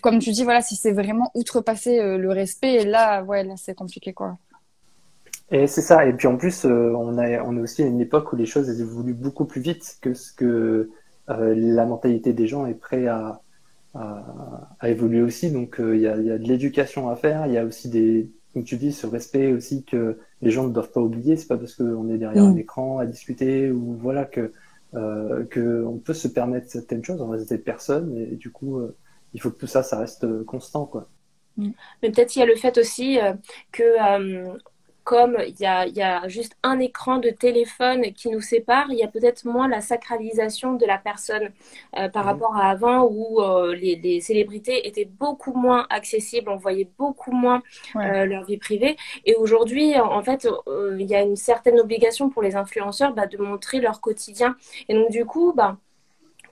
comme 0.00 0.18
tu 0.18 0.30
dis, 0.32 0.44
voilà, 0.44 0.62
si 0.62 0.76
c'est 0.76 0.92
vraiment 0.92 1.30
outrepassé 1.34 1.98
euh, 1.98 2.16
le 2.16 2.30
respect, 2.30 2.84
là, 2.84 3.22
ouais, 3.24 3.44
là, 3.44 3.54
c'est 3.58 3.74
compliqué, 3.74 4.12
quoi. 4.14 4.38
Et 5.50 5.66
c'est 5.66 5.82
ça. 5.82 6.06
Et 6.06 6.12
puis 6.14 6.26
en 6.26 6.36
plus, 6.36 6.64
euh, 6.64 6.92
on 6.96 7.18
a, 7.18 7.42
on 7.42 7.56
est 7.56 7.60
aussi 7.60 7.82
à 7.82 7.86
une 7.86 8.00
époque 8.00 8.32
où 8.32 8.36
les 8.36 8.46
choses 8.46 8.68
évoluent 8.80 9.14
beaucoup 9.14 9.44
plus 9.44 9.60
vite 9.60 9.98
que 10.00 10.14
ce 10.14 10.32
que 10.32 10.90
euh, 11.30 11.54
la 11.56 11.86
mentalité 11.86 12.32
des 12.32 12.46
gens 12.46 12.66
est 12.66 12.74
prêt 12.74 13.06
à, 13.06 13.42
à, 13.94 14.76
à 14.80 14.88
évoluer 14.90 15.22
aussi. 15.22 15.50
Donc 15.52 15.80
euh, 15.80 15.96
il 15.96 16.02
y 16.02 16.06
a, 16.08 16.16
y 16.18 16.30
a 16.30 16.38
de 16.38 16.44
l'éducation 16.44 17.08
à 17.08 17.16
faire. 17.16 17.46
Il 17.46 17.52
y 17.52 17.58
a 17.58 17.64
aussi 17.64 17.88
des, 17.90 18.30
comme 18.52 18.64
tu 18.64 18.76
dis, 18.76 18.92
ce 18.92 19.06
respect 19.06 19.52
aussi 19.52 19.84
que 19.84 20.18
les 20.42 20.50
gens 20.50 20.66
ne 20.68 20.72
doivent 20.72 20.92
pas 20.92 21.00
oublier. 21.00 21.36
C'est 21.36 21.48
pas 21.48 21.58
parce 21.58 21.74
qu'on 21.76 22.08
est 22.10 22.18
derrière 22.18 22.44
Mm. 22.44 22.46
un 22.46 22.56
écran 22.56 22.98
à 22.98 23.06
discuter 23.06 23.70
ou 23.70 23.94
voilà 23.96 24.24
que 24.24 24.52
euh, 24.94 25.44
que 25.46 25.84
on 25.84 25.98
peut 25.98 26.14
se 26.14 26.28
permettre 26.28 26.68
certaines 26.70 27.04
choses. 27.04 27.20
On 27.20 27.28
reste 27.30 27.48
des 27.50 27.58
personnes 27.58 28.16
et, 28.16 28.36
du 28.36 28.50
coup. 28.50 28.78
euh, 28.80 28.96
il 29.36 29.40
faut 29.40 29.50
que 29.50 29.58
tout 29.58 29.66
ça, 29.66 29.82
ça 29.82 29.98
reste 29.98 30.44
constant, 30.44 30.86
quoi. 30.86 31.10
Mais 32.02 32.10
peut-être 32.10 32.34
il 32.36 32.40
y 32.40 32.42
a 32.42 32.46
le 32.46 32.56
fait 32.56 32.78
aussi 32.78 33.18
que 33.72 33.82
comme 35.04 35.36
il 35.46 35.60
y, 35.60 35.66
a, 35.66 35.86
y 35.86 36.00
a, 36.00 36.26
juste 36.28 36.56
un 36.62 36.80
écran 36.80 37.18
de 37.18 37.28
téléphone 37.28 38.12
qui 38.14 38.30
nous 38.30 38.40
sépare, 38.40 38.86
il 38.90 38.98
y 38.98 39.02
a 39.02 39.08
peut-être 39.08 39.44
moins 39.44 39.68
la 39.68 39.82
sacralisation 39.82 40.74
de 40.74 40.86
la 40.86 40.96
personne 40.96 41.50
euh, 41.98 42.08
par 42.08 42.24
mhm. 42.24 42.30
rapport 42.30 42.56
à 42.56 42.70
avant 42.70 43.04
où 43.04 43.40
euh, 43.40 43.74
les, 43.74 43.96
les, 43.96 44.20
célébrités 44.20 44.88
étaient 44.88 45.04
beaucoup 45.04 45.52
moins 45.52 45.86
accessibles, 45.90 46.48
on 46.48 46.56
voyait 46.56 46.88
beaucoup 46.98 47.32
moins 47.32 47.62
euh, 47.96 48.24
leur 48.24 48.44
vie 48.44 48.56
privée. 48.56 48.96
Et 49.26 49.34
aujourd'hui, 49.34 49.98
en, 49.98 50.22
fait, 50.22 50.48
il 50.98 51.06
y 51.06 51.14
a 51.14 51.20
une 51.20 51.36
certaine 51.36 51.78
obligation 51.78 52.30
pour 52.30 52.42
les 52.42 52.56
influenceurs 52.56 53.12
bah, 53.12 53.26
de 53.26 53.36
montrer 53.36 53.80
leur 53.80 54.00
quotidien. 54.00 54.56
Et 54.88 54.94
donc 54.94 55.10
du 55.10 55.26
coup, 55.26 55.52
bah, 55.54 55.76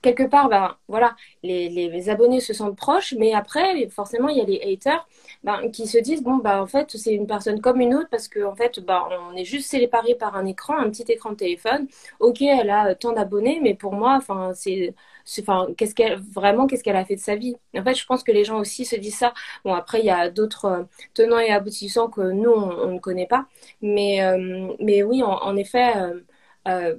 quelque 0.03 0.23
part, 0.23 0.49
ben, 0.49 0.77
voilà, 0.87 1.15
les, 1.41 1.69
les, 1.69 2.09
abonnés 2.09 2.41
se 2.41 2.53
sentent 2.53 2.77
proches, 2.77 3.15
mais 3.17 3.33
après, 3.33 3.87
forcément, 3.89 4.29
il 4.29 4.37
y 4.37 4.41
a 4.41 4.43
les 4.43 4.61
haters 4.61 5.07
ben, 5.43 5.71
qui 5.71 5.87
se 5.87 5.97
disent, 5.97 6.21
bon, 6.21 6.37
bah, 6.37 6.61
en 6.61 6.67
fait, 6.67 6.95
c'est 6.97 7.13
une 7.13 7.25
personne 7.25 7.61
comme 7.61 7.81
une 7.81 7.95
autre 7.95 8.09
parce 8.11 8.27
qu'en 8.27 8.51
en 8.51 8.55
fait, 8.55 8.79
bah, 8.81 9.07
on 9.31 9.35
est 9.35 9.45
juste 9.45 9.69
séparé 9.71 10.15
par 10.15 10.35
un 10.35 10.45
écran, 10.45 10.77
un 10.77 10.89
petit 10.89 11.05
écran 11.11 11.31
de 11.31 11.35
téléphone. 11.37 11.87
Ok, 12.19 12.41
elle 12.41 12.69
a 12.69 12.95
tant 12.95 13.13
d'abonnés, 13.13 13.59
mais 13.63 13.73
pour 13.75 13.93
moi, 13.93 14.15
enfin, 14.17 14.51
c'est, 14.53 14.93
enfin, 15.39 15.67
qu'est-ce 15.77 15.95
qu'elle, 15.95 16.19
vraiment, 16.19 16.67
qu'est-ce 16.67 16.83
qu'elle 16.83 16.95
a 16.95 17.05
fait 17.05 17.15
de 17.15 17.21
sa 17.21 17.35
vie? 17.35 17.55
En 17.75 17.83
fait, 17.83 17.95
je 17.95 18.05
pense 18.05 18.23
que 18.23 18.31
les 18.31 18.43
gens 18.43 18.59
aussi 18.59 18.85
se 18.85 18.95
disent 18.95 19.17
ça. 19.17 19.33
Bon, 19.63 19.73
après, 19.73 19.99
il 19.99 20.05
y 20.05 20.09
a 20.09 20.29
d'autres 20.29 20.65
euh, 20.65 20.83
tenants 21.13 21.39
et 21.39 21.49
aboutissants 21.51 22.09
que 22.09 22.21
nous, 22.31 22.51
on, 22.51 22.91
ne 22.93 22.99
connaît 22.99 23.27
pas. 23.27 23.45
Mais, 23.81 24.23
euh, 24.23 24.73
mais 24.79 25.03
oui, 25.03 25.23
en, 25.23 25.55
effet, 25.55 25.93
euh, 25.97 26.21
euh, 26.67 26.95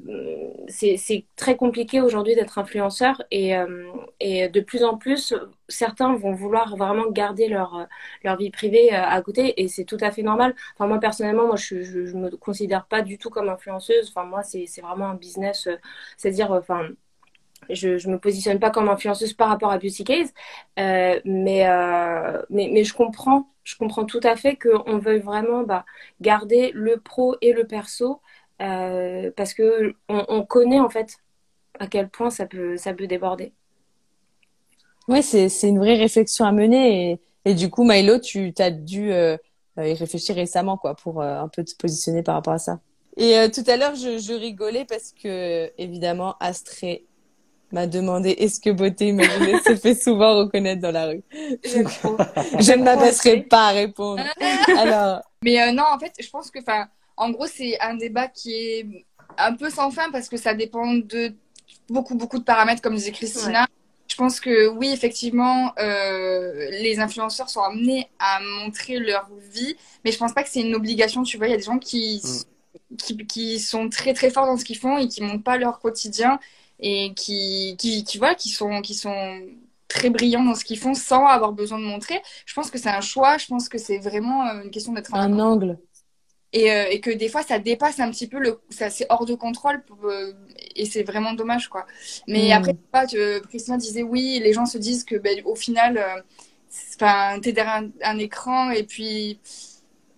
c'est 0.69 1.25
très 1.37 1.57
compliqué 1.57 2.01
aujourd'hui 2.01 2.35
d'être 2.35 2.59
influenceur 2.59 3.23
et, 3.31 3.57
euh, 3.57 3.91
et, 4.21 4.49
de 4.49 4.61
plus 4.61 4.85
en 4.85 4.99
plus, 4.99 5.35
certains 5.69 6.15
vont 6.17 6.33
vouloir 6.33 6.77
vraiment 6.77 7.11
garder 7.11 7.49
leur, 7.49 7.87
vie 8.39 8.51
privée 8.51 8.95
euh, 8.95 9.03
à 9.03 9.23
côté 9.23 9.63
et 9.63 9.69
c'est 9.69 9.85
tout 9.85 9.97
à 10.01 10.11
fait 10.11 10.23
normal. 10.23 10.55
Enfin, 10.75 10.87
moi, 10.87 11.01
personnellement, 11.01 11.47
moi, 11.47 11.57
je, 11.57 11.83
je, 11.83 12.17
me 12.17 12.31
considère 12.37 12.87
pas 12.87 13.03
du 13.03 13.17
tout 13.19 13.31
comme 13.31 13.49
influenceuse. 13.49 14.11
Enfin, 14.11 14.27
moi, 14.27 14.43
c'est 14.43 14.81
vraiment 14.83 15.07
un 15.07 15.15
business, 15.15 15.69
c'est-à-dire, 16.19 16.53
enfin, 16.53 16.89
je, 17.71 17.97
je 17.99 18.09
me 18.11 18.19
positionne 18.19 18.59
pas 18.61 18.71
comme 18.71 18.89
influenceuse 18.89 19.33
par 19.33 19.49
rapport 19.49 19.73
à 19.73 19.79
Beauty 19.79 20.05
Case, 20.05 20.33
mais, 20.77 21.23
mais, 21.25 22.71
mais 22.73 22.85
je 22.85 22.95
comprends, 22.95 23.49
je 23.65 23.77
comprends 23.77 24.05
tout 24.05 24.21
à 24.23 24.37
fait 24.37 24.57
qu'on 24.57 24.99
veuille 24.99 25.21
vraiment 25.21 25.63
bah, 25.63 25.85
garder 26.21 26.71
le 26.75 26.99
pro 27.01 27.37
et 27.41 27.53
le 27.53 27.67
perso 27.67 28.21
euh, 28.63 29.31
parce 29.37 29.55
que 29.55 29.95
on, 30.09 30.45
connaît 30.45 30.81
en 30.81 30.89
fait 30.89 31.17
à 31.79 31.87
quel 31.87 32.09
point 32.09 32.31
ça 32.31 32.47
peut, 32.47 32.77
ça 32.77 32.95
peut 32.95 33.07
déborder. 33.07 33.53
Oui, 35.09 35.23
c'est, 35.23 35.49
c'est 35.49 35.69
une 35.69 35.79
vraie 35.79 35.97
réflexion 35.97 36.45
à 36.45 36.53
mener 36.53 37.13
et, 37.13 37.21
et 37.45 37.55
du 37.55 37.69
coup, 37.69 37.85
Milo, 37.85 38.19
tu 38.19 38.55
as 38.59 38.71
dû 38.71 39.13
euh, 39.13 39.37
y 39.77 39.93
réfléchir 39.93 40.37
récemment 40.37 40.77
quoi, 40.77 40.95
pour 40.95 41.21
euh, 41.21 41.41
un 41.41 41.49
peu 41.49 41.65
te 41.65 41.75
positionner 41.77 42.23
par 42.23 42.37
rapport 42.37 42.55
à 42.55 42.59
ça. 42.59 42.81
Et 43.17 43.49
tout 43.53 43.63
à 43.69 43.77
l'heure, 43.77 43.95
je, 43.95 44.19
je, 44.19 44.33
rigolais 44.33 44.85
parce 44.85 45.13
que, 45.13 45.71
évidemment, 45.79 46.35
Astré 46.41 47.05
m'a 47.71 47.87
demandé 47.87 48.31
est-ce 48.31 48.61
que 48.61 48.71
beauté 48.71 49.09
imaginée 49.09 49.61
se 49.61 49.77
fait 49.77 49.95
souvent 49.95 50.37
reconnaître 50.37 50.81
dans 50.81 50.91
la 50.91 51.07
rue? 51.07 51.23
je 51.33 52.73
ne 52.77 52.83
m'abaisserai 52.83 53.43
pas 53.43 53.69
à 53.69 53.71
répondre. 53.73 54.23
Alors. 54.79 55.21
Mais 55.45 55.73
non, 55.73 55.85
en 55.93 55.99
fait, 55.99 56.13
je 56.19 56.29
pense 56.29 56.51
que, 56.51 56.59
enfin, 56.59 56.89
en 57.17 57.31
gros, 57.31 57.47
c'est 57.47 57.81
un 57.81 57.95
débat 57.95 58.29
qui 58.29 58.53
est 58.53 59.07
un 59.39 59.55
peu 59.55 59.71
sans 59.71 59.91
fin 59.91 60.11
parce 60.11 60.29
que 60.29 60.37
ça 60.37 60.55
dépend 60.55 60.95
de 60.95 61.35
beaucoup, 61.89 62.15
beaucoup 62.15 62.39
de 62.39 62.45
paramètres, 62.45 62.83
comme 62.83 62.95
disait 62.95 63.13
Christina. 63.13 63.67
Je 64.09 64.17
pense 64.17 64.39
que 64.39 64.69
oui, 64.69 64.91
effectivement, 64.93 65.73
euh, 65.79 66.71
les 66.71 67.01
influenceurs 67.01 67.49
sont 67.49 67.63
amenés 67.63 68.09
à 68.19 68.39
montrer 68.61 68.99
leur 68.99 69.29
vie, 69.51 69.77
mais 70.05 70.13
je 70.13 70.19
pense 70.19 70.33
pas 70.33 70.43
que 70.43 70.51
c'est 70.51 70.61
une 70.61 70.75
obligation. 70.75 71.23
Tu 71.23 71.37
vois, 71.37 71.49
il 71.49 71.51
y 71.51 71.55
a 71.55 71.57
des 71.57 71.65
gens 71.65 71.79
qui, 71.79 72.23
mm. 72.23 72.97
qui, 72.97 73.27
qui, 73.27 73.59
sont 73.59 73.89
très, 73.89 74.15
très 74.15 74.31
forts 74.31 74.47
dans 74.47 74.57
ce 74.57 74.65
qu'ils 74.65 74.79
font 74.79 74.99
et 74.99 75.09
qui 75.09 75.23
montrent 75.23 75.43
pas 75.43 75.57
leur 75.57 75.81
quotidien 75.81 76.39
et 76.81 77.13
qui, 77.15 77.77
qui, 77.79 78.05
qui, 78.05 78.19
qui 78.39 78.49
sont, 78.51 78.83
qui 78.83 78.95
sont 78.95 79.41
très 79.89 80.11
brillants 80.11 80.45
dans 80.45 80.55
ce 80.55 80.65
qu'ils 80.65 80.79
font 80.79 80.95
sans 80.95 81.27
avoir 81.27 81.53
besoin 81.53 81.79
de 81.79 81.85
montrer. 81.85 82.21
Je 82.47 82.55
pense 82.55 82.71
que 82.71 82.79
c'est 82.79 82.91
un 82.91 83.01
choix. 83.01 83.39
Je 83.39 83.47
pense 83.47 83.69
que 83.69 83.79
c'est 83.79 83.99
vraiment 83.99 84.47
euh, 84.47 84.63
une 84.63 84.71
question 84.71 84.93
d'être 84.93 85.15
un 85.15 85.39
angle. 85.39 85.79
Euh, 86.57 86.87
et, 86.91 87.01
que 87.01 87.11
des 87.11 87.29
fois 87.29 87.43
ça 87.43 87.59
dépasse 87.59 87.99
un 87.99 88.11
petit 88.11 88.29
peu 88.29 88.39
le 88.39 88.61
ça 88.71 88.89
c'est 88.89 89.07
hors 89.09 89.27
de 89.27 89.35
contrôle 89.35 89.83
euh, 90.05 90.33
et 90.77 90.85
c'est 90.85 91.03
vraiment 91.03 91.33
dommage 91.33 91.69
quoi. 91.69 91.85
Mais 92.29 92.51
hmm. 92.51 92.53
après 92.53 92.75
pas 92.93 93.07
Christina 93.49 93.77
disait 93.77 94.05
oui 94.05 94.41
les 94.43 94.53
gens 94.53 94.67
se 94.67 94.79
disent 94.79 95.05
que 95.05 95.17
ben, 95.17 95.43
au 95.45 95.57
final 95.57 95.99
euh, 95.99 96.23
enfin 96.95 97.41
t'es 97.41 97.53
derrière 97.53 97.83
un, 98.03 98.19
écran 98.19 98.71
et 98.71 98.85
puis 98.85 99.41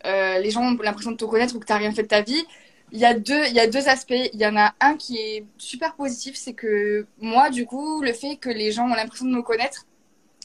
les 0.05 0.51
gens 0.51 0.63
ont 0.63 0.77
l'impression 0.83 1.13
de 1.13 1.17
te 1.17 1.25
connaître 1.25 1.57
ou 1.57 1.59
que 1.59 1.67
t'as 1.67 1.79
rien 1.79 1.93
fait 1.93 2.03
de 2.03 2.09
ta 2.09 2.21
vie. 2.21 2.45
Il 2.93 2.99
y 3.01 3.05
a 3.07 3.15
deux 3.15 3.47
il 3.47 3.55
y 3.55 3.61
a 3.61 3.67
deux 3.67 3.89
aspects. 3.89 4.13
Il 4.35 4.41
y 4.41 4.47
en 4.47 4.57
a 4.57 4.75
un 4.81 4.97
qui 4.97 5.17
est 5.19 5.45
super 5.57 5.95
positif 5.95 6.37
c'est 6.37 6.55
que 6.55 7.07
moi 7.19 7.49
du 7.51 7.65
coup 7.67 8.03
le 8.03 8.13
fait 8.13 8.37
que 8.37 8.51
les 8.51 8.73
gens 8.73 8.85
ont 8.85 8.95
l'impression 8.95 9.27
de 9.27 9.35
me 9.35 9.43
connaître 9.43 9.87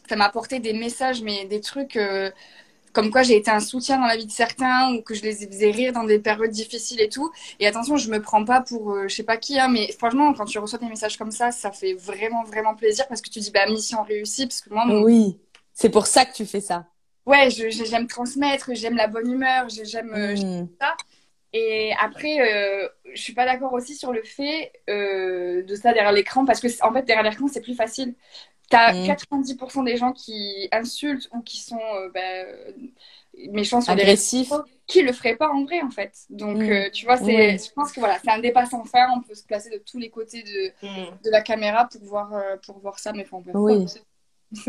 ça 0.07 0.15
m'a 0.15 0.25
apporté 0.25 0.59
des 0.59 0.73
messages 0.73 1.21
mais 1.21 1.45
des 1.45 1.61
trucs 1.61 1.97
comme 2.93 3.11
quoi 3.11 3.23
j'ai 3.23 3.37
été 3.37 3.51
un 3.51 3.59
soutien 3.59 3.97
dans 3.99 4.05
la 4.05 4.17
vie 4.17 4.25
de 4.25 4.31
certains 4.31 4.93
ou 4.93 5.01
que 5.01 5.13
je 5.13 5.21
les 5.23 5.33
faisais 5.33 5.71
rire 5.71 5.93
dans 5.93 6.03
des 6.03 6.19
périodes 6.19 6.51
difficiles 6.51 7.01
et 7.01 7.09
tout. 7.09 7.31
Et 7.59 7.67
attention, 7.67 7.97
je 7.97 8.09
me 8.09 8.21
prends 8.21 8.45
pas 8.45 8.61
pour 8.61 8.91
euh, 8.91 9.07
je 9.07 9.15
sais 9.15 9.23
pas 9.23 9.37
qui, 9.37 9.59
hein, 9.59 9.67
mais 9.67 9.91
franchement, 9.93 10.33
quand 10.33 10.45
tu 10.45 10.59
reçois 10.59 10.79
des 10.79 10.87
messages 10.87 11.17
comme 11.17 11.31
ça, 11.31 11.51
ça 11.51 11.71
fait 11.71 11.93
vraiment, 11.93 12.43
vraiment 12.43 12.75
plaisir 12.75 13.07
parce 13.07 13.21
que 13.21 13.29
tu 13.29 13.39
dis, 13.39 13.51
bah, 13.51 13.65
mission 13.67 14.03
réussie, 14.03 14.47
parce 14.47 14.61
que 14.61 14.69
moi, 14.73 14.85
Oui, 15.03 15.39
c'est 15.73 15.89
pour 15.89 16.07
ça 16.07 16.25
que 16.25 16.33
tu 16.33 16.45
fais 16.45 16.61
ça. 16.61 16.85
Ouais, 17.25 17.49
j'aime 17.49 18.07
transmettre, 18.07 18.71
j'aime 18.73 18.95
la 18.95 19.07
bonne 19.07 19.31
humeur, 19.31 19.67
j'aime 19.69 20.11
mmh. 20.11 20.67
ça. 20.79 20.95
Et 21.53 21.91
après, 22.01 22.39
euh, 22.39 22.87
je 23.13 23.21
suis 23.21 23.33
pas 23.33 23.45
d'accord 23.45 23.73
aussi 23.73 23.95
sur 23.95 24.13
le 24.13 24.23
fait 24.23 24.71
euh, 24.89 25.63
de 25.63 25.75
ça 25.75 25.91
derrière 25.91 26.13
l'écran 26.13 26.45
parce 26.45 26.61
que 26.61 26.67
en 26.81 26.93
fait 26.93 27.03
derrière 27.03 27.23
l'écran 27.23 27.47
c'est 27.47 27.61
plus 27.61 27.75
facile. 27.75 28.15
T'as 28.71 28.93
90% 28.93 29.81
mm. 29.81 29.85
des 29.85 29.97
gens 29.97 30.11
qui 30.13 30.67
insultent 30.71 31.29
ou 31.33 31.41
qui 31.41 31.61
sont 31.61 31.79
euh, 31.95 32.09
bah, 32.13 32.21
méchants 33.51 33.81
sur 33.81 33.91
Agressifs. 33.91 34.49
les 34.49 34.55
réseaux 34.55 34.65
qui 34.87 35.01
le 35.01 35.13
feraient 35.13 35.35
pas 35.35 35.49
en 35.49 35.63
vrai 35.63 35.81
en 35.81 35.91
fait. 35.91 36.13
Donc 36.29 36.57
mm. 36.57 36.71
euh, 36.71 36.89
tu 36.91 37.05
vois, 37.05 37.17
c'est, 37.17 37.57
je 37.57 37.71
pense 37.73 37.91
que 37.91 37.99
voilà, 37.99 38.17
c'est 38.23 38.31
un 38.31 38.39
débat 38.39 38.65
sans 38.65 38.83
fin. 38.85 39.07
On 39.15 39.21
peut 39.21 39.35
se 39.35 39.43
placer 39.43 39.69
de 39.69 39.77
tous 39.77 39.99
les 39.99 40.09
côtés 40.09 40.43
de, 40.43 40.87
mm. 40.87 41.17
de 41.23 41.29
la 41.29 41.41
caméra 41.41 41.87
pour 41.87 42.03
voir, 42.03 42.33
euh, 42.33 42.55
pour 42.65 42.79
voir 42.79 42.97
ça, 42.99 43.13
mais 43.13 43.27
enfin, 43.29 43.41
oui. 43.53 43.85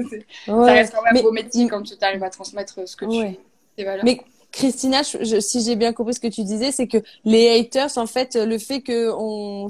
ça 0.46 0.64
reste 0.64 0.94
quand 0.94 1.02
même 1.02 1.22
beau 1.22 1.32
métier 1.32 1.68
quand 1.68 1.82
tu 1.82 1.94
arrives 2.02 2.22
à 2.22 2.30
transmettre 2.30 2.86
ce 2.86 2.94
que 2.96 3.04
tu 3.04 3.36
tes 3.76 3.84
valeurs. 3.84 4.04
Mais 4.04 4.20
Christina, 4.52 5.02
si 5.02 5.62
j'ai 5.64 5.76
bien 5.76 5.94
compris 5.94 6.14
ce 6.14 6.20
que 6.20 6.28
tu 6.28 6.44
disais, 6.44 6.72
c'est 6.72 6.86
que 6.86 6.98
les 7.24 7.58
haters, 7.58 7.96
en 7.96 8.06
fait, 8.06 8.36
le 8.36 8.58
fait 8.58 8.82
que 8.82 9.10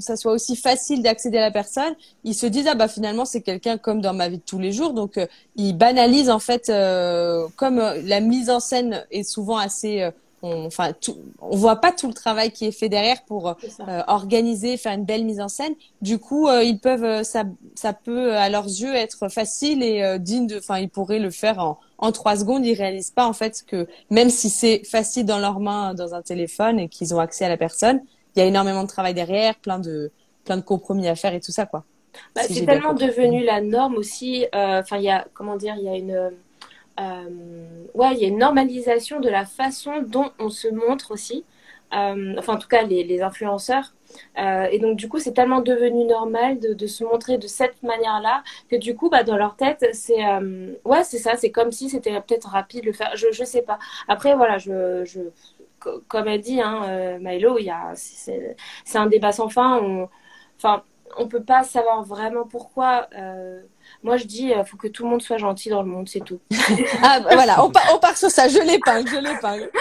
ça 0.01 0.17
soit 0.17 0.33
aussi 0.33 0.57
facile 0.57 1.01
d'accéder 1.01 1.37
à 1.37 1.41
la 1.41 1.51
personne, 1.51 1.95
ils 2.25 2.35
se 2.35 2.45
disent 2.45 2.67
ah 2.67 2.75
bah 2.75 2.87
finalement 2.89 3.25
c'est 3.25 3.41
quelqu'un 3.41 3.77
comme 3.77 4.01
dans 4.01 4.13
ma 4.13 4.27
vie 4.29 4.37
de 4.37 4.43
tous 4.45 4.59
les 4.59 4.71
jours, 4.71 4.93
donc 4.93 5.17
euh, 5.17 5.25
ils 5.55 5.73
banalisent 5.73 6.29
en 6.29 6.39
fait 6.39 6.69
euh, 6.69 7.47
comme 7.55 7.79
euh, 7.79 8.01
la 8.03 8.19
mise 8.19 8.49
en 8.49 8.59
scène 8.59 9.05
est 9.11 9.23
souvent 9.23 9.57
assez 9.57 10.09
on, 10.43 10.65
enfin, 10.65 10.91
tout, 10.91 11.17
on 11.41 11.55
voit 11.55 11.77
pas 11.77 11.93
tout 11.93 12.07
le 12.07 12.13
travail 12.13 12.51
qui 12.51 12.65
est 12.65 12.71
fait 12.71 12.89
derrière 12.89 13.23
pour 13.23 13.47
euh, 13.47 14.01
organiser, 14.07 14.75
faire 14.75 14.93
une 14.93 15.05
belle 15.05 15.23
mise 15.23 15.39
en 15.39 15.47
scène. 15.47 15.73
Du 16.01 16.19
coup, 16.19 16.47
euh, 16.47 16.63
ils 16.63 16.79
peuvent, 16.79 17.05
euh, 17.05 17.23
ça, 17.23 17.45
ça 17.75 17.93
peut 17.93 18.35
à 18.35 18.49
leurs 18.49 18.67
yeux 18.67 18.93
être 18.93 19.29
facile 19.29 19.81
et 19.81 20.19
digne 20.19 20.45
de, 20.45 20.57
enfin, 20.57 20.79
ils 20.79 20.89
pourraient 20.89 21.19
le 21.19 21.31
faire 21.31 21.59
en, 21.59 21.79
en 21.97 22.11
trois 22.11 22.35
secondes. 22.35 22.65
Ils 22.65 22.75
réalisent 22.75 23.11
pas 23.11 23.25
en 23.25 23.33
fait 23.33 23.63
que 23.65 23.87
même 24.09 24.29
si 24.29 24.49
c'est 24.49 24.83
facile 24.85 25.25
dans 25.25 25.39
leurs 25.39 25.61
mains, 25.61 25.93
dans 25.93 26.13
un 26.13 26.21
téléphone 26.21 26.77
et 26.77 26.89
qu'ils 26.89 27.15
ont 27.15 27.19
accès 27.19 27.45
à 27.45 27.49
la 27.49 27.57
personne, 27.57 28.01
il 28.35 28.39
y 28.39 28.41
a 28.41 28.45
énormément 28.45 28.83
de 28.83 28.89
travail 28.89 29.13
derrière, 29.13 29.55
plein 29.55 29.79
de, 29.79 30.11
plein 30.43 30.57
de 30.57 30.61
compromis 30.61 31.07
à 31.07 31.15
faire 31.15 31.33
et 31.33 31.39
tout 31.39 31.53
ça, 31.53 31.65
quoi. 31.65 31.85
Bah, 32.35 32.41
c'est 32.47 32.65
tellement 32.65 32.93
devenu 32.93 33.43
la 33.43 33.61
norme 33.61 33.95
aussi. 33.95 34.45
Enfin, 34.53 34.97
il 34.97 35.03
y 35.03 35.09
a, 35.09 35.25
comment 35.33 35.55
dire, 35.55 35.75
il 35.77 35.83
y 35.83 35.89
a 35.89 35.95
une 35.95 36.31
ouais, 36.97 38.13
il 38.13 38.19
y 38.19 38.25
a 38.25 38.27
une 38.27 38.37
normalisation 38.39 39.19
de 39.19 39.29
la 39.29 39.45
façon 39.45 40.01
dont 40.01 40.31
on 40.39 40.49
se 40.49 40.67
montre 40.67 41.11
aussi. 41.11 41.45
Euh, 41.93 42.35
enfin, 42.37 42.53
en 42.55 42.57
tout 42.57 42.67
cas, 42.67 42.83
les, 42.83 43.03
les 43.03 43.21
influenceurs. 43.21 43.93
Euh, 44.37 44.65
et 44.71 44.79
donc, 44.79 44.97
du 44.97 45.07
coup, 45.09 45.19
c'est 45.19 45.33
tellement 45.33 45.61
devenu 45.61 46.05
normal 46.05 46.59
de, 46.59 46.73
de, 46.73 46.87
se 46.87 47.03
montrer 47.03 47.37
de 47.37 47.47
cette 47.47 47.81
manière-là 47.83 48.43
que 48.69 48.75
du 48.75 48.95
coup, 48.95 49.09
bah, 49.09 49.23
dans 49.23 49.37
leur 49.37 49.55
tête, 49.55 49.85
c'est 49.93 50.25
euh, 50.25 50.73
ouais, 50.85 51.03
c'est 51.03 51.19
ça. 51.19 51.35
C'est 51.35 51.51
comme 51.51 51.71
si 51.71 51.89
c'était 51.89 52.11
peut-être 52.21 52.49
rapide 52.49 52.81
de 52.81 52.87
le 52.87 52.93
faire. 52.93 53.11
Je 53.15 53.27
je 53.31 53.43
sais 53.43 53.61
pas. 53.61 53.79
Après, 54.07 54.35
voilà, 54.35 54.57
je, 54.57 55.03
je 55.05 55.21
comme 56.07 56.27
elle 56.27 56.41
dit, 56.41 56.61
hein, 56.61 56.83
euh, 56.87 57.17
Milo, 57.19 57.57
c'est 57.95 58.55
un 58.95 59.07
débat 59.07 59.31
sans 59.31 59.49
fin. 59.49 59.79
On, 59.81 60.09
enfin, 60.57 60.83
on 61.17 61.27
peut 61.27 61.43
pas 61.43 61.63
savoir 61.63 62.03
vraiment 62.03 62.45
pourquoi. 62.47 63.07
Euh, 64.03 64.07
moi, 64.07 64.17
je 64.17 64.25
dis, 64.25 64.43
il 64.47 64.53
euh, 64.53 64.63
faut 64.63 64.77
que 64.77 64.87
tout 64.87 65.03
le 65.03 65.09
monde 65.09 65.21
soit 65.21 65.37
gentil 65.37 65.69
dans 65.69 65.81
le 65.81 65.89
monde, 65.89 66.09
c'est 66.09 66.19
tout. 66.23 66.39
ah, 67.01 67.19
bah, 67.21 67.29
voilà, 67.33 67.63
on, 67.63 67.71
on, 67.93 67.99
part 67.99 68.17
sur 68.17 68.29
ça. 68.29 68.47
Je 68.47 68.59
l'épingle, 68.59 69.09
je 69.09 69.17
l'épingle. 69.17 69.71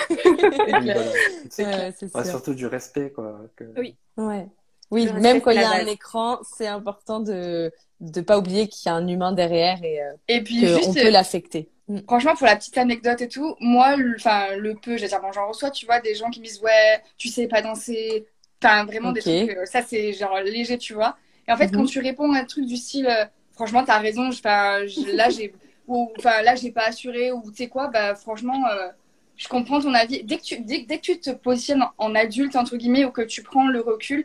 c'est 1.50 2.26
surtout 2.30 2.54
du 2.54 2.66
respect, 2.66 3.10
quoi. 3.10 3.40
Oui. 3.76 3.96
Ouais. 4.16 4.48
Oui, 4.90 5.08
Je 5.08 5.12
même 5.14 5.40
quand 5.40 5.52
il 5.52 5.60
y 5.60 5.64
a 5.64 5.70
un 5.70 5.86
écran, 5.86 6.38
c'est 6.56 6.66
important 6.66 7.20
de 7.20 7.72
de 8.00 8.20
pas 8.20 8.36
oublier 8.36 8.68
qu'il 8.68 8.90
y 8.90 8.92
a 8.92 8.96
un 8.96 9.06
humain 9.06 9.32
derrière 9.32 9.82
et 9.82 10.02
euh, 10.02 10.12
Et 10.28 10.42
puis, 10.42 10.66
juste, 10.66 11.00
peut 11.00 11.08
l'affecter. 11.08 11.70
Mm. 11.88 12.00
Franchement, 12.06 12.34
pour 12.34 12.46
la 12.46 12.56
petite 12.56 12.76
anecdote 12.76 13.20
et 13.20 13.28
tout, 13.28 13.54
moi, 13.60 13.96
le- 13.96 14.16
enfin, 14.16 14.56
le 14.56 14.74
peu, 14.74 14.96
veux 14.96 15.06
dire, 15.06 15.20
bon, 15.20 15.30
j'en 15.32 15.46
reçois, 15.48 15.70
tu 15.70 15.86
vois, 15.86 16.00
des 16.00 16.14
gens 16.14 16.28
qui 16.30 16.40
me 16.40 16.44
disent, 16.44 16.60
ouais, 16.62 17.00
tu 17.16 17.28
sais 17.28 17.46
pas 17.46 17.62
danser. 17.62 18.26
Enfin, 18.62 18.84
vraiment 18.84 19.12
des 19.12 19.20
trucs, 19.20 19.56
euh, 19.56 19.66
ça, 19.66 19.82
c'est 19.82 20.12
genre 20.12 20.38
léger, 20.40 20.78
tu 20.78 20.94
vois. 20.94 21.16
Et 21.48 21.52
en 21.52 21.56
fait, 21.56 21.68
Mhm. 21.68 21.76
quand 21.76 21.84
tu 21.86 22.00
réponds 22.00 22.32
à 22.32 22.38
un 22.40 22.44
truc 22.44 22.66
du 22.66 22.76
style, 22.76 23.06
euh, 23.06 23.24
franchement, 23.52 23.84
t'as 23.84 23.98
raison, 23.98 24.28
enfin, 24.28 24.86
je- 24.86 25.14
là, 25.16 25.28
j'ai, 25.30 25.54
ou, 25.86 26.10
enfin, 26.18 26.42
là, 26.42 26.54
j'ai 26.54 26.70
pas 26.70 26.86
assuré, 26.86 27.32
ou 27.32 27.42
tu 27.50 27.56
sais 27.64 27.68
quoi, 27.68 27.88
bah, 27.88 28.14
franchement, 28.14 28.66
euh, 28.68 28.88
je 29.36 29.48
comprends 29.48 29.80
ton 29.80 29.92
avis. 29.94 30.22
Dès 30.24 30.36
que 30.38 30.42
tu, 30.42 30.60
dès, 30.60 30.80
dès 30.82 30.96
que 30.98 31.02
tu 31.02 31.18
te 31.20 31.30
positionnes 31.30 31.84
en 31.98 32.14
adulte, 32.14 32.56
entre 32.56 32.76
guillemets, 32.76 33.04
ou 33.04 33.10
que 33.10 33.22
tu 33.22 33.42
prends 33.42 33.68
le 33.68 33.80
recul, 33.80 34.24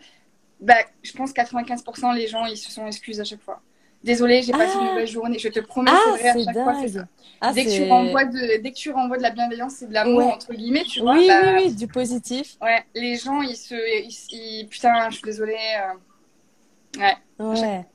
bah, 0.60 0.76
je 1.04 1.12
pense 1.14 1.34
95% 1.34 2.14
les 2.14 2.28
gens, 2.28 2.46
ils 2.46 2.58
se 2.58 2.72
sont 2.72 2.88
excusés 2.88 3.22
à 3.22 3.26
chaque 3.26 3.42
fois. 3.42 3.62
Désolée, 4.04 4.44
j'ai 4.44 4.52
passé 4.52 4.74
Ah. 4.76 4.80
une 4.82 4.86
mauvaise 4.90 5.10
journée. 5.10 5.40
Je 5.40 5.50
te 5.50 5.60
promets, 5.60 5.90
Ah, 5.92 6.00
c'est 6.18 6.20
vrai, 6.20 6.30
à 6.30 6.44
chaque 6.46 6.64
fois, 6.64 6.76
c'est 6.82 6.88
ça 6.90 7.00
dingue. 7.00 7.08
Ah, 7.42 7.52
dès, 7.54 7.66
que 7.66 7.70
tu 7.72 7.90
renvoies 7.90 8.26
de, 8.26 8.62
dès 8.62 8.72
que 8.72 8.76
tu 8.78 8.92
renvoies 8.92 9.18
de 9.18 9.24
la 9.24 9.32
bienveillance 9.32 9.82
et 9.82 9.88
de 9.88 9.94
l'amour, 9.94 10.18
Ouais. 10.20 10.24
entre 10.34 10.54
guillemets, 10.54 10.84
tu 10.84 11.02
vois, 11.02 11.14
Oui, 11.14 11.28
bah, 11.28 11.42
oui, 11.44 11.64
oui, 11.66 11.74
du 11.76 11.88
positif. 11.88 12.58
Ouais, 12.62 12.86
les 12.96 13.16
gens, 13.16 13.42
ils 13.42 13.56
se. 13.56 13.74
Ils, 13.76 14.16
ils- 14.32 14.68
putain, 14.68 15.10
je 15.10 15.16
suis 15.16 15.24
désolée. 15.24 15.56
euh, 15.82 17.00
Ouais. 17.00 17.16
Ouais. 17.40 17.86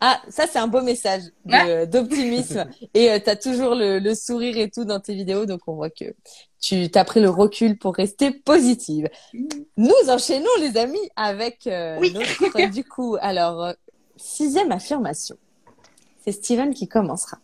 Ah, 0.00 0.20
ça, 0.28 0.46
c'est 0.50 0.58
un 0.58 0.66
beau 0.66 0.80
message 0.82 1.22
Ouais. 1.44 1.86
d'optimisme. 1.86 2.66
et 2.94 3.20
tu 3.22 3.30
as 3.30 3.36
toujours 3.36 3.74
le, 3.74 3.98
le 3.98 4.14
sourire 4.14 4.56
et 4.56 4.70
tout 4.70 4.84
dans 4.84 4.98
tes 5.00 5.14
vidéos. 5.14 5.44
Donc, 5.46 5.60
on 5.66 5.74
voit 5.74 5.90
que 5.90 6.14
tu 6.60 6.90
t'as 6.90 7.04
pris 7.04 7.20
le 7.20 7.28
recul 7.30 7.78
pour 7.78 7.94
rester 7.94 8.30
positive. 8.30 9.08
Nous 9.76 9.92
enchaînons, 10.08 10.48
les 10.60 10.76
amis, 10.78 10.98
avec 11.16 11.66
euh, 11.66 11.98
Oui. 12.00 12.12
notre, 12.12 12.70
du 12.72 12.84
coup, 12.84 13.16
alors, 13.20 13.62
euh, 13.62 13.72
sixième 14.16 14.72
affirmation. 14.72 15.36
C'est 16.24 16.32
Steven 16.32 16.74
qui 16.74 16.88
commencera. 16.88 17.38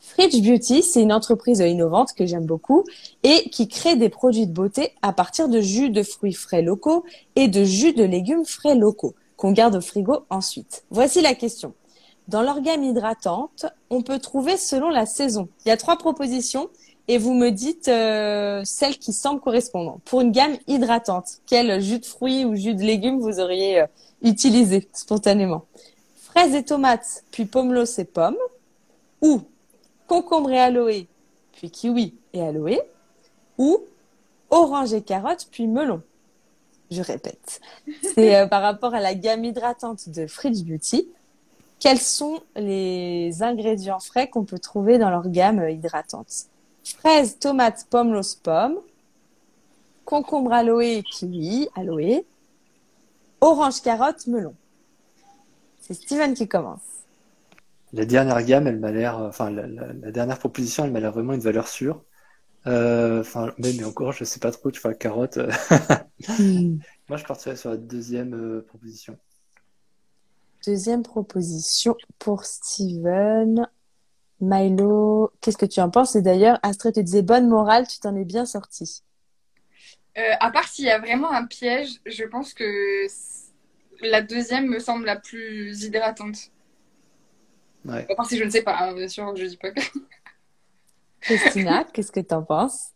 Fridge 0.00 0.40
Beauty, 0.42 0.82
c'est 0.82 1.02
une 1.02 1.12
entreprise 1.12 1.60
innovante 1.60 2.12
que 2.14 2.24
j'aime 2.26 2.44
beaucoup 2.46 2.84
et 3.22 3.48
qui 3.50 3.68
crée 3.68 3.96
des 3.96 4.08
produits 4.10 4.46
de 4.46 4.52
beauté 4.52 4.92
à 5.02 5.12
partir 5.12 5.48
de 5.48 5.60
jus 5.60 5.90
de 5.90 6.02
fruits 6.02 6.34
frais 6.34 6.62
locaux 6.62 7.04
et 7.36 7.48
de 7.48 7.64
jus 7.64 7.94
de 7.94 8.04
légumes 8.04 8.44
frais 8.44 8.74
locaux 8.76 9.14
qu'on 9.36 9.50
garde 9.52 9.74
au 9.76 9.80
frigo 9.80 10.24
ensuite. 10.30 10.84
Voici 10.90 11.20
la 11.20 11.34
question. 11.34 11.74
Dans 12.28 12.42
leur 12.42 12.60
gamme 12.62 12.82
hydratante, 12.82 13.66
on 13.90 14.02
peut 14.02 14.18
trouver 14.18 14.56
selon 14.56 14.88
la 14.88 15.06
saison. 15.06 15.48
Il 15.64 15.68
y 15.68 15.72
a 15.72 15.76
trois 15.76 15.96
propositions 15.96 16.70
et 17.06 17.18
vous 17.18 17.34
me 17.34 17.50
dites 17.50 17.88
euh, 17.88 18.62
celle 18.64 18.96
qui 18.98 19.12
semble 19.12 19.40
correspondre. 19.40 19.98
Pour 20.04 20.22
une 20.22 20.32
gamme 20.32 20.56
hydratante, 20.66 21.40
quel 21.46 21.80
jus 21.82 21.98
de 21.98 22.06
fruits 22.06 22.44
ou 22.44 22.54
jus 22.54 22.74
de 22.74 22.82
légumes 22.82 23.20
vous 23.20 23.40
auriez 23.40 23.80
euh, 23.80 23.86
utilisé 24.22 24.88
spontanément? 24.94 25.64
Fraises 26.16 26.54
et 26.54 26.64
tomates, 26.64 27.24
puis 27.30 27.44
pomelos 27.44 27.98
et 27.98 28.04
pommes, 28.04 28.38
ou 29.20 29.42
concombre 30.06 30.50
et 30.50 30.58
aloe, 30.58 31.06
puis 31.52 31.70
kiwi 31.70 32.14
et 32.32 32.42
aloe, 32.42 32.80
ou 33.58 33.82
orange 34.50 34.94
et 34.94 35.02
carotte, 35.02 35.48
puis 35.50 35.66
melon. 35.66 36.02
Je 36.90 37.02
répète, 37.02 37.60
c'est 38.14 38.36
euh, 38.36 38.46
par 38.46 38.62
rapport 38.62 38.94
à 38.94 39.00
la 39.00 39.14
gamme 39.14 39.44
hydratante 39.44 40.08
de 40.08 40.26
Fridge 40.26 40.62
Beauty. 40.62 41.08
Quels 41.84 42.00
sont 42.00 42.42
les 42.56 43.44
ingrédients 43.44 44.00
frais 44.00 44.28
qu'on 44.28 44.44
peut 44.44 44.58
trouver 44.58 44.98
dans 44.98 45.10
leur 45.10 45.28
gamme 45.28 45.60
euh, 45.60 45.70
hydratante? 45.70 46.46
Fraises, 46.84 47.38
tomates, 47.38 47.86
pomelos, 47.90 48.36
pommes, 48.42 48.80
concombre, 50.06 50.52
aloe, 50.54 51.02
kiwi, 51.02 51.68
aloe, 51.76 52.24
orange, 53.40 53.80
carotte, 53.80 54.26
melon. 54.26 54.56
C'est 55.80 55.94
Steven 55.94 56.34
qui 56.34 56.48
commence. 56.48 56.80
La 57.92 58.04
dernière 58.04 58.42
gamme, 58.44 58.66
elle 58.66 58.78
m'a 58.80 58.90
l'air, 58.92 59.18
enfin, 59.18 59.50
la, 59.50 59.66
la- 59.66 59.92
la 59.94 60.10
dernière 60.12 60.38
proposition, 60.38 60.84
elle 60.84 60.92
m'a 60.92 61.00
l'air 61.00 61.12
vraiment 61.12 61.32
une 61.32 61.40
valeur 61.40 61.68
sûre. 61.68 62.04
Euh, 62.68 63.20
Enfin, 63.22 63.54
et 63.64 63.84
encore, 63.84 64.12
je 64.12 64.24
sais 64.24 64.40
pas 64.40 64.52
trop, 64.52 64.70
tu 64.72 64.80
vois, 64.80 64.94
carotte. 64.94 65.38
euh, 65.38 65.50
Moi, 67.08 67.16
je 67.18 67.24
partirais 67.24 67.56
sur 67.56 67.70
la 67.70 67.76
deuxième 67.78 68.34
euh, 68.34 68.62
proposition. 68.66 69.18
Deuxième 70.66 71.02
proposition 71.02 71.96
pour 72.18 72.44
Steven. 72.44 73.68
Milo, 74.40 75.30
qu'est-ce 75.40 75.58
que 75.58 75.66
tu 75.66 75.80
en 75.80 75.90
penses? 75.90 76.16
Et 76.16 76.22
d'ailleurs, 76.22 76.58
Astrid 76.62 76.94
te 76.94 77.00
disait 77.00 77.22
bonne 77.22 77.48
morale, 77.48 77.86
tu 77.86 77.98
t'en 77.98 78.16
es 78.16 78.24
bien 78.24 78.46
sorti. 78.46 79.02
Euh, 80.16 80.22
à 80.40 80.50
part 80.50 80.68
s'il 80.68 80.86
y 80.86 80.90
a 80.90 80.98
vraiment 80.98 81.30
un 81.30 81.44
piège, 81.44 82.00
je 82.06 82.24
pense 82.24 82.54
que 82.54 83.06
la 84.00 84.22
deuxième 84.22 84.66
me 84.66 84.78
semble 84.78 85.04
la 85.04 85.16
plus 85.16 85.82
hydratante. 85.82 86.50
Ouais. 87.84 88.06
À 88.10 88.14
part 88.14 88.26
si 88.26 88.38
je 88.38 88.44
ne 88.44 88.50
sais 88.50 88.62
pas, 88.62 88.76
hein, 88.78 88.94
bien 88.94 89.08
sûr, 89.08 89.34
je 89.36 89.44
dis 89.44 89.56
pas 89.56 89.70
que. 89.70 89.80
Christina, 91.20 91.84
qu'est-ce 91.92 92.12
que 92.12 92.20
tu 92.20 92.34
en 92.34 92.42
penses? 92.42 92.90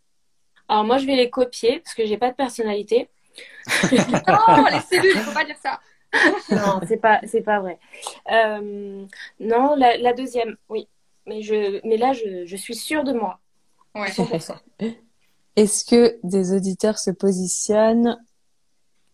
Alors 0.67 0.85
moi, 0.85 0.97
je 0.97 1.05
vais 1.05 1.15
les 1.15 1.29
copier 1.29 1.79
parce 1.79 1.95
que 1.95 2.05
j'ai 2.05 2.17
pas 2.17 2.31
de 2.31 2.35
personnalité. 2.35 3.09
Non, 3.91 4.65
les 4.71 4.79
cellules, 4.81 5.13
il 5.15 5.21
faut 5.21 5.33
pas 5.33 5.45
dire 5.45 5.57
ça. 5.61 5.79
Non, 6.51 6.81
c'est 6.87 6.97
pas, 6.97 7.21
c'est 7.27 7.41
pas 7.41 7.59
vrai. 7.59 7.79
Euh, 8.31 9.05
non, 9.39 9.75
la, 9.75 9.97
la 9.97 10.13
deuxième, 10.13 10.55
oui. 10.69 10.87
Mais 11.25 11.41
je, 11.41 11.85
mais 11.87 11.97
là, 11.97 12.13
je, 12.13 12.45
je 12.45 12.55
suis 12.55 12.75
sûre 12.75 13.03
de 13.03 13.13
moi. 13.13 13.39
Ouais. 13.95 14.09
100%. 14.09 14.55
Est-ce 15.55 15.83
que 15.85 16.17
des 16.23 16.53
auditeurs 16.55 16.97
se 16.99 17.11
positionnent? 17.11 18.17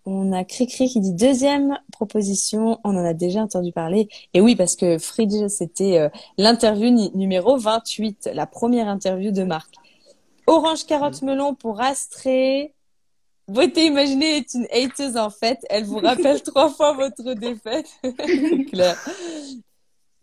On 0.05 0.31
a 0.33 0.43
Cricri 0.43 0.87
qui 0.87 0.99
dit 0.99 1.13
deuxième 1.13 1.79
proposition, 1.91 2.79
on 2.83 2.95
en 2.95 3.03
a 3.03 3.15
déjà 3.15 3.41
entendu 3.41 3.71
parler. 3.71 4.07
Et 4.35 4.41
oui, 4.41 4.55
parce 4.55 4.75
que 4.75 4.99
Fridge, 4.99 5.47
c'était 5.47 5.97
euh, 5.97 6.09
l'interview 6.37 6.91
numéro 7.15 7.57
28, 7.57 8.29
la 8.33 8.45
première 8.45 8.87
interview 8.87 9.31
de 9.31 9.43
Marc. 9.43 9.73
Orange, 10.45 10.85
carotte, 10.85 11.23
melon 11.23 11.55
pour 11.55 11.81
Astrée. 11.81 12.74
Beauté 13.47 13.85
imaginée 13.85 14.37
est 14.37 14.53
une 14.55 14.67
hateuse 14.71 15.17
en 15.17 15.29
fait. 15.29 15.59
Elle 15.69 15.83
vous 15.85 15.99
rappelle 15.99 16.41
trois 16.43 16.69
fois 16.69 16.93
votre 16.93 17.33
défaite. 17.33 17.87
Claire. 18.71 18.97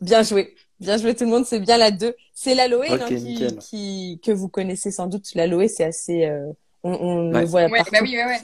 Bien 0.00 0.22
joué. 0.22 0.54
Bien 0.80 0.96
joué 0.96 1.14
tout 1.14 1.24
le 1.24 1.30
monde. 1.30 1.46
C'est 1.46 1.60
bien 1.60 1.76
la 1.78 1.90
2. 1.92 2.14
C'est 2.34 2.54
l'aloe 2.56 2.80
Ok, 2.90 3.10
non, 3.10 3.56
qui, 3.60 4.20
que 4.24 4.32
vous 4.32 4.48
connaissez 4.48 4.90
sans 4.90 5.06
doute. 5.06 5.34
L'aloe, 5.34 5.68
c'est 5.68 5.84
assez... 5.84 6.24
euh, 6.24 6.50
on 6.82 6.92
on 6.94 7.32
Ouais. 7.32 7.40
le 7.42 7.46
voit 7.46 7.62
Ouais, 7.66 7.78
partout. 7.78 7.92
bah 7.92 7.98
oui, 8.02 8.16
ouais, 8.16 8.40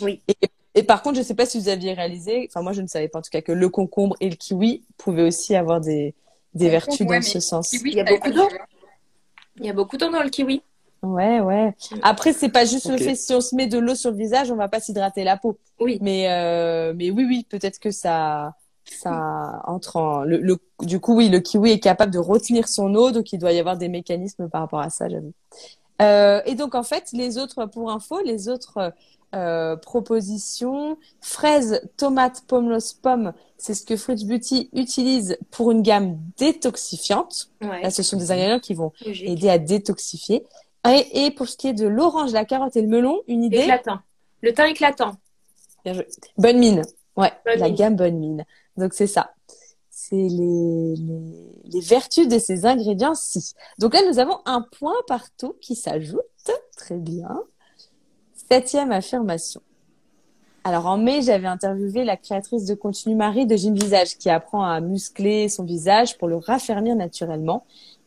ouais. 0.00 0.20
Et 0.76 0.82
par 0.82 1.02
contre, 1.02 1.18
je 1.18 1.22
sais 1.22 1.34
pas 1.34 1.46
si 1.46 1.60
vous 1.60 1.68
aviez 1.68 1.92
réalisé, 1.92 2.48
enfin 2.50 2.60
moi 2.60 2.72
je 2.72 2.80
ne 2.82 2.88
savais 2.88 3.06
pas 3.06 3.20
en 3.20 3.22
tout 3.22 3.30
cas 3.30 3.42
que 3.42 3.52
le 3.52 3.68
concombre 3.68 4.16
et 4.18 4.28
le 4.28 4.34
kiwi 4.34 4.82
pouvaient 4.96 5.22
aussi 5.22 5.54
avoir 5.54 5.80
des, 5.80 6.14
des 6.54 6.68
vertus 6.68 6.98
ouais, 7.02 7.18
dans 7.20 7.22
ce 7.22 7.38
sens. 7.38 7.68
Kiwi, 7.70 7.90
Il 7.92 7.96
y 7.98 8.00
a 8.00 8.04
beaucoup 8.04 8.30
d'eau. 8.32 8.48
Il 9.60 9.66
y 9.66 9.68
a 9.68 9.72
beaucoup 9.72 9.96
d'eau 9.96 10.10
dans 10.10 10.22
le 10.24 10.30
kiwi. 10.30 10.62
Ouais, 11.04 11.40
ouais. 11.40 11.74
Après, 12.02 12.32
c'est 12.32 12.48
pas 12.48 12.64
juste 12.64 12.88
le 12.88 12.96
fait 12.98 13.14
si 13.14 13.32
on 13.34 13.40
se 13.40 13.54
met 13.54 13.66
de 13.66 13.78
l'eau 13.78 13.94
sur 13.94 14.10
le 14.10 14.16
visage, 14.16 14.50
on 14.50 14.56
va 14.56 14.68
pas 14.68 14.80
s'hydrater 14.80 15.24
la 15.24 15.36
peau. 15.36 15.58
Oui. 15.80 15.98
Mais 16.00 16.30
euh, 16.30 16.92
mais 16.96 17.10
oui, 17.10 17.24
oui, 17.28 17.46
peut-être 17.48 17.78
que 17.78 17.90
ça 17.90 18.54
ça 18.84 19.62
entre 19.66 19.96
en 19.96 20.22
le, 20.24 20.38
le 20.38 20.58
du 20.82 21.00
coup 21.00 21.16
oui, 21.16 21.28
le 21.28 21.40
kiwi 21.40 21.70
est 21.72 21.80
capable 21.80 22.12
de 22.12 22.18
retenir 22.18 22.68
son 22.68 22.94
eau, 22.94 23.10
donc 23.10 23.32
il 23.32 23.38
doit 23.38 23.52
y 23.52 23.58
avoir 23.58 23.76
des 23.76 23.88
mécanismes 23.88 24.48
par 24.48 24.60
rapport 24.62 24.80
à 24.80 24.90
ça, 24.90 25.08
j'avoue. 25.08 25.32
Euh, 26.02 26.40
et 26.44 26.54
donc 26.54 26.74
en 26.74 26.82
fait, 26.82 27.04
les 27.12 27.38
autres 27.38 27.66
pour 27.66 27.90
info, 27.90 28.20
les 28.24 28.48
autres 28.48 28.92
euh, 29.34 29.76
propositions 29.76 30.96
fraises, 31.20 31.80
tomates, 31.96 32.42
pomelos, 32.46 32.94
pommes, 33.02 33.32
c'est 33.58 33.74
ce 33.74 33.84
que 33.84 33.96
Fridge 33.96 34.24
Beauty 34.24 34.70
utilise 34.74 35.38
pour 35.50 35.70
une 35.70 35.82
gamme 35.82 36.18
détoxifiante. 36.36 37.48
Ouais. 37.62 37.82
Là, 37.82 37.90
ce 37.90 38.02
sont 38.02 38.16
des 38.16 38.30
ingrédients 38.30 38.60
qui 38.60 38.74
vont 38.74 38.92
Logique. 39.06 39.28
aider 39.28 39.48
à 39.48 39.58
détoxifier. 39.58 40.44
Et, 40.88 41.26
et 41.26 41.30
pour 41.30 41.48
ce 41.48 41.56
qui 41.56 41.68
est 41.68 41.72
de 41.74 41.86
l'orange, 41.86 42.32
la 42.32 42.44
carotte 42.44 42.76
et 42.76 42.82
le 42.82 42.88
melon, 42.88 43.20
une 43.26 43.44
idée 43.44 43.58
Éclatant. 43.58 43.98
Le 44.42 44.52
teint 44.52 44.66
éclatant. 44.66 45.16
Bien 45.84 45.94
joué. 45.94 46.06
Bonne 46.36 46.58
mine. 46.58 46.82
Ouais, 47.16 47.32
Bonne 47.46 47.58
la 47.58 47.66
mine. 47.66 47.74
gamme 47.74 47.96
bonne 47.96 48.18
mine. 48.18 48.44
Donc 48.76 48.92
c'est 48.92 49.06
ça. 49.06 49.32
C'est 49.90 50.16
les, 50.16 50.94
les, 50.96 51.60
les 51.64 51.80
vertus 51.80 52.28
de 52.28 52.38
ces 52.38 52.66
ingrédients-ci. 52.66 53.54
Donc 53.78 53.94
là, 53.94 54.00
nous 54.10 54.18
avons 54.18 54.38
un 54.44 54.60
point 54.60 54.96
partout 55.06 55.54
qui 55.60 55.74
s'ajoute. 55.76 56.20
Très 56.76 56.96
bien. 56.98 57.40
Septième 58.50 58.92
affirmation. 58.92 59.62
Alors 60.64 60.86
en 60.86 60.96
mai, 60.98 61.22
j'avais 61.22 61.46
interviewé 61.46 62.04
la 62.04 62.16
créatrice 62.16 62.64
de 62.66 62.74
contenu 62.74 63.14
Marie 63.14 63.46
de 63.46 63.54
Gym 63.56 63.74
Visage 63.74 64.16
qui 64.18 64.28
apprend 64.30 64.64
à 64.64 64.80
muscler 64.80 65.48
son 65.48 65.64
visage 65.64 66.18
pour 66.18 66.26
le 66.28 66.36
raffermir 66.36 66.96
naturellement. 66.96 67.64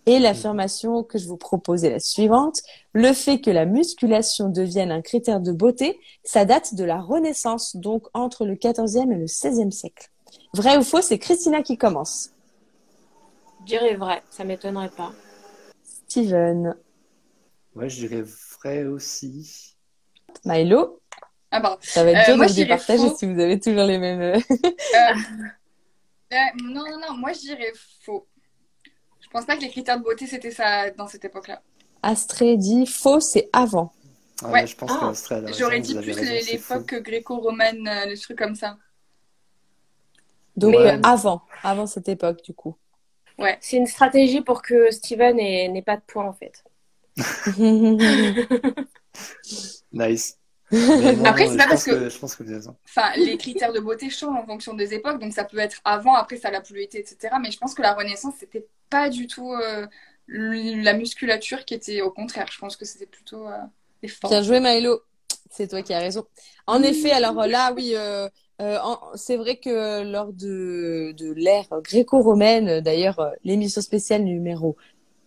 Et 0.09 0.19
l'affirmation 0.19 1.03
que 1.03 1.17
je 1.17 1.27
vous 1.27 1.35
propose 1.37 1.83
est 1.83 1.89
la 1.89 1.99
suivante. 1.99 2.61
Le 2.93 3.11
fait 3.11 3.41
que 3.41 3.49
la 3.51 3.65
musculation 3.65 4.47
devienne 4.49 4.89
un 4.91 5.01
critère 5.01 5.41
de 5.41 5.51
beauté, 5.51 5.99
ça 6.23 6.45
date 6.45 6.75
de 6.75 6.85
la 6.85 7.01
Renaissance, 7.01 7.75
donc 7.75 8.07
entre 8.13 8.45
le 8.45 8.55
14e 8.55 9.11
et 9.11 9.17
le 9.17 9.27
16e 9.27 9.69
siècle. 9.69 10.09
Vrai 10.53 10.77
ou 10.77 10.83
faux, 10.83 11.01
c'est 11.01 11.19
Christina 11.19 11.61
qui 11.61 11.77
commence. 11.77 12.29
Je 13.61 13.65
dirais 13.65 13.95
vrai, 13.95 14.23
ça 14.29 14.45
m'étonnerait 14.45 14.89
pas. 14.89 15.11
Steven, 16.07 16.73
Ouais, 17.75 17.89
je 17.89 18.07
dirais 18.07 18.23
vrai 18.61 18.85
aussi. 18.85 19.75
Milo, 20.45 21.01
Ah, 21.51 21.59
pardon. 21.61 21.77
Ça 21.81 22.03
va 22.03 22.11
être 22.11 22.17
Euh, 22.21 22.25
dur 22.31 22.37
moi, 22.37 22.45
de 22.45 22.51
je 22.51 22.55
les 22.57 22.63
dirais 22.65 22.77
partager 22.77 23.09
faux. 23.09 23.15
si 23.17 23.25
vous 23.31 23.39
avez 23.39 23.59
toujours 23.59 23.83
les 23.83 23.97
mêmes. 23.99 24.21
euh, 24.21 24.39
Euh, 24.49 25.13
euh, 26.33 26.37
non, 26.63 26.81
non, 26.89 26.97
non, 27.09 27.17
moi 27.17 27.33
je 27.33 27.39
dirais 27.41 27.71
faux. 28.03 28.25
Je 29.27 29.31
pense 29.31 29.45
pas 29.45 29.55
que 29.57 29.61
les 29.61 29.69
critères 29.69 29.97
de 29.99 30.03
beauté 30.03 30.25
c'était 30.27 30.51
ça 30.51 30.89
dans 30.91 31.07
cette 31.07 31.25
époque-là. 31.25 31.61
Astrée 32.01 32.57
dit 32.57 32.85
faux, 32.85 33.19
c'est 33.19 33.49
avant. 33.53 33.91
Ah, 34.43 34.49
Ouais. 34.49 34.61
là, 34.61 34.65
je 34.67 34.75
pense 34.75 34.91
Ah. 34.93 35.11
J'aurais 35.57 35.79
dit 35.79 35.95
plus 35.95 36.13
l'époque 36.51 36.93
gréco-romaine, 36.95 37.87
euh, 37.87 38.05
les 38.05 38.17
trucs 38.17 38.37
comme 38.37 38.55
ça. 38.55 38.77
Donc 40.55 40.71
Mais, 40.71 40.77
euh, 40.77 40.95
euh, 40.97 41.01
avant, 41.03 41.41
avant 41.63 41.87
cette 41.87 42.07
époque 42.09 42.43
du 42.43 42.53
coup. 42.53 42.75
C'est 43.61 43.77
une 43.77 43.85
stratégie 43.87 44.41
pour 44.41 44.61
que 44.63 44.89
Steven 44.91 45.39
ait- 45.39 45.67
n'ait 45.69 45.81
pas 45.83 45.97
de 45.97 46.01
points 46.01 46.25
en 46.27 46.33
fait. 46.33 46.63
Nice. 49.91 50.37
Non, 50.71 51.25
Après, 51.25 51.47
c'est 51.47 51.57
pas 51.57 51.67
parce 51.67 51.85
que- 51.85 52.09
Je 52.09 52.19
pense 52.19 52.35
que 52.35 52.43
vous. 52.43 52.71
Enfin, 52.87 53.11
les 53.15 53.37
critères 53.37 53.71
de 53.71 53.79
beauté 53.79 54.09
changent 54.09 54.35
en 54.37 54.45
fonction 54.45 54.73
des 54.73 54.93
époques, 54.93 55.19
donc 55.19 55.31
ça 55.33 55.45
peut 55.45 55.59
être 55.59 55.79
avant, 55.85 56.13
après 56.15 56.37
ça 56.37 56.51
l'a 56.51 56.59
plus 56.61 56.81
été, 56.81 56.99
etc. 56.99 57.35
Mais 57.41 57.51
je 57.51 57.57
pense 57.57 57.73
que 57.73 57.81
la 57.81 57.93
Renaissance, 57.93 58.33
c'était 58.39 58.67
pas 58.89 59.09
du 59.09 59.27
tout 59.27 59.53
euh, 59.53 59.87
la 60.27 60.93
musculature 60.93 61.65
qui 61.65 61.73
était 61.73 62.01
au 62.01 62.11
contraire. 62.11 62.47
Je 62.51 62.57
pense 62.59 62.75
que 62.75 62.85
c'était 62.85 63.05
plutôt 63.05 63.47
euh, 63.47 63.57
les 64.01 64.09
formes. 64.09 64.33
Bien 64.33 64.43
joué 64.43 64.59
Milo, 64.59 65.01
c'est 65.49 65.67
toi 65.67 65.81
qui 65.81 65.93
as 65.93 65.99
raison. 65.99 66.25
En 66.65 66.83
effet, 66.83 67.11
alors 67.11 67.39
euh, 67.41 67.47
là, 67.47 67.73
oui, 67.75 67.93
euh, 67.95 68.27
c'est 69.15 69.37
vrai 69.37 69.57
que 69.57 70.03
lors 70.03 70.33
de, 70.33 71.13
de 71.17 71.31
l'ère 71.33 71.67
gréco-romaine, 71.83 72.81
d'ailleurs, 72.81 73.31
l'émission 73.43 73.81
spéciale 73.81 74.23
numéro 74.23 74.75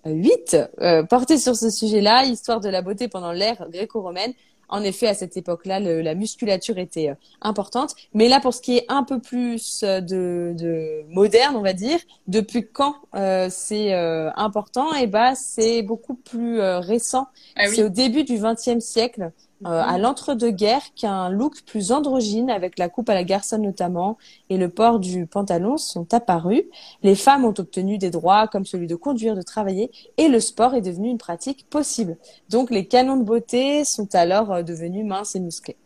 8 0.06 0.56
euh, 0.80 1.02
portait 1.04 1.38
sur 1.38 1.56
ce 1.56 1.70
sujet-là, 1.70 2.24
histoire 2.24 2.61
de 2.61 2.68
la 2.68 2.82
beauté 2.82 3.08
pendant 3.08 3.32
l'ère 3.32 3.68
gréco-romaine. 3.70 4.32
En 4.70 4.82
effet, 4.82 5.08
à 5.08 5.14
cette 5.14 5.36
époque-là, 5.36 5.80
la 5.80 6.14
musculature 6.14 6.78
était 6.78 7.10
euh, 7.10 7.14
importante. 7.42 7.94
Mais 8.14 8.28
là, 8.28 8.40
pour 8.40 8.54
ce 8.54 8.60
qui 8.60 8.78
est 8.78 8.86
un 8.88 9.02
peu 9.02 9.20
plus 9.20 9.82
euh, 9.82 10.00
de, 10.00 10.54
de 10.56 11.02
moderne, 11.08 11.56
on 11.56 11.60
va 11.62 11.72
dire, 11.72 11.98
depuis 12.26 12.66
quand 12.72 12.94
euh, 13.14 13.48
c'est 13.50 13.92
euh, 13.92 14.30
important? 14.36 14.94
Et 14.94 15.06
ben, 15.06 15.34
c'est 15.34 15.82
beaucoup 15.82 16.14
plus 16.14 16.60
euh, 16.60 16.78
récent. 16.80 17.26
Ah 17.56 17.64
oui. 17.68 17.74
C'est 17.74 17.84
au 17.84 17.88
début 17.88 18.24
du 18.24 18.38
XXe 18.38 18.78
siècle, 18.78 19.32
euh, 19.66 19.82
à 19.82 19.98
l'entre-deux-guerres, 19.98 20.94
qu'un 20.96 21.28
look 21.30 21.62
plus 21.66 21.92
androgyne, 21.92 22.48
avec 22.50 22.78
la 22.78 22.88
coupe 22.88 23.08
à 23.11 23.14
la 23.14 23.24
garçonne 23.24 23.62
notamment, 23.62 24.16
et 24.48 24.56
le 24.56 24.68
port 24.68 24.98
du 25.00 25.26
pantalon 25.26 25.76
sont 25.76 26.12
apparus. 26.14 26.62
Les 27.02 27.14
femmes 27.14 27.44
ont 27.44 27.54
obtenu 27.58 27.98
des 27.98 28.11
droits 28.11 28.48
comme 28.48 28.64
celui 28.64 28.86
de 28.86 28.96
conduire, 28.96 29.34
de 29.36 29.42
travailler, 29.42 29.90
et 30.16 30.28
le 30.28 30.40
sport 30.40 30.74
est 30.74 30.80
devenu 30.80 31.08
une 31.11 31.18
pratique 31.18 31.66
possible. 31.68 32.16
Donc 32.48 32.70
les 32.70 32.86
canons 32.86 33.16
de 33.18 33.24
beauté 33.24 33.84
sont 33.84 34.14
alors 34.14 34.52
euh, 34.52 34.62
devenus 34.62 35.04
minces 35.04 35.34
et 35.36 35.40
musclés. 35.40 35.76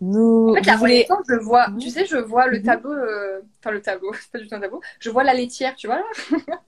Nous, 0.00 0.50
En 0.50 0.54
fait, 0.56 0.62
la 0.66 0.76
voulez- 0.76 1.06
Renaissance, 1.08 1.26
je 1.28 1.34
vois, 1.36 1.68
Mhm. 1.68 1.78
tu 1.78 1.88
sais, 1.90 2.04
je 2.04 2.16
vois 2.16 2.46
le 2.48 2.58
Mhm. 2.58 2.64
tableau, 2.64 2.92
euh, 2.92 3.40
enfin 3.60 3.70
le 3.70 3.80
tableau, 3.80 4.12
c'est 4.20 4.30
pas 4.32 4.38
du 4.38 4.48
tout 4.48 4.54
un 4.54 4.60
tableau, 4.60 4.80
je 4.98 5.08
vois 5.08 5.24
la 5.24 5.32
laitière, 5.34 5.74
tu 5.76 5.86
vois 5.86 5.96
là 5.96 6.04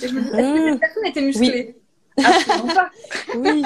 Et 0.00 0.06
je 0.06 0.14
me 0.14 0.20
dis, 0.20 0.28
est-ce 0.28 0.36
que 0.36 0.58
Mhm. 0.58 0.70
cette 0.70 0.80
personne 0.80 1.06
était 1.06 1.22
musclée? 1.22 1.76
Absolument 2.22 2.72
pas. 2.74 2.90
Oui. 3.36 3.64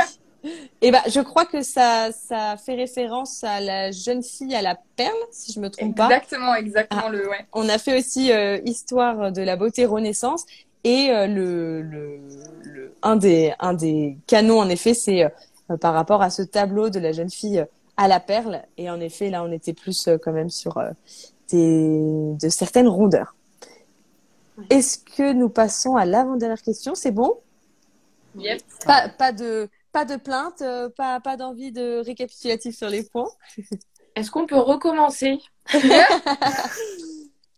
Et 0.80 0.90
ben, 0.90 1.00
je 1.08 1.20
crois 1.20 1.44
que 1.46 1.62
ça, 1.62 2.10
ça 2.12 2.56
fait 2.56 2.74
référence 2.74 3.42
à 3.44 3.60
la 3.60 3.90
jeune 3.90 4.22
fille 4.22 4.54
à 4.54 4.62
la 4.62 4.76
perle, 4.96 5.16
si 5.32 5.52
je 5.52 5.60
me 5.60 5.68
trompe 5.70 5.96
pas. 5.96 6.06
Exactement, 6.06 6.54
exactement 6.54 7.02
Ah. 7.06 7.10
le, 7.10 7.28
ouais. 7.28 7.46
On 7.52 7.68
a 7.68 7.78
fait 7.78 7.98
aussi 7.98 8.32
euh, 8.32 8.58
histoire 8.64 9.32
de 9.32 9.42
la 9.42 9.56
beauté 9.56 9.84
Renaissance 9.86 10.44
et 10.84 11.10
euh, 11.10 11.26
le, 11.26 11.82
le, 11.82 12.18
le- 12.64 12.92
un 13.02 13.16
des 13.16 13.52
un 13.58 13.74
des 13.74 14.16
canons 14.26 14.60
en 14.60 14.68
effet 14.68 14.94
c'est 14.94 15.24
euh, 15.24 15.76
par 15.76 15.92
rapport 15.94 16.22
à 16.22 16.30
ce 16.30 16.42
tableau 16.42 16.88
de 16.88 17.00
la 17.00 17.12
jeune 17.12 17.30
fille 17.30 17.64
à 17.96 18.06
la 18.08 18.20
perle 18.20 18.62
et 18.76 18.88
en 18.90 19.00
effet 19.00 19.28
là 19.30 19.42
on 19.42 19.50
était 19.50 19.72
plus 19.72 20.06
euh, 20.06 20.18
quand 20.22 20.32
même 20.32 20.50
sur 20.50 20.78
euh, 20.78 20.90
des 21.50 22.00
de 22.40 22.48
certaines 22.48 22.88
rondeurs. 22.88 23.34
Est-ce 24.70 24.98
que 24.98 25.32
nous 25.32 25.48
passons 25.48 25.96
à 25.96 26.04
l'avant-dernière 26.04 26.62
question? 26.62 26.94
C'est 26.94 27.10
bon? 27.12 27.34
Yep. 28.34 28.62
Pas 28.86 29.08
pas 29.08 29.32
de 29.32 29.68
pas 29.98 30.04
de 30.04 30.14
plainte, 30.14 30.62
euh, 30.62 30.88
pas 30.90 31.18
pas 31.18 31.36
d'envie 31.36 31.72
de 31.72 31.98
récapitulatif 31.98 32.76
sur 32.76 32.88
les 32.88 33.02
points. 33.02 33.30
Est-ce 34.14 34.30
qu'on 34.30 34.46
peut 34.46 34.56
recommencer? 34.56 35.40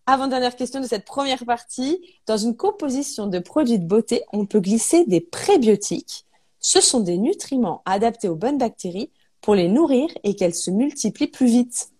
Avant-dernière 0.06 0.56
question 0.56 0.80
de 0.80 0.86
cette 0.86 1.04
première 1.04 1.44
partie. 1.44 2.00
Dans 2.24 2.38
une 2.38 2.56
composition 2.56 3.26
de 3.26 3.40
produits 3.40 3.78
de 3.78 3.84
beauté, 3.84 4.22
on 4.32 4.46
peut 4.46 4.60
glisser 4.60 5.04
des 5.04 5.20
prébiotiques. 5.20 6.24
Ce 6.60 6.80
sont 6.80 7.00
des 7.00 7.18
nutriments 7.18 7.82
adaptés 7.84 8.28
aux 8.28 8.36
bonnes 8.36 8.56
bactéries 8.56 9.10
pour 9.42 9.54
les 9.54 9.68
nourrir 9.68 10.08
et 10.24 10.34
qu'elles 10.34 10.54
se 10.54 10.70
multiplient 10.70 11.26
plus 11.26 11.46
vite. 11.46 11.90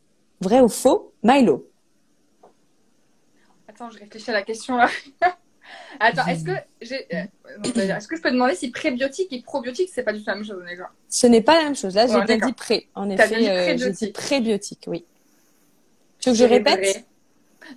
Vrai 0.41 0.62
ou 0.62 0.70
faux? 0.70 1.12
Milo. 1.22 1.68
Attends, 3.68 3.91
je 3.91 3.99
réfléchis 3.99 4.30
à 4.30 4.34
la 4.34 4.43
question 4.43 4.78
là. 4.78 4.88
Attends, 5.99 6.27
est-ce 6.27 6.45
que 6.45 6.53
j'ai, 6.81 7.07
euh, 7.14 7.25
est-ce 7.75 8.09
que 8.09 8.16
je 8.16 8.23
peux 8.23 8.31
demander 8.31 8.55
si 8.55 8.71
prébiotique 8.71 9.33
et 9.33 9.43
probiotique 9.43 9.91
c'est 9.93 10.03
pas 10.03 10.12
du 10.12 10.21
tout 10.21 10.25
la 10.29 10.35
même 10.37 10.45
chose, 10.45 10.62
d'accord? 10.68 10.91
Ce 11.09 11.27
n'est 11.27 11.43
pas 11.43 11.57
la 11.57 11.64
même 11.64 11.77
chose. 11.77 11.95
Là, 11.95 12.07
j'ai 12.07 12.14
Ouais, 12.14 12.25
bien 12.25 12.39
dit 12.39 12.53
pré. 12.53 12.89
En 12.95 13.11
effet, 13.11 13.29
dit 13.41 13.49
euh, 13.49 13.64
j'ai 13.66 13.75
dit 13.75 14.12
prébiotique. 14.12 14.12
prébiotique, 14.14 14.85
oui. 14.87 15.05
Tu 16.21 16.31
veux 16.31 16.35
que 16.35 16.39
je 16.39 16.45
répète 16.45 16.81
vrai. 16.81 17.05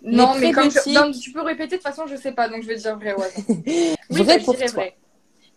Non, 0.03 0.35
mais 0.35 0.51
comme 0.51 0.71
je... 0.71 0.89
non, 0.93 1.11
tu 1.11 1.31
peux 1.31 1.41
répéter 1.41 1.77
de 1.77 1.81
toute 1.81 1.83
façon, 1.83 2.07
je 2.07 2.15
sais 2.15 2.31
pas, 2.31 2.49
donc 2.49 2.63
je 2.63 2.67
vais 2.67 2.75
dire 2.77 2.95
vrai 2.97 3.11
hasard. 3.11 3.27
Oui, 3.67 3.95
Vrai 4.09 4.39
je 4.39 4.45
pour 4.45 4.55
toi. 4.57 4.67
vrai. 4.67 4.95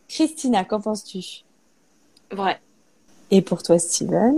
Christina, 0.09 0.65
qu'en 0.65 0.81
penses-tu? 0.81 1.45
Vrai. 2.31 2.61
Et 3.31 3.43
pour 3.43 3.63
toi, 3.63 3.79
Steven? 3.79 4.35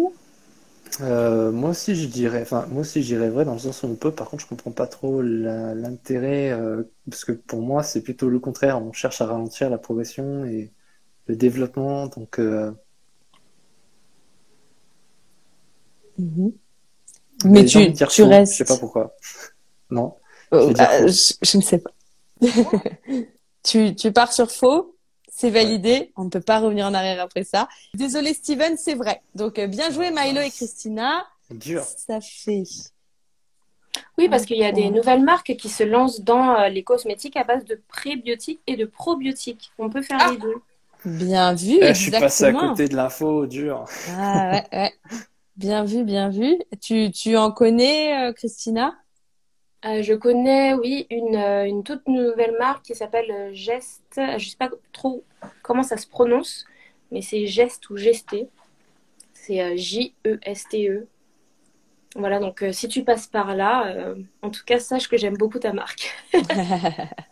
Euh, 1.00 1.52
moi 1.52 1.70
aussi, 1.70 1.94
je 1.96 2.06
dirais, 2.06 2.42
enfin, 2.42 2.66
moi 2.70 2.80
aussi, 2.82 3.02
je 3.02 3.08
dirais 3.14 3.30
vrai 3.30 3.44
dans 3.44 3.52
le 3.54 3.58
sens 3.58 3.82
où 3.82 3.86
on 3.86 3.94
peut. 3.96 4.12
Par 4.12 4.28
contre, 4.30 4.42
je 4.44 4.48
comprends 4.48 4.72
pas 4.72 4.86
trop 4.86 5.22
l'intérêt, 5.22 6.50
euh, 6.52 6.82
parce 7.08 7.24
que 7.24 7.32
pour 7.32 7.62
moi, 7.62 7.82
c'est 7.82 8.02
plutôt 8.02 8.28
le 8.28 8.38
contraire. 8.40 8.80
On 8.82 8.92
cherche 8.92 9.20
à 9.20 9.26
ralentir 9.26 9.70
la 9.70 9.78
progression 9.78 10.44
et 10.44 10.72
le 11.26 11.36
développement. 11.36 12.06
Donc, 12.08 12.38
euh, 12.40 12.72
Mhm. 16.18 16.52
mais 17.44 17.64
tu, 17.64 17.92
tu 17.92 18.22
restes. 18.22 18.52
Je 18.52 18.58
sais 18.58 18.64
pas 18.64 18.76
pourquoi. 18.76 19.14
Non. 19.90 20.14
Oh, 20.50 20.70
Je 20.70 20.74
faux. 20.84 21.08
je, 21.08 21.34
je 21.42 21.56
ne 21.58 21.62
sais 21.62 21.78
pas. 21.78 21.90
tu, 23.62 23.94
tu 23.94 24.12
pars 24.12 24.32
sur 24.32 24.50
faux, 24.50 24.96
c'est 25.38 25.50
validé. 25.50 26.12
On 26.16 26.24
ne 26.24 26.30
peut 26.30 26.40
pas 26.40 26.58
revenir 26.58 26.86
en 26.86 26.94
arrière 26.94 27.22
après 27.22 27.44
ça. 27.44 27.68
Désolé 27.94 28.34
Steven, 28.34 28.76
c'est 28.76 28.94
vrai. 28.94 29.22
Donc 29.34 29.58
euh, 29.58 29.66
bien 29.68 29.90
joué 29.90 30.10
Milo 30.10 30.40
et 30.40 30.50
Christina. 30.50 31.24
Dur. 31.50 31.82
Ça 31.84 32.20
fait. 32.20 32.64
Oui, 34.18 34.28
parce 34.28 34.44
qu'il 34.44 34.58
y 34.58 34.64
a 34.64 34.72
des 34.72 34.90
nouvelles 34.90 35.22
marques 35.22 35.54
qui 35.56 35.68
se 35.68 35.84
lancent 35.84 36.20
dans 36.22 36.56
euh, 36.58 36.68
les 36.68 36.82
cosmétiques 36.82 37.36
à 37.36 37.44
base 37.44 37.64
de 37.64 37.80
prébiotiques 37.88 38.60
et 38.66 38.76
de 38.76 38.84
probiotiques. 38.84 39.70
On 39.78 39.88
peut 39.88 40.02
faire 40.02 40.18
Ah. 40.20 40.30
les 40.32 40.38
deux. 40.38 40.56
Bien 41.04 41.54
vu, 41.54 41.78
Eh, 41.80 41.94
je 41.94 42.00
suis 42.02 42.10
passé 42.10 42.44
à 42.46 42.52
côté 42.52 42.88
de 42.88 42.96
l'info, 42.96 43.46
dur. 43.46 43.84
Ah 44.16 44.50
ouais, 44.50 44.64
ouais. 44.72 44.92
Bien 45.56 45.84
vu, 45.84 46.02
bien 46.04 46.28
vu. 46.30 46.58
Tu, 46.80 47.12
tu 47.12 47.36
en 47.36 47.52
connais, 47.52 48.28
euh, 48.28 48.32
Christina? 48.32 48.96
Euh, 49.84 50.02
je 50.02 50.14
connais, 50.14 50.74
oui, 50.74 51.06
une, 51.10 51.36
euh, 51.36 51.64
une 51.64 51.84
toute 51.84 52.06
nouvelle 52.08 52.56
marque 52.58 52.84
qui 52.84 52.94
s'appelle 52.94 53.30
euh, 53.30 53.50
Geste. 53.52 54.20
Je 54.38 54.48
sais 54.48 54.56
pas 54.56 54.70
trop 54.92 55.24
comment 55.62 55.82
ça 55.84 55.96
se 55.96 56.06
prononce, 56.06 56.64
mais 57.12 57.22
c'est 57.22 57.46
Geste 57.46 57.88
ou 57.90 57.96
Gesté. 57.96 58.48
C'est 59.34 59.76
J-E-S-T-E. 59.78 61.08
Voilà, 62.16 62.40
donc 62.40 62.62
euh, 62.62 62.72
si 62.72 62.88
tu 62.88 63.04
passes 63.04 63.26
par 63.26 63.54
là, 63.54 63.86
euh, 63.94 64.14
en 64.42 64.50
tout 64.50 64.62
cas, 64.64 64.78
sache 64.78 65.08
que 65.08 65.16
j'aime 65.16 65.36
beaucoup 65.36 65.58
ta 65.58 65.72
marque. 65.72 66.10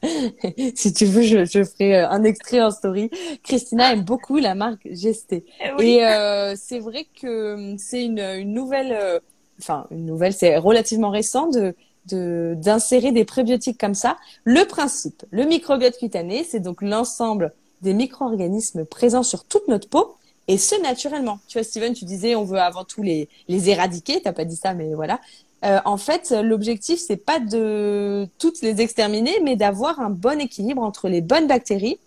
Si 0.75 0.93
tu 0.93 1.07
veux, 1.07 1.23
je, 1.23 1.45
je 1.45 1.65
ferai 1.65 2.01
un 2.01 2.23
extrait 2.25 2.63
en 2.63 2.71
story. 2.71 3.11
Christina 3.43 3.93
aime 3.93 4.03
beaucoup 4.05 4.37
la 4.37 4.55
marque 4.55 4.87
Gesté. 4.91 5.45
Eh 5.61 5.83
Et 5.83 6.05
euh, 6.05 6.55
c'est 6.57 6.79
vrai 6.79 7.07
que 7.21 7.55
hum, 7.55 7.79
c'est 7.79 8.05
une, 8.05 8.21
une 8.21 8.53
nouvelle, 8.53 9.21
enfin 9.59 9.87
une 9.91 10.05
nouvelle, 10.05 10.33
c'est 10.33 10.57
relativement 10.59 11.11
récent 11.11 11.49
de 11.49 11.75
d'insérer 12.07 13.13
des 13.13 13.25
prébiotiques 13.25 13.79
comme 13.79 13.95
ça. 13.95 14.17
Le 14.45 14.65
principe, 14.65 15.25
le 15.31 15.45
microbiote 15.45 15.99
cutané, 15.99 16.45
c'est 16.45 16.61
donc 16.61 16.83
l'ensemble 16.83 17.53
des 17.83 17.93
micro-organismes 17.93 18.85
présents 18.85 19.23
sur 19.23 19.45
toute 19.45 19.69
notre 19.69 19.89
peau 19.89 20.17
et 20.49 20.59
ce 20.59 20.81
naturellement. 20.83 21.39
Tu 21.49 21.59
vois, 21.59 21.65
Steven, 21.65 21.93
tu 21.95 22.05
disais 22.05 22.35
on 22.35 22.45
veut 22.45 22.59
avant 22.59 22.85
tout 22.85 23.03
les 23.03 23.29
les 23.49 23.71
éradiquer. 23.71 24.21
T'as 24.23 24.33
pas 24.33 24.45
dit 24.45 24.57
ça, 24.57 24.75
mais 24.75 24.95
voilà. 24.95 25.21
Euh, 25.65 25.79
en 25.85 25.97
fait, 25.97 26.35
l'objectif 26.43 27.01
c'est 27.01 27.17
pas 27.17 27.41
de 27.41 28.29
toutes 28.39 28.63
les 28.63 28.81
exterminer, 28.81 29.41
mais 29.43 29.57
d'avoir 29.57 30.01
un 30.01 30.11
bon 30.11 30.41
équilibre 30.41 30.83
entre 30.83 31.09
les 31.09 31.21
bonnes 31.21 31.47
bactéries 31.47 31.99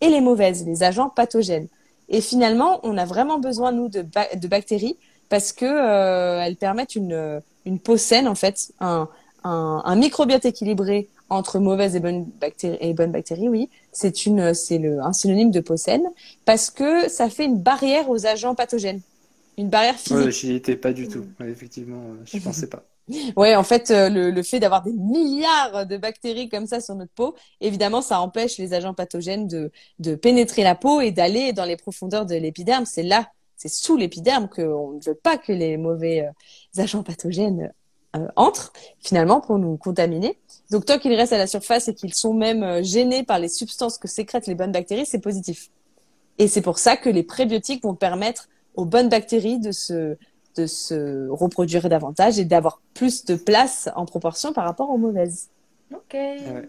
et 0.00 0.08
les 0.08 0.20
mauvaises, 0.20 0.64
les 0.66 0.82
agents 0.82 1.08
pathogènes. 1.08 1.68
Et 2.08 2.20
finalement, 2.20 2.80
on 2.82 2.96
a 2.98 3.04
vraiment 3.04 3.38
besoin 3.38 3.72
nous 3.72 3.88
de, 3.88 4.02
de 4.34 4.48
bactéries 4.48 4.96
parce 5.28 5.52
que 5.52 5.64
euh, 5.64 6.40
elles 6.42 6.56
permettent 6.56 6.94
une 6.94 7.40
une 7.64 7.80
peau 7.80 7.96
saine 7.96 8.28
en 8.28 8.34
fait, 8.34 8.72
un 8.80 9.08
un, 9.46 9.82
un 9.84 9.96
microbiote 9.96 10.44
équilibré 10.44 11.08
entre 11.28 11.58
mauvaises 11.58 11.96
et 11.96 12.00
bonnes 12.00 12.24
bactéries 12.40 12.78
et 12.80 12.94
bonnes 12.94 13.12
bactéries, 13.12 13.48
oui, 13.48 13.70
c'est 13.92 14.26
une 14.26 14.54
c'est 14.54 14.78
le 14.78 15.00
un 15.02 15.12
synonyme 15.12 15.50
de 15.50 15.60
peau 15.60 15.76
saine 15.76 16.04
parce 16.44 16.70
que 16.70 17.08
ça 17.08 17.28
fait 17.30 17.44
une 17.46 17.60
barrière 17.62 18.08
aux 18.10 18.26
agents 18.26 18.54
pathogènes. 18.54 19.02
une 19.58 19.70
barrière 19.70 19.96
physique. 19.98 20.18
Ouais, 20.26 20.30
j'y 20.32 20.52
étais 20.54 20.76
pas 20.76 20.92
du 20.92 21.08
tout. 21.08 21.26
Ouais, 21.40 21.50
effectivement, 21.50 22.12
euh, 22.12 22.24
je 22.24 22.38
pensais 22.38 22.68
pas. 22.68 22.88
Ouais, 23.36 23.54
en 23.54 23.62
fait, 23.62 23.90
euh, 23.92 24.08
le, 24.08 24.30
le 24.32 24.42
fait 24.42 24.58
d'avoir 24.58 24.82
des 24.82 24.92
milliards 24.92 25.86
de 25.86 25.96
bactéries 25.96 26.48
comme 26.48 26.66
ça 26.66 26.80
sur 26.80 26.96
notre 26.96 27.12
peau, 27.12 27.36
évidemment, 27.60 28.02
ça 28.02 28.20
empêche 28.20 28.58
les 28.58 28.74
agents 28.74 28.94
pathogènes 28.94 29.46
de, 29.46 29.70
de 30.00 30.16
pénétrer 30.16 30.64
la 30.64 30.74
peau 30.74 31.00
et 31.00 31.12
d'aller 31.12 31.52
dans 31.52 31.64
les 31.64 31.76
profondeurs 31.76 32.26
de 32.26 32.34
l'épiderme. 32.34 32.84
C'est 32.84 33.04
là, 33.04 33.30
c'est 33.56 33.68
sous 33.68 33.96
l'épiderme 33.96 34.48
qu'on 34.48 34.94
ne 34.94 35.00
veut 35.04 35.14
pas 35.14 35.38
que 35.38 35.52
les 35.52 35.76
mauvais 35.76 36.26
euh, 36.26 36.82
agents 36.82 37.04
pathogènes 37.04 37.72
euh, 38.16 38.26
entrent, 38.36 38.72
finalement, 39.00 39.40
pour 39.40 39.58
nous 39.58 39.76
contaminer. 39.76 40.38
Donc, 40.70 40.84
tant 40.86 40.98
qu'ils 40.98 41.14
restent 41.14 41.32
à 41.32 41.38
la 41.38 41.46
surface 41.46 41.88
et 41.88 41.94
qu'ils 41.94 42.14
sont 42.14 42.34
même 42.34 42.62
euh, 42.62 42.82
gênés 42.82 43.22
par 43.22 43.38
les 43.38 43.48
substances 43.48 43.98
que 43.98 44.08
sécrètent 44.08 44.46
les 44.46 44.54
bonnes 44.54 44.72
bactéries, 44.72 45.06
c'est 45.06 45.20
positif. 45.20 45.70
Et 46.38 46.48
c'est 46.48 46.62
pour 46.62 46.78
ça 46.78 46.96
que 46.96 47.08
les 47.08 47.22
prébiotiques 47.22 47.82
vont 47.84 47.94
permettre 47.94 48.48
aux 48.74 48.84
bonnes 48.84 49.08
bactéries 49.08 49.58
de 49.58 49.72
se, 49.72 50.16
de 50.56 50.66
se 50.66 51.28
reproduire 51.28 51.88
davantage 51.88 52.38
et 52.38 52.44
d'avoir 52.44 52.82
plus 52.94 53.24
de 53.24 53.36
place 53.36 53.88
en 53.96 54.04
proportion 54.04 54.52
par 54.52 54.64
rapport 54.64 54.90
aux 54.90 54.98
mauvaises. 54.98 55.48
Ok. 55.94 56.12
Ouais. 56.12 56.68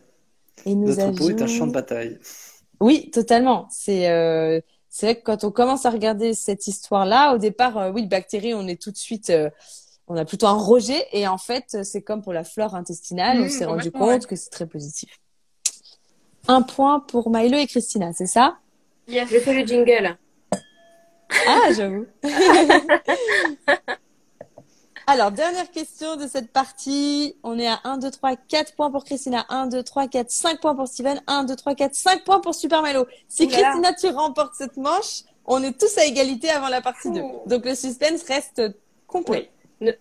Et 0.66 0.74
nous 0.76 0.88
Notre 0.88 1.12
peau 1.12 1.30
est 1.30 1.34
un 1.34 1.46
avions- 1.46 1.48
champ 1.48 1.68
de 1.68 1.74
bataille. 1.74 2.18
Oui, 2.80 3.10
totalement. 3.12 3.68
C'est 3.70 4.10
euh, 4.10 4.62
c'est 4.90 5.06
vrai 5.08 5.16
que 5.18 5.24
quand 5.24 5.44
on 5.44 5.52
commence 5.52 5.86
à 5.86 5.90
regarder 5.90 6.34
cette 6.34 6.68
histoire-là, 6.68 7.36
au 7.36 7.38
départ, 7.38 7.78
euh, 7.78 7.92
oui, 7.92 8.06
bactéries, 8.08 8.54
on 8.54 8.68
est 8.68 8.82
tout 8.82 8.92
de 8.92 8.98
suite, 8.98 9.30
euh, 9.30 9.50
on 10.08 10.16
a 10.18 10.26
plutôt 10.26 10.48
un 10.48 10.54
rejet. 10.58 11.06
Et 11.12 11.28
en 11.28 11.38
fait, 11.38 11.84
c'est 11.84 12.02
comme 12.02 12.22
pour 12.22 12.34
la 12.34 12.44
flore 12.44 12.76
intestinale, 12.76 13.40
on 13.42 13.46
Mmh, 13.46 13.50
s'est 13.50 13.66
rendu 13.66 13.92
compte 13.92 14.26
que 14.26 14.36
c'est 14.36 14.50
très 14.50 14.66
positif. 14.66 15.10
Un 16.48 16.62
point 16.62 17.00
pour 17.02 17.30
Milo 17.30 17.58
et 17.58 17.68
Christina, 17.68 18.12
c'est 18.14 18.26
ça? 18.28 18.58
Yes. 19.08 19.30
Je 19.30 19.40
fais 19.40 19.54
le 19.54 19.66
jingle. 19.68 20.18
Ah, 21.48 21.74
j'avoue. 21.76 22.06
Alors, 25.10 25.32
dernière 25.32 25.72
question 25.72 26.18
de 26.18 26.28
cette 26.28 26.52
partie. 26.52 27.36
On 27.44 27.58
est 27.58 27.68
à 27.68 27.80
1, 27.86 27.98
2, 27.98 28.12
3, 28.12 28.36
4 28.36 28.76
points 28.76 28.92
pour 28.92 29.06
Christina. 29.06 29.46
1, 29.48 29.68
2, 29.68 29.82
3, 29.84 30.08
4, 30.10 30.30
5 30.30 30.60
points 30.60 30.76
pour 30.76 30.88
Steven. 30.88 31.22
1, 31.28 31.46
2, 31.46 31.56
3, 31.56 31.76
4, 31.76 31.96
5 31.96 32.24
points 32.26 32.42
pour 32.42 32.54
Super 32.54 32.82
Milo. 32.84 33.06
Si 33.30 33.46
Ouh 33.46 33.50
là 33.50 33.58
là. 33.62 33.64
Christina, 33.72 33.94
tu 33.94 34.08
remportes 34.10 34.56
cette 34.58 34.76
manche, 34.76 35.24
on 35.46 35.64
est 35.64 35.78
tous 35.80 35.98
à 35.98 36.04
égalité 36.04 36.50
avant 36.50 36.68
la 36.68 36.82
partie 36.82 37.10
2. 37.10 37.22
Ouh. 37.22 37.42
Donc, 37.46 37.64
le 37.66 37.74
suspense 37.76 38.24
reste 38.24 38.62
complet. 39.08 39.50
Ne- 39.50 39.57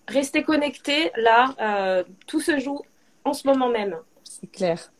Restez 0.07 0.43
connectés. 0.43 1.11
Là, 1.17 1.55
euh, 1.61 2.03
tout 2.25 2.41
se 2.41 2.59
joue 2.59 2.81
en 3.23 3.33
ce 3.33 3.47
moment 3.47 3.69
même. 3.69 3.95
C'est 4.23 4.51
clair. 4.51 4.91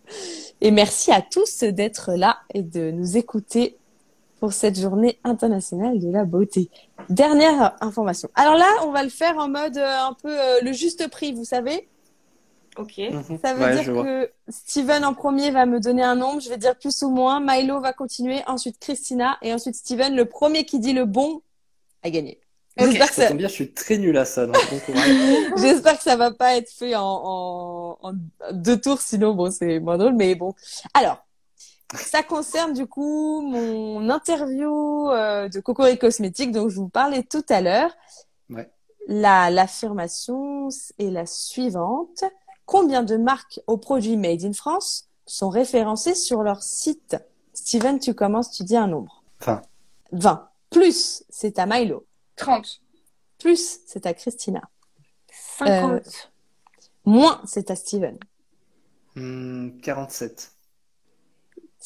Et 0.61 0.71
merci 0.71 1.11
à 1.11 1.21
tous 1.21 1.59
d'être 1.63 2.13
là 2.13 2.39
et 2.53 2.61
de 2.61 2.91
nous 2.91 3.17
écouter 3.17 3.78
pour 4.39 4.53
cette 4.53 4.80
journée 4.80 5.19
internationale 5.23 5.99
de 5.99 6.09
la 6.11 6.23
beauté. 6.23 6.69
Dernière 7.09 7.75
information. 7.82 8.30
Alors 8.36 8.55
là, 8.55 8.67
on 8.84 8.91
va 8.91 9.03
le 9.03 9.09
faire 9.09 9.38
en 9.38 9.49
mode 9.49 9.78
euh, 9.78 9.99
un 9.99 10.13
peu 10.13 10.30
euh, 10.30 10.59
le 10.61 10.71
juste 10.73 11.09
prix, 11.09 11.34
vous 11.34 11.43
savez? 11.45 11.88
Ok. 12.78 12.99
Mhm. 12.99 13.39
Ça 13.43 13.55
veut 13.55 13.63
Ouais, 13.65 13.84
dire 13.84 13.91
que 13.91 14.32
Steven 14.49 15.03
en 15.03 15.15
premier 15.15 15.49
va 15.49 15.65
me 15.65 15.80
donner 15.80 16.03
un 16.03 16.15
nombre, 16.15 16.39
je 16.41 16.49
vais 16.49 16.57
dire 16.57 16.78
plus 16.78 17.01
ou 17.01 17.09
moins. 17.09 17.39
Milo 17.39 17.82
va 17.82 17.93
continuer, 17.93 18.41
ensuite 18.45 18.78
Christina 18.80 19.38
et 19.41 19.51
ensuite 19.53 19.75
Steven. 19.75 20.15
Le 20.15 20.25
premier 20.25 20.63
qui 20.65 20.80
dit 20.80 20.93
le 20.93 21.05
bon 21.05 21.41
a 22.03 22.11
gagné. 22.11 22.39
Ok. 22.80 22.86
J'espère 22.86 23.07
que 23.09 23.15
Ça 23.15 23.21
ça, 23.23 23.28
tombe 23.30 23.38
bien, 23.38 23.47
je 23.47 23.53
suis 23.53 23.71
très 23.73 23.97
nul 23.97 24.17
à 24.17 24.25
ça, 24.25 24.45
donc 24.45 24.55
bon 24.69 24.80
courage. 24.80 25.09
j'espère 25.57 25.97
que 25.97 26.03
ça 26.03 26.15
va 26.15 26.32
pas 26.32 26.55
être 26.57 26.69
fait 26.69 26.95
en, 26.95 27.03
en, 27.03 27.97
en 28.01 28.13
deux 28.51 28.80
tours, 28.80 29.01
sinon 29.01 29.34
bon 29.34 29.51
c'est 29.51 29.80
moins 29.80 29.97
drôle. 29.97 30.13
Mais 30.15 30.36
bon, 30.36 30.53
alors 30.93 31.17
ça 31.95 32.21
concerne 32.23 32.73
du 32.73 32.86
coup 32.86 33.41
mon 33.41 34.09
interview 34.09 35.09
euh, 35.11 35.47
de 35.49 35.59
Cocori 35.59 35.97
Cosmétiques 35.97 36.51
dont 36.51 36.69
je 36.69 36.75
vous 36.75 36.89
parlais 36.89 37.23
tout 37.23 37.45
à 37.49 37.61
l'heure. 37.61 37.91
Ouais. 38.49 38.69
La 39.07 39.49
l'affirmation 39.49 40.67
est 40.99 41.09
la 41.09 41.25
suivante. 41.25 42.23
Combien 42.65 43.03
de 43.03 43.15
marques 43.15 43.61
aux 43.67 43.78
produits 43.78 44.17
made 44.17 44.43
in 44.43 44.51
France 44.51 45.07
sont 45.25 45.49
référencées 45.49 46.15
sur 46.15 46.43
leur 46.43 46.61
site? 46.61 47.15
Steven, 47.53 47.99
tu 47.99 48.13
commences, 48.13 48.51
tu 48.51 48.63
dis 48.63 48.75
un 48.75 48.88
nombre. 48.88 49.23
Enfin, 49.41 49.61
20. 50.11 50.49
Plus, 50.69 51.23
c'est 51.30 51.59
à 51.59 51.65
Milo. 51.65 52.05
30. 52.38 52.82
Plus, 53.40 53.80
c'est 53.86 54.06
à 54.06 54.14
Christina. 54.14 54.62
50. 55.58 56.32
Moins, 57.06 57.42
c'est 57.46 57.72
à 57.72 57.76
Steven. 57.76 58.18
hmm, 59.16 59.80
47. 59.82 60.52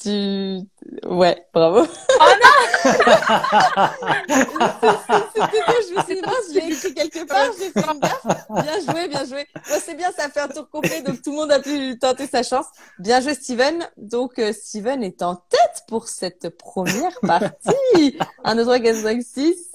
Tu... 0.01 0.59
Ouais, 1.05 1.45
bravo. 1.53 1.85
C'était 1.85 3.03
quoi 5.65 5.75
Je 5.87 5.95
me 5.95 6.01
suis 6.03 6.15
dit, 6.15 6.21
mince, 6.21 6.47
je 6.49 6.53
l'ai 6.59 6.71
écrit 6.73 6.93
quelque 6.93 7.25
part, 7.27 7.45
j'ai 7.59 7.69
fait 7.69 7.85
une 7.85 7.99
gaffe. 7.99 8.25
Bien 8.49 8.79
joué, 8.79 9.07
bien 9.09 9.25
joué. 9.25 9.45
Bon, 9.53 9.79
c'est 9.83 9.95
bien, 9.95 10.11
ça 10.11 10.29
fait 10.29 10.39
un 10.39 10.47
tour 10.47 10.69
complet, 10.69 11.01
donc 11.01 11.21
tout 11.21 11.31
le 11.31 11.37
monde 11.37 11.51
a 11.51 11.59
pu 11.59 11.99
tenter 11.99 12.25
sa 12.25 12.41
chance. 12.41 12.65
Bien 12.99 13.19
joué, 13.21 13.35
Steven. 13.35 13.87
Donc, 13.97 14.39
euh, 14.39 14.53
Steven 14.53 15.03
est 15.03 15.21
en 15.21 15.35
tête 15.35 15.83
pour 15.87 16.07
cette 16.07 16.49
première 16.57 17.19
partie. 17.21 18.17
1, 18.43 18.55
2, 18.55 18.63
3, 18.63 18.79
4, 18.79 18.95
5, 18.95 19.21
6, 19.21 19.73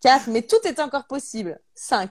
4, 0.00 0.28
mais 0.28 0.42
tout 0.42 0.56
est 0.64 0.80
encore 0.80 1.06
possible. 1.06 1.60
5. 1.74 2.10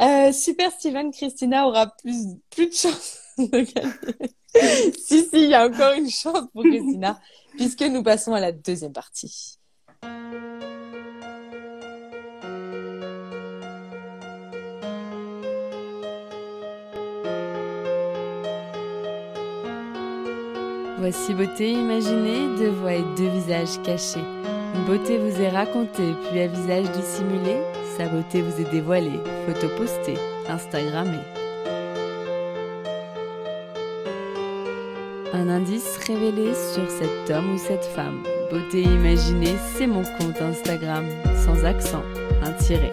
Euh, 0.00 0.32
super, 0.32 0.72
Steven. 0.72 1.12
Christina 1.12 1.66
aura 1.66 1.86
plus, 2.02 2.36
plus 2.50 2.68
de 2.68 2.74
chance 2.74 3.18
de 3.38 3.60
gagner. 3.60 4.92
si, 4.98 5.24
si, 5.24 5.28
il 5.32 5.50
y 5.50 5.54
a 5.54 5.66
encore 5.66 5.94
une 5.94 6.10
chance 6.10 6.48
pour 6.52 6.62
Christina, 6.62 7.20
puisque 7.56 7.82
nous 7.82 8.02
passons 8.02 8.34
à 8.34 8.40
la 8.40 8.52
deuxième 8.52 8.92
partie. 8.92 9.58
Voici 20.98 21.34
beauté 21.34 21.70
imaginée, 21.70 22.56
deux 22.56 22.70
voix 22.70 22.94
et 22.94 23.02
deux 23.14 23.28
visages 23.28 23.82
cachés. 23.82 24.24
Beauté 24.82 25.16
vous 25.16 25.40
est 25.40 25.48
racontée, 25.48 26.12
puis 26.28 26.40
à 26.40 26.46
visage 26.46 26.90
dissimulé, 26.90 27.56
sa 27.96 28.06
beauté 28.06 28.42
vous 28.42 28.60
est 28.60 28.70
dévoilée, 28.70 29.20
photo 29.46 29.68
postée, 29.78 30.18
Instagrammée. 30.46 31.24
Un 35.32 35.48
indice 35.48 35.98
révélé 36.06 36.52
sur 36.54 36.90
cet 36.90 37.30
homme 37.30 37.54
ou 37.54 37.58
cette 37.58 37.84
femme. 37.84 38.22
Beauté 38.50 38.82
imaginée, 38.82 39.56
c'est 39.74 39.86
mon 39.86 40.02
compte 40.02 40.42
Instagram, 40.42 41.06
sans 41.46 41.64
accent, 41.64 42.02
un 42.42 42.52
tiret. 42.52 42.92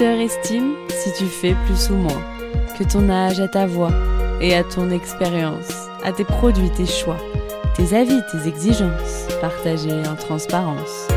Estiment 0.00 0.76
si 0.90 1.12
tu 1.12 1.24
fais 1.24 1.56
plus 1.66 1.90
ou 1.90 1.96
moins, 1.96 2.22
que 2.78 2.84
ton 2.84 3.10
âge 3.10 3.40
à 3.40 3.48
ta 3.48 3.66
voix 3.66 3.90
et 4.40 4.54
à 4.54 4.62
ton 4.62 4.90
expérience, 4.90 5.88
à 6.04 6.12
tes 6.12 6.24
produits, 6.24 6.70
tes 6.70 6.86
choix, 6.86 7.16
tes 7.74 7.96
avis, 7.96 8.20
tes 8.30 8.46
exigences, 8.46 9.26
partagés 9.40 10.06
en 10.06 10.14
transparence. 10.14 11.07